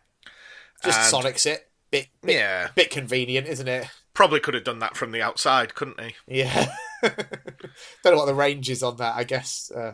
[0.84, 1.70] just And- sonics it.
[1.92, 2.70] Bit, bit, Yeah.
[2.76, 3.88] bit convenient, isn't it?
[4.16, 6.16] Probably could have done that from the outside, couldn't he?
[6.28, 6.74] Yeah.
[7.04, 9.16] Don't know what the range is on that.
[9.16, 9.72] I guess.
[9.72, 9.94] Uh,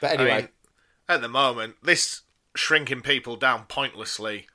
[0.00, 0.48] But I anyway, mean,
[1.08, 2.22] at the moment, this
[2.54, 4.46] shrinking people down pointlessly,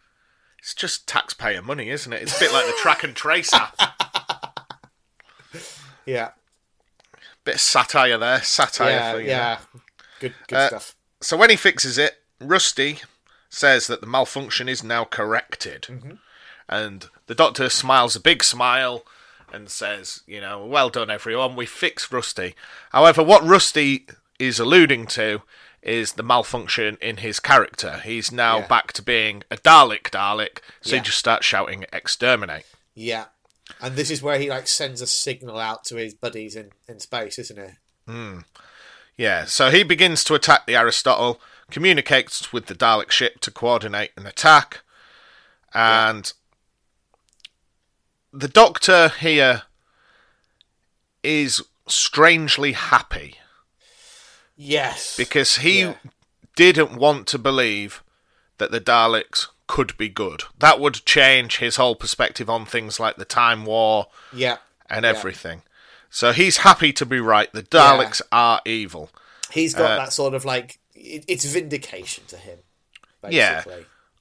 [0.60, 2.22] it's just taxpayer money, isn't it?
[2.22, 3.78] It's a bit like the track and trace app.
[6.06, 6.32] yeah,
[7.44, 9.28] Bit of satire there, satire yeah, for you.
[9.28, 9.60] yeah.
[10.20, 10.96] Good, good Uh, stuff.
[11.22, 13.00] So when he fixes it, Rusty
[13.50, 15.84] says that the malfunction is now corrected.
[15.90, 16.12] Mm-hmm.
[16.68, 19.04] And the doctor smiles a big smile
[19.52, 22.54] and says, you know, well done everyone, we fixed Rusty.
[22.92, 24.06] However, what Rusty
[24.38, 25.42] is alluding to
[25.82, 28.02] is the malfunction in his character.
[28.04, 28.68] He's now Yeah.
[28.68, 30.98] back to being a Dalek Dalek, so Yeah.
[30.98, 32.66] he just starts shouting exterminate.
[32.94, 33.26] Yeah,
[33.82, 37.00] and this is where he like sends a signal out to his buddies in, in
[37.00, 38.44] space, isn't it?
[39.18, 44.12] Yeah, so he begins to attack the Aristotle, communicates with the Dalek ship to coordinate
[44.18, 44.82] an attack,
[45.74, 46.32] and
[48.32, 49.64] the Doctor here
[51.24, 53.36] is strangely happy
[54.56, 55.16] Yes.
[55.18, 55.96] because he Yeah.
[56.56, 58.04] didn't want to believe
[58.58, 60.44] that the Daleks could be good.
[60.58, 64.58] That would change his whole perspective on things like the Time War yeah.
[64.90, 65.10] and Yeah.
[65.10, 65.64] everything.
[66.10, 67.52] So he's happy to be right.
[67.54, 69.12] The Daleks are evil.
[69.52, 72.60] He's got Uh, that sort of like it, it's vindication to him.
[73.30, 73.64] Yeah.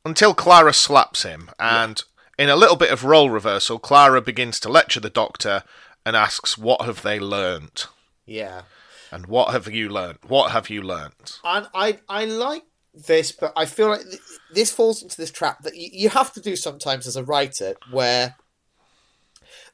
[0.05, 2.03] Until Clara slaps him, and
[2.39, 5.65] in a little bit of role reversal, Clara begins to lecture the Doctor
[6.07, 7.87] and asks, "What have they learnt?
[8.25, 8.63] Yeah.
[9.11, 10.29] And what have you learnt?
[10.29, 12.65] What have you learnt?" And I I like
[12.95, 14.21] this, but I feel like th-
[14.53, 17.75] this falls into this trap that you, you have to do sometimes as a writer,
[17.91, 18.37] where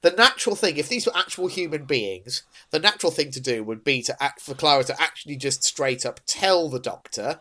[0.05, 3.83] the natural thing, if these were actual human beings, the natural thing to do would
[3.83, 7.41] be to act for Clara to actually just straight up tell the Doctor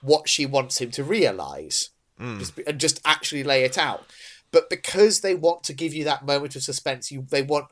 [0.00, 2.38] what she wants him to realize, hmm.
[2.38, 4.06] just, and just actually lay it out.
[4.52, 7.66] But because they want to give you that moment of suspense, you they want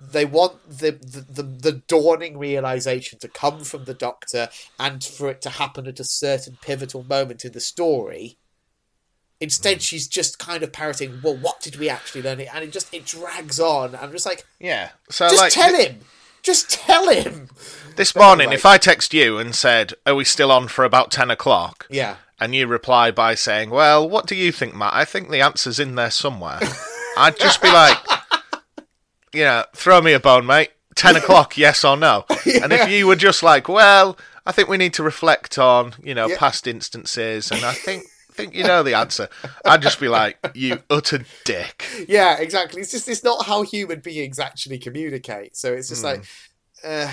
[0.00, 5.30] they want the, the, the, the dawning realization to come from the doctor and for
[5.30, 8.36] it to happen at a certain pivotal moment in the story
[9.44, 9.82] instead mm.
[9.82, 13.04] she's just kind of parroting well what did we actually learn and it just it
[13.04, 14.90] drags on i'm just like Yeah.
[15.10, 16.00] So just like tell th- him
[16.42, 17.48] just tell him
[17.96, 21.30] this morning, if I text you and said, "Are we still on for about ten
[21.30, 24.92] o'clock?" yeah and you reply by saying, "Well, what do you think, Matt?
[24.92, 26.60] I think the answer's in there somewhere."
[27.16, 27.96] I'd just be like,
[29.32, 30.72] "You know, throw me a bone, mate.
[30.94, 32.24] Ten o'clock, yes or no?"
[32.62, 36.14] And if you were just like, "Well, I think we need to reflect on, you
[36.14, 36.38] know, Yeah.
[36.38, 38.04] past instances, and I think."
[38.34, 39.28] Think you know the answer.
[39.64, 44.00] I'd just be like, "You utter dick." yeah exactly it's just it's not how human
[44.00, 46.24] beings actually communicate so it's just like
[46.84, 47.12] uh,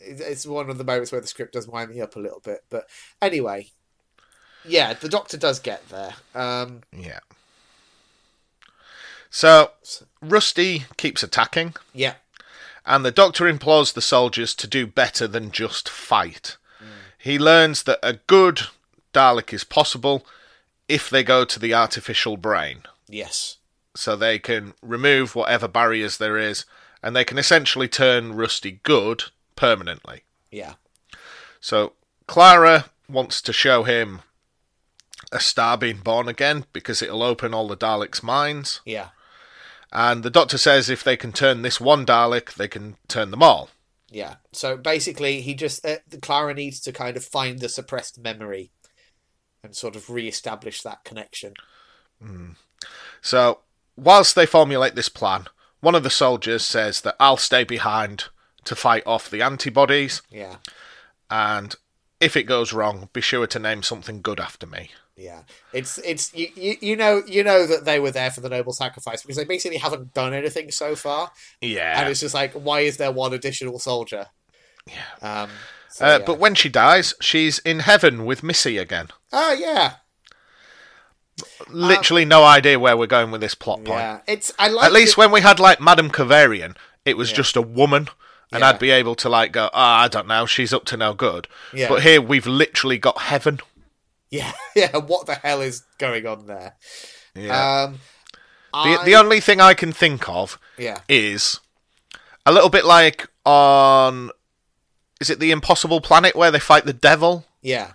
[0.00, 2.64] it's one of the moments where the script does wind me up a little bit
[2.70, 2.86] but
[3.20, 3.66] anyway
[4.64, 7.20] yeah the doctor does get there um Yeah.
[9.30, 9.72] So
[10.22, 11.74] Rusty keeps attacking.
[11.92, 12.14] yeah
[12.88, 16.56] and the doctor implores the soldiers to do better than just fight.
[17.18, 18.60] He learns that a good
[19.16, 20.26] Dalek is possible
[20.88, 23.58] if they go to the artificial brain, yes
[23.96, 26.64] so they can remove whatever barriers there is,
[27.02, 29.24] and they can essentially turn Rusty good
[29.56, 30.22] permanently.
[30.50, 30.74] yeah
[31.60, 31.94] So
[32.26, 34.20] Clara wants to show him
[35.32, 38.80] a star being born again because it'll open all the Daleks' minds.
[38.84, 39.08] yeah
[39.92, 43.42] And the doctor says if they can turn this one Dalek, they can turn them
[43.42, 43.70] all.
[44.10, 44.36] Yeah.
[44.52, 48.70] So basically, he just uh, Clara needs to kind of find the suppressed memory
[49.66, 51.52] and sort of re-establish that connection.
[53.20, 53.58] So,
[53.96, 55.46] whilst they formulate this plan,
[55.80, 58.24] one of the soldiers says that I'll stay behind
[58.64, 60.56] to fight off the antibodies, Yeah.
[61.30, 61.74] and
[62.20, 64.90] if it goes wrong, be sure to name something good after me.
[65.16, 65.42] Yeah.
[65.72, 68.72] It's it's you, you you know you know that they were there for the noble
[68.74, 71.30] sacrifice because they basically haven't done anything so far,
[71.60, 74.26] Yeah, and it's just like why is there one additional soldier?
[74.86, 75.42] Yeah.
[75.42, 75.50] Um.
[75.96, 76.24] So, Uh, yeah.
[76.26, 79.08] But when she dies, she's in heaven with Missy again.
[79.32, 79.94] oh yeah,
[81.68, 83.98] Literally no idea where we're going with this plot point.
[84.00, 84.20] yeah.
[84.26, 87.36] It's I like At least it- when we had like Madame Kovarian, it was Yeah.
[87.36, 88.08] just a woman,
[88.52, 88.68] and Yeah.
[88.70, 91.48] I'd be able to like go, ah, I don't know, she's up to no good.
[91.72, 91.88] Yeah.
[91.88, 93.60] But here we've literally got heaven.
[94.30, 94.96] yeah yeah.
[94.96, 96.74] What the hell is going on there?
[97.34, 97.82] Yeah.
[97.84, 98.00] Um.
[98.72, 101.60] the, I- the only thing I can think of yeah is
[102.44, 104.30] a little bit like on
[105.20, 107.92] is it the impossible planet where they fight the devil yeah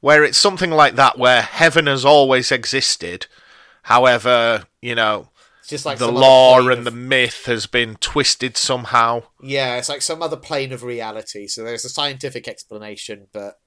[0.00, 3.26] where it's something like that where heaven has always existed
[3.82, 5.28] however you know
[5.60, 9.88] it's just like the lore and of- the myth has been twisted somehow Yeah, it's
[9.88, 11.46] like some other plane of reality.
[11.46, 13.58] So there's a scientific explanation, but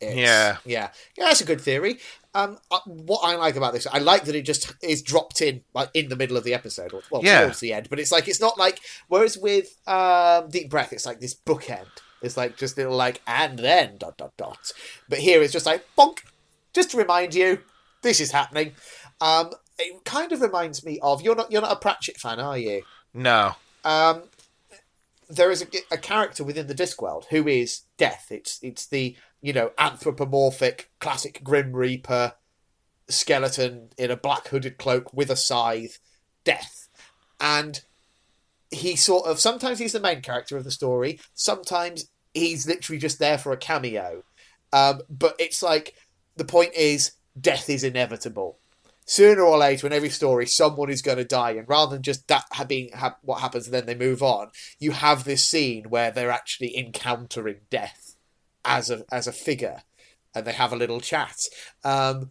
[0.00, 0.58] it's, Yeah.
[0.64, 1.24] yeah, yeah.
[1.24, 1.98] That's a good theory.
[2.34, 5.62] Um, uh, what I like about this, I like that it just is dropped in
[5.74, 7.40] like in the middle of the episode, or well, Yeah.
[7.42, 7.88] towards the end.
[7.90, 8.78] But it's like it's not like
[9.08, 11.86] whereas with um, Deep Breath, it's like this bookend.
[12.24, 14.72] It's like just little like and then dot dot dot.
[15.08, 16.18] But here it's just like bonk,
[16.72, 17.60] just to remind you
[18.02, 18.72] this is happening.
[19.20, 22.58] Um, it kind of reminds me of you're not you're not a Pratchett fan, are
[22.58, 22.82] you?
[23.12, 24.22] no um,
[25.28, 28.26] there is a, a character within the Discworld who is Death.
[28.30, 32.34] It's it's the you know anthropomorphic classic Grim Reaper
[33.08, 35.98] skeleton in a black hooded cloak with a scythe,
[36.44, 36.88] Death,
[37.40, 37.82] and
[38.70, 41.20] he sort of sometimes he's the main character of the story.
[41.34, 44.24] Sometimes he's literally just there for a cameo.
[44.72, 45.94] Um, but it's like
[46.36, 48.58] the point is death is inevitable
[49.06, 52.26] sooner or later in every story someone is going to die and rather than just
[52.28, 54.48] that ha- being ha- what happens and then they move on
[54.78, 58.16] you have this scene where they're actually encountering death
[58.64, 59.82] as a as a figure
[60.34, 61.36] and they have a little chat
[61.84, 62.30] um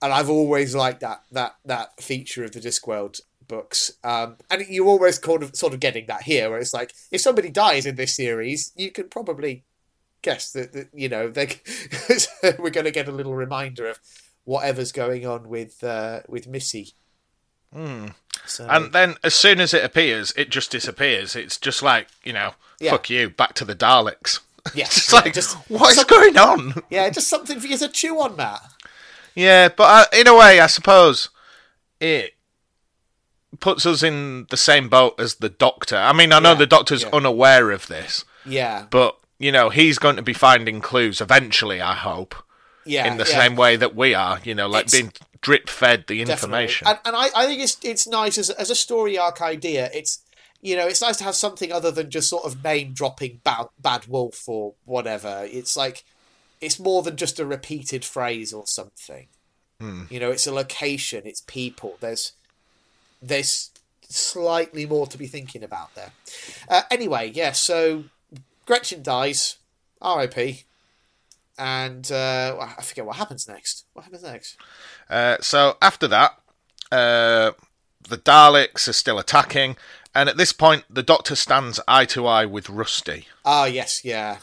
[0.00, 4.86] and i've always liked that that that feature of the discworld books um and you're
[4.86, 7.96] always kind of sort of getting that here where it's like if somebody dies in
[7.96, 9.64] this series you can probably
[10.22, 11.60] guess that, that you know they
[12.58, 13.98] we're going to get a little reminder of
[14.44, 16.92] whatever's going on with uh, with Missy.
[18.46, 22.32] So, and then as soon as it appears it just disappears it's just like you
[22.32, 22.92] know Yeah.
[22.92, 24.40] fuck you back to the daleks
[24.74, 27.88] yeah, it's yeah, like just what is going on yeah, just something for you to
[27.88, 28.60] chew on, Matt.
[29.34, 29.82] Yeah, but
[30.14, 31.28] uh, in a way, I suppose
[31.98, 32.33] it
[33.64, 35.96] puts us in the same boat as the Doctor.
[35.96, 37.08] I mean, I know Yeah, the Doctor's yeah.
[37.14, 41.80] unaware of this, Yeah, but you know he's going to be finding clues eventually.
[41.80, 42.34] I hope.
[42.86, 43.38] Yeah, in the yeah.
[43.40, 44.38] same way that we are.
[44.44, 46.32] You know, like It's- being drip fed the Definitely.
[46.32, 46.86] information.
[46.86, 49.90] And, and I, I think it's it's nice as as a story arc idea.
[49.94, 50.20] It's
[50.60, 53.66] you know it's nice to have something other than just sort of name dropping bad
[53.80, 55.46] bad wolf or whatever.
[55.50, 56.04] It's like
[56.60, 59.28] it's more than just a repeated phrase or something.
[59.80, 60.02] Hmm.
[60.10, 61.96] You know, it's a location, it's people.
[62.00, 62.32] There's
[63.26, 63.70] there's
[64.08, 66.12] slightly more to be thinking about there.
[66.68, 67.52] Uh, anyway, yeah.
[67.52, 68.04] So
[68.66, 69.56] Gretchen dies,
[70.00, 70.62] R.I.P.
[71.56, 73.84] And uh, I forget what happens next.
[73.92, 74.56] What happens next?
[75.08, 76.32] Uh, so after that,
[76.90, 77.52] uh,
[78.08, 79.76] the Daleks are still attacking,
[80.14, 83.28] and at this point, the Doctor stands eye to eye with Rusty.
[83.44, 84.38] Ah, yes, yeah.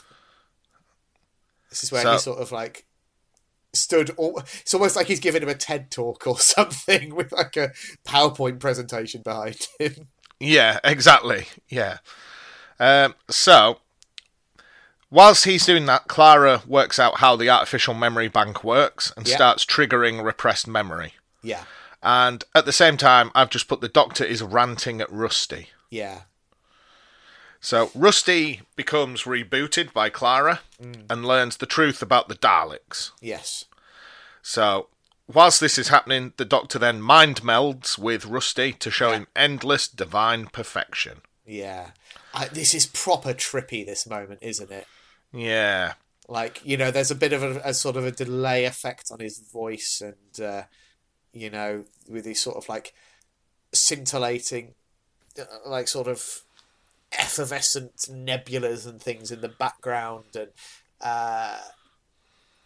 [1.70, 2.86] This is where So- he sort of like
[3.74, 4.12] stood.
[4.18, 7.72] All, it's almost like he's giving him a TED talk or something with like a
[8.06, 10.08] PowerPoint presentation behind him.
[10.40, 11.46] Yeah, exactly.
[11.70, 11.98] Yeah.
[12.80, 13.78] Um, so,
[15.10, 19.36] whilst he's doing that, Clara works out how the artificial memory bank works and Yeah.
[19.36, 21.14] starts triggering repressed memory.
[21.44, 21.64] Yeah,
[22.04, 25.70] And at the same time, I've just put the Doctor is ranting at Rusty.
[25.90, 26.22] yeah,
[27.64, 33.12] So Rusty becomes rebooted by Clara and learns the truth about the Daleks.
[33.22, 33.66] yes,
[34.42, 34.88] So
[35.32, 39.18] whilst this is happening, the Doctor then mind melds with Rusty to show Yeah.
[39.18, 41.22] him endless divine perfection.
[41.46, 41.92] yeah.
[42.34, 43.86] I, this is proper trippy.
[43.86, 44.88] This moment, isn't it?
[45.34, 45.96] Yeah.
[46.30, 49.20] Like you know, there's a bit of a, a sort of a delay effect on
[49.20, 50.64] his voice, and uh,
[51.34, 52.94] you know, with these sort of like
[53.74, 54.76] scintillating,
[55.38, 56.42] uh, like sort of
[57.18, 60.50] effervescent nebulas and things in the background, and
[61.02, 61.58] uh,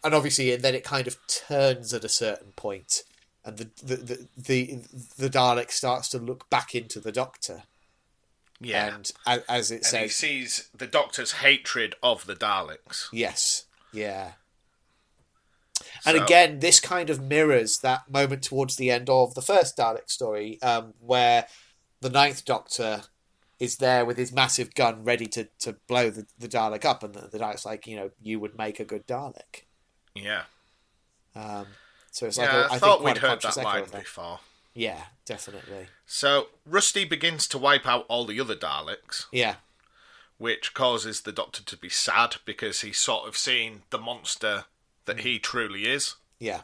[0.04, 3.02] and obviously, and then it kind of turns at a certain point,
[3.44, 4.80] and the the the the,
[5.18, 7.62] the Dalek starts to look back into the Doctor,
[8.60, 8.94] Yeah.
[8.96, 13.06] and as, as it and he says, sees the Doctor's hatred of the Daleks.
[13.12, 13.64] Yes.
[13.92, 14.32] Yeah.
[16.04, 19.76] And So- again, this kind of mirrors that moment towards the end of the first
[19.76, 21.46] Dalek story, um, where
[22.00, 23.02] the Ninth Doctor
[23.58, 27.14] is there with his massive gun ready to, to blow the, the Dalek up, and
[27.14, 29.62] the, the Dalek's like, you know, you would make a good Dalek.
[30.14, 30.42] Yeah.
[31.34, 31.66] Um,
[32.10, 34.40] so it's like, yeah, a, I, I, think thought we'd heard that line before.
[34.74, 35.86] Yeah, definitely.
[36.06, 39.56] So Rusty begins to wipe out all the other Daleks, Yeah,
[40.38, 44.64] which causes the Doctor to be sad because he's sort of seen the monster
[45.06, 46.16] that he truly is.
[46.38, 46.62] yeah,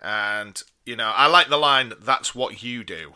[0.00, 3.14] And, you know, I like the line, that's what you do.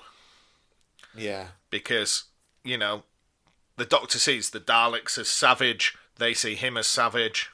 [1.16, 2.24] yeah, because
[2.64, 3.02] you know
[3.76, 7.50] the Doctor sees the Daleks as savage, they see him as savage.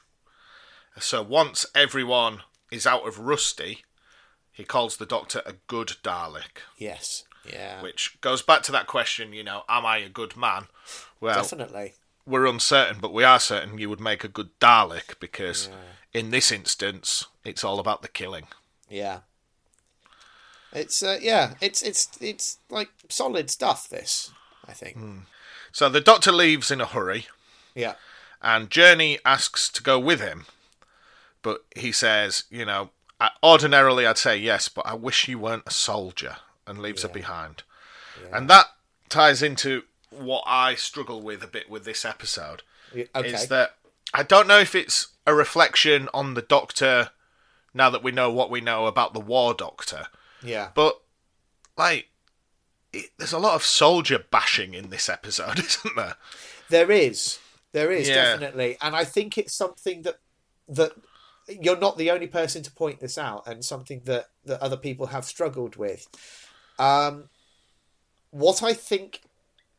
[0.99, 3.83] So once everyone is out of Rusty,
[4.51, 9.31] he calls the Doctor a good Dalek, yes, yeah, which goes back to that question,
[9.33, 10.67] you know, am I a good man?
[11.21, 11.93] Well, definitely.
[12.25, 15.69] we're uncertain, but we are certain you would make a good Dalek because
[16.13, 18.47] in this instance, it's all about the killing.
[18.89, 19.19] Yeah.
[20.73, 23.87] It's uh, yeah, it's it's it's like solid stuff.
[23.87, 24.31] This,
[24.67, 24.97] I think.
[24.97, 25.19] Hmm.
[25.71, 27.27] So the Doctor leaves in a hurry.
[27.75, 27.95] Yeah,
[28.41, 30.45] and Journey asks to go with him,
[31.41, 32.89] but he says, you know,
[33.19, 37.09] I, ordinarily I'd say yes, but I wish you weren't a soldier, and leaves her
[37.09, 37.63] behind.
[38.33, 38.65] And that
[39.09, 42.63] ties into what I struggle with a bit with this episode
[42.93, 43.33] Yeah, okay.
[43.33, 43.75] is that
[44.13, 47.11] I don't know if it's a reflection on the Doctor
[47.73, 50.07] now that we know what we know about the War Doctor,
[50.41, 51.01] yeah, but
[51.77, 52.07] like.
[52.93, 56.15] It, there's a lot of soldier bashing in this episode, isn't there?
[56.69, 57.39] there is,
[57.73, 58.15] there is Yeah.
[58.15, 60.19] definitely, and I think it's something that
[60.69, 60.91] that
[61.47, 65.07] you're not the only person to point this out, and something that that other people
[65.07, 66.07] have struggled with.
[66.79, 67.29] Um,
[68.31, 69.21] what I think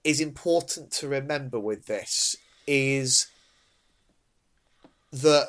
[0.04, 2.36] is important to remember with this
[2.66, 3.26] is
[5.12, 5.48] that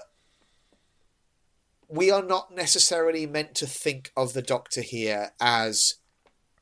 [1.87, 5.95] we are not necessarily meant to think of the Doctor here as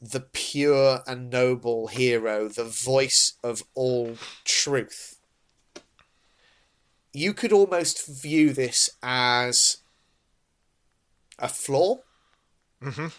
[0.02, 5.19] the pure and noble hero, the voice of all truth.
[7.14, 9.78] You could almost view this as
[11.40, 11.98] a flaw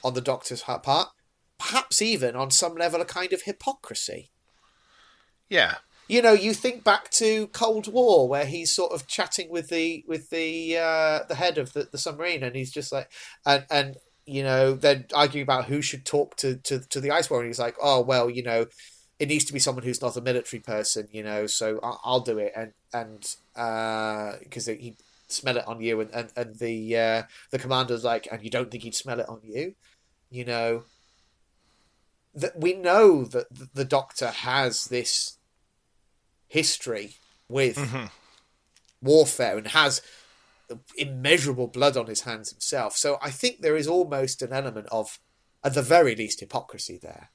[0.05, 1.09] on the Doctor's part,
[1.59, 4.31] perhaps even on some level a kind of hypocrisy.
[5.49, 5.77] Yeah,
[6.09, 10.05] You know, you think back to Cold War, where he's sort of chatting with the
[10.09, 13.11] with the uh, the head of the, the submarine, and he's just like,
[13.45, 13.97] and and
[14.29, 17.49] you know, they're arguing about who should talk to to to the ice war, and
[17.49, 18.67] he's like, oh well, you know,
[19.19, 22.21] it needs to be someone who's not a military person, you know, so I'll, I'll
[22.21, 24.97] do it, and and uh, because he
[25.29, 28.71] smell it on you, and and and the uh, the commander's like, and you don't
[28.71, 29.75] think he'd smell it on you,
[30.31, 30.85] you know.
[32.35, 35.39] That we know that the Doctor has this
[36.47, 37.17] history
[37.49, 37.79] with
[39.03, 40.03] warfare and has
[40.97, 42.97] immeasurable blood on his hands himself.
[42.97, 45.19] So I think there is almost an element of,
[45.65, 47.31] at the very least, hypocrisy there.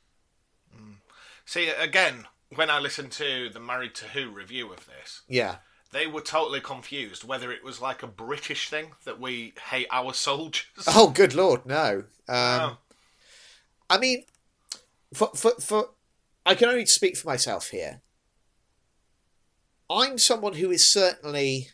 [1.45, 5.57] See, again, when I listened to the Married to Who review of this, Yeah.
[5.91, 10.13] they were totally confused whether it was like a British thing that we hate our
[10.29, 10.65] soldiers.
[10.87, 12.05] Oh, good lord, no.
[12.29, 12.77] Um, Oh.
[13.89, 14.23] I mean,
[15.13, 15.89] for, for for
[16.45, 18.01] I can only speak for myself here.
[19.89, 21.69] I'm someone who is certainly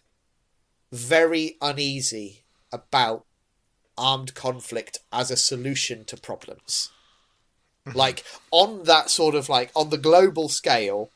[0.91, 3.25] very uneasy about
[3.97, 6.89] armed conflict as a solution to problems.
[7.93, 11.11] like on that sort of like on the global scale,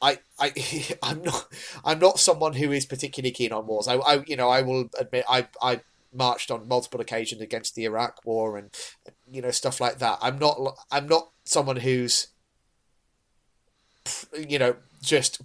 [0.00, 0.52] I I
[1.02, 1.48] I'm not
[1.84, 3.88] I'm not someone who is particularly keen on wars.
[3.88, 5.80] I, I you know I will admit I I
[6.12, 8.70] marched on multiple occasions against the Iraq War and
[9.30, 10.18] you know stuff like that.
[10.20, 10.58] I'm not
[10.90, 12.28] I'm not someone who's
[14.36, 15.40] you know just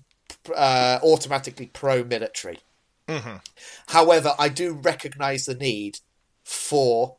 [0.56, 1.68] uh, automatically
[3.08, 3.42] pro-military.
[3.88, 6.00] However, I do recognise the need
[6.44, 7.18] for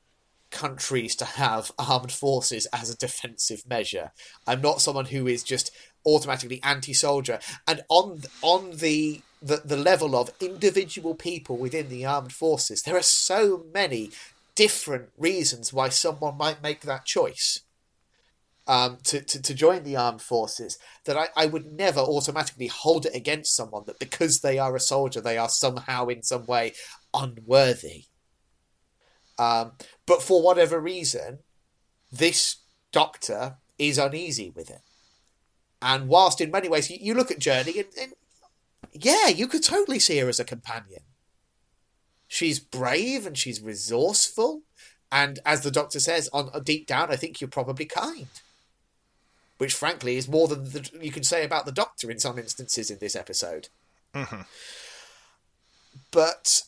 [0.51, 4.12] countries to have armed forces as a defensive measure.
[4.47, 5.70] I'm not someone who is just
[6.06, 7.40] automatically anti-soldier.
[7.66, 12.97] And on on the the, the level of individual people within the armed forces, there
[12.97, 14.11] are so many
[14.55, 17.61] different reasons why someone might make that choice
[18.66, 23.07] um, to, to, to join the armed forces that I, I would never automatically hold
[23.07, 26.73] it against someone that because they are a soldier, they are somehow in some way
[27.12, 28.05] unworthy.
[29.39, 29.73] Um,
[30.07, 31.41] but for whatever reason,
[32.11, 32.57] this
[32.93, 34.81] doctor is uneasy with it.
[35.82, 38.12] And whilst in many ways, you, you look at Journey and, and
[38.93, 41.03] yeah, you could totally see her as a companion.
[42.28, 44.62] She's brave and she's resourceful.
[45.12, 48.28] And as the doctor says, on deep down, I think you're probably kind.
[49.59, 52.90] Which, frankly, is more than the, you can say about the doctor in some instances
[52.90, 53.68] in this episode.
[56.10, 56.62] But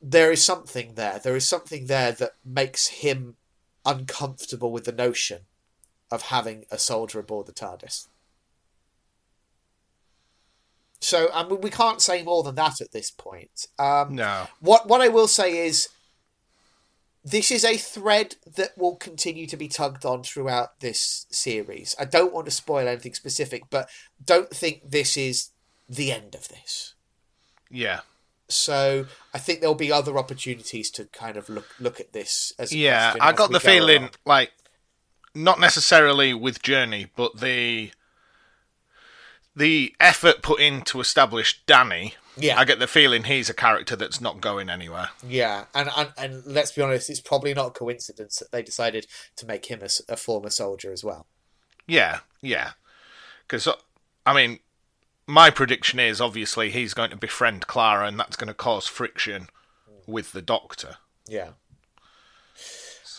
[0.00, 1.18] there is something there.
[1.18, 3.36] There is something there that makes him
[3.84, 5.40] uncomfortable with the notion
[6.10, 8.06] of having a soldier aboard the TARDIS.
[11.00, 13.66] So I mean, we can't say more than that at this point.
[13.78, 14.46] Um, No.
[14.60, 15.88] what what I will say is,
[17.24, 21.96] this is a thread that will continue to be tugged on throughout this series.
[21.98, 23.88] I don't want to spoil anything specific, but
[24.22, 25.50] don't think this is
[25.88, 26.94] the end of this.
[27.70, 28.00] Yeah.
[28.48, 32.74] So I think there'll be other opportunities to kind of look look at this as
[32.74, 34.10] Yeah, I got the go feeling along.
[34.26, 34.52] like
[35.34, 37.90] not necessarily with Journey, but the
[39.56, 42.14] the effort put in to establish Danny.
[42.36, 42.58] Yeah.
[42.58, 45.10] I get the feeling he's a character that's not going anywhere.
[45.26, 49.06] Yeah, and, and and let's be honest, it's probably not a coincidence that they decided
[49.36, 51.26] to make him a former soldier as well.
[51.86, 52.72] Yeah, yeah.
[53.46, 53.68] Because
[54.26, 54.58] I mean,
[55.26, 59.48] my prediction is obviously he's going to befriend Clara, and that's going to cause friction
[60.06, 60.96] with the Doctor.
[61.28, 61.50] Yeah.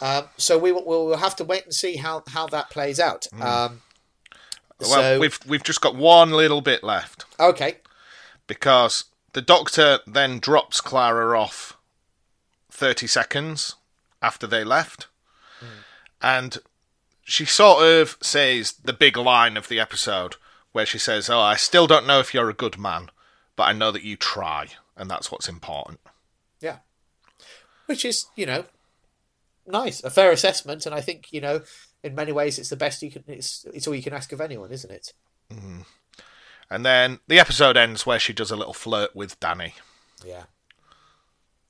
[0.01, 3.27] Um, so we will we'll have to wait and see how, how that plays out.
[3.39, 3.81] Um,
[4.79, 7.23] Well, so we've we've just got one little bit left.
[7.39, 7.77] okay,
[8.47, 11.77] because the doctor then drops Clara off
[12.71, 13.75] 30 seconds
[14.21, 15.07] after they left.
[15.59, 15.67] Mm.
[16.21, 16.57] And
[17.23, 20.35] she sort of says the big line of the episode
[20.71, 23.09] where she says, Oh, I still don't know if you're a good man,
[23.55, 25.99] but I know that you try, and that's what's important.
[26.59, 26.77] yeah,
[27.85, 28.65] which is you know
[29.65, 31.61] nice, a fair assessment, and I think you know
[32.03, 33.23] in many ways it's the best you can.
[33.27, 35.13] It's it's all you can ask of anyone, isn't it?
[35.51, 35.85] Mm.
[36.75, 39.75] And then the episode ends where she does a little flirt with Danny.
[40.25, 40.43] Yeah.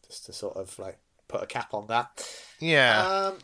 [0.08, 2.28] Just to sort of like put a cap on that.
[2.60, 3.06] Yeah.
[3.06, 3.38] Um,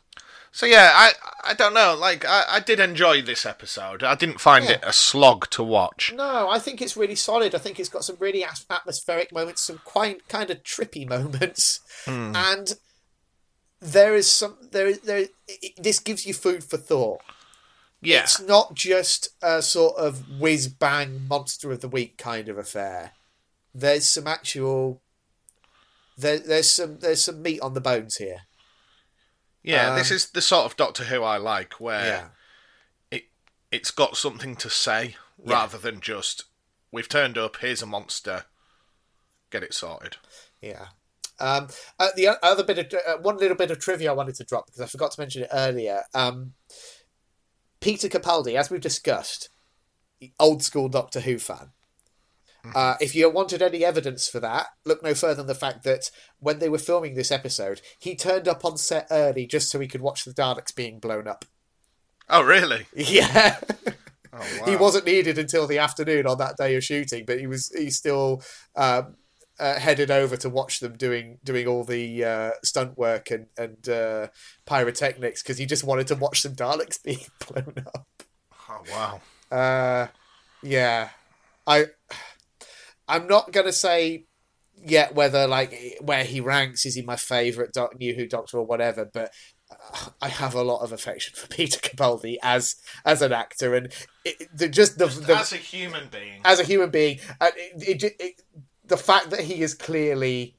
[0.51, 1.11] so yeah, I
[1.43, 1.95] I don't know.
[1.95, 4.01] Like I, I did enjoy this episode.
[4.03, 4.71] I didn't find Yeah.
[4.71, 6.11] it a slog to watch.
[6.15, 7.53] No, I think it's really solid.
[7.53, 12.73] I think it's got some really atmospheric moments, some quite kind of trippy moments, and
[13.79, 15.27] there is some there is there.
[15.47, 17.21] It, this gives you food for thought.
[18.01, 18.23] Yeah.
[18.23, 23.11] It's not just a sort of whiz bang monster of the week kind of affair.
[23.73, 25.01] There's some actual.
[26.17, 28.41] There, there's some there's some meat on the bones here.
[29.63, 32.27] Yeah, Um, this is the sort of Doctor Who I like, where Yeah,
[33.17, 33.23] it
[33.71, 35.53] it's got something to say Yeah.
[35.53, 36.45] rather than just
[36.91, 38.45] we've turned up, here's a monster,
[39.51, 40.17] get it sorted.
[40.61, 40.87] yeah.
[41.39, 41.69] Um,
[41.99, 44.67] uh, the other bit of uh, one little bit of trivia I wanted to drop
[44.67, 46.03] because I forgot to mention it earlier.
[46.13, 46.53] Um,
[47.81, 49.49] Peter Capaldi, as we've discussed,
[50.39, 51.71] old school Doctor Who fan.
[52.75, 56.11] Uh, if you wanted any evidence for that, look no further than the fact that
[56.39, 59.87] when they were filming this episode, he turned up on set early just so he
[59.87, 61.45] could watch the Daleks being blown up.
[62.29, 62.85] Oh, really?
[62.95, 63.57] Yeah.
[64.33, 64.65] Oh, wow.
[64.65, 67.89] he wasn't needed until the afternoon on that day of shooting, but he was he
[67.89, 68.41] still
[68.77, 69.15] um,
[69.61, 73.87] uh, headed over to watch them doing doing all the uh, stunt work and and
[73.87, 74.27] uh,
[74.65, 78.23] pyrotechnics because he just wanted to watch some Daleks being blown up.
[78.67, 79.21] Oh wow.
[79.55, 80.07] Uh,
[80.63, 81.09] yeah,
[81.67, 81.85] I
[83.07, 84.25] I'm not gonna say
[84.83, 88.65] yet whether like where he ranks is he my favorite doc- New Who Doctor or
[88.65, 89.31] whatever, but
[89.69, 93.93] uh, I have a lot of affection for Peter Capaldi as as an actor and
[94.25, 98.41] it, the, just the, the As a human being, as a human being, it, it,
[98.91, 100.57] the fact that he is clearly,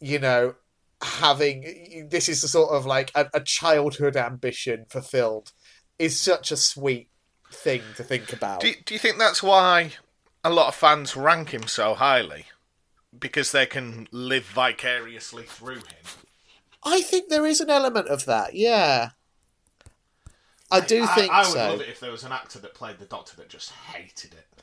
[0.00, 0.54] you know,
[1.02, 5.50] having this is a sort of like a, a childhood ambition fulfilled
[5.98, 7.08] is such a sweet
[7.50, 8.60] thing to think about.
[8.60, 9.90] do, do you think that's why
[10.44, 12.46] a lot of fans rank him so highly?
[13.18, 16.04] Because they can live vicariously through him.
[16.84, 18.54] I think there is an element of that.
[18.54, 19.10] Yeah,
[20.70, 21.70] I do I, think I would so.
[21.70, 24.55] love it if there was an actor that played the Doctor that just hated it.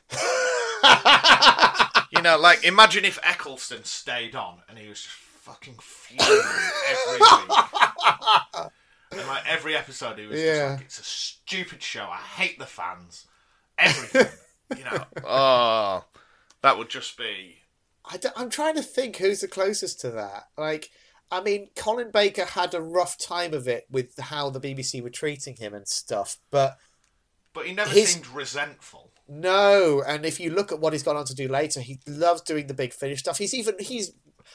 [2.10, 6.42] You know, like imagine if Eccleston stayed on and he was just fucking fuming
[6.88, 8.70] every week.
[9.10, 10.54] And like every episode, he was Yeah.
[10.54, 12.04] just like, "It's a stupid show.
[12.04, 13.26] I hate the fans.
[13.78, 14.28] Everything."
[14.78, 15.04] you know.
[15.24, 16.04] Oh,
[16.62, 17.56] that would just be.
[18.04, 20.48] I am trying to think who's the closest to that.
[20.58, 20.90] Like,
[21.30, 25.10] I mean, Colin Baker had a rough time of it with how the BBC were
[25.10, 26.78] treating him and stuff, but
[27.52, 29.03] But he never His- seemed resentful.
[29.28, 30.02] No.
[30.06, 32.66] And if you look at what he's gone on to do later, he loves doing
[32.66, 33.38] the big finish stuff.
[33.38, 34.12] He's even he's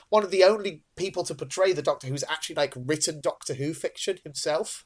[0.10, 3.74] one of the only people to portray the Doctor who's actually like written Doctor Who
[3.74, 4.86] fiction himself.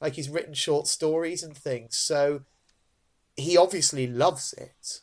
[0.00, 2.42] Like he's written short stories and things, so
[3.36, 5.00] he obviously loves it.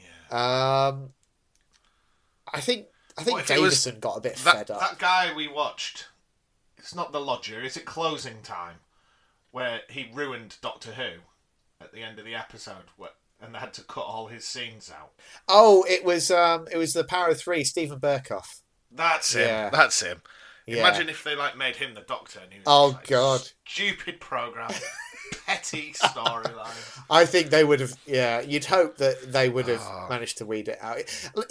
[0.00, 0.88] Yeah.
[0.88, 1.10] Um,
[2.52, 2.86] I think
[3.18, 4.80] I think was Davison got a bit That fed up.
[4.80, 6.06] that guy we watched.
[6.78, 7.60] It's not the lodger.
[7.60, 8.76] Is it closing time?
[9.50, 11.20] Where he ruined Doctor Who
[11.80, 13.10] at the end of the episode, where,
[13.42, 15.12] and they had to cut all his scenes out.
[15.48, 18.60] Oh, it was um, it was the Power of Three, Steven Berkoff.
[18.90, 19.48] That's him.
[19.48, 19.70] Yeah.
[19.70, 20.22] That's him.
[20.66, 20.78] Yeah.
[20.78, 22.40] Imagine if they like made him the Doctor.
[22.40, 23.48] And he was Oh, like, God.
[23.66, 24.70] Stupid program,
[25.46, 27.00] petty storyline.
[27.10, 27.94] I think they would have.
[28.06, 30.06] Yeah, you'd hope that they would have Ah.
[30.08, 30.98] managed to weed it out.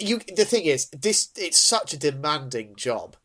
[0.00, 3.16] You, the thing is, this it's such a demanding job.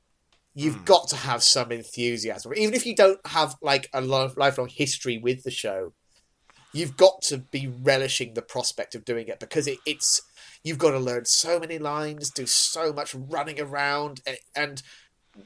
[0.54, 5.20] You've got to have some enthusiasm, even if you don't have like a lifelong history
[5.20, 5.94] with the show.
[6.78, 10.22] You've got to be relishing the prospect of doing it because it, it's
[10.64, 14.84] you've got to learn so many lines, do so much running around, and, and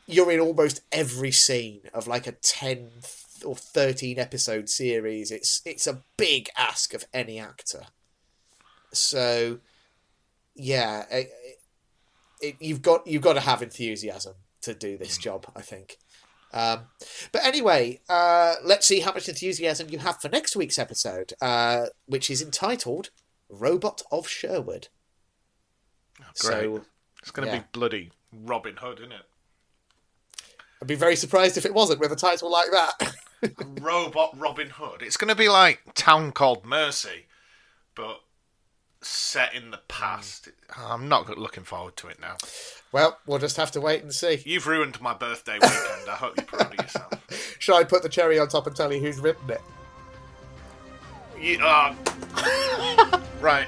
[0.08, 2.90] you're in almost every scene of like a 10
[3.46, 5.32] or 13 episode series.
[5.32, 7.84] It's it's a big ask of any actor.
[8.94, 9.60] So
[10.56, 11.32] yeah it,
[12.42, 15.22] it, you've got you've got to have enthusiasm to do this mm.
[15.22, 15.98] job i think
[16.54, 16.82] um,
[17.32, 21.86] but anyway uh, let's see how much enthusiasm you have for next week's episode uh,
[22.06, 23.10] which is entitled
[23.50, 24.88] robot of sherwood
[26.34, 26.82] so
[27.22, 27.60] It's going to yeah.
[27.62, 29.26] be bloody Robin Hood, isn't it?
[30.82, 33.16] i'd be very surprised if it wasn't with a title like that
[33.82, 35.02] Robot Robin Hood.
[35.02, 37.26] It's going to be like Town Called Mercy,
[37.96, 38.22] but
[39.02, 40.50] set in the past.
[40.78, 42.38] I'm not looking forward to it now.
[42.92, 46.10] well we'll just have to wait and see You've ruined my birthday weekend.
[46.10, 47.56] I hope you're proud of yourself.
[47.60, 49.62] Shall I put the cherry on top and tell you who's written it?
[51.40, 51.96] You, uh,
[53.42, 53.66] right.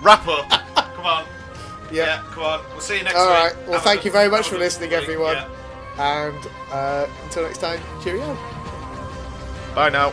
[0.00, 0.48] Wrap up.
[0.96, 1.24] Come on.
[1.92, 2.60] Yeah, come on.
[2.72, 3.34] We'll see you next All week.
[3.34, 3.56] right.
[3.64, 4.98] Well, Have thank you very much for listening, week.
[5.02, 5.36] everyone.
[5.36, 6.28] Yeah.
[6.28, 8.36] And uh, until next time, cheerio.
[9.74, 10.12] Bye now.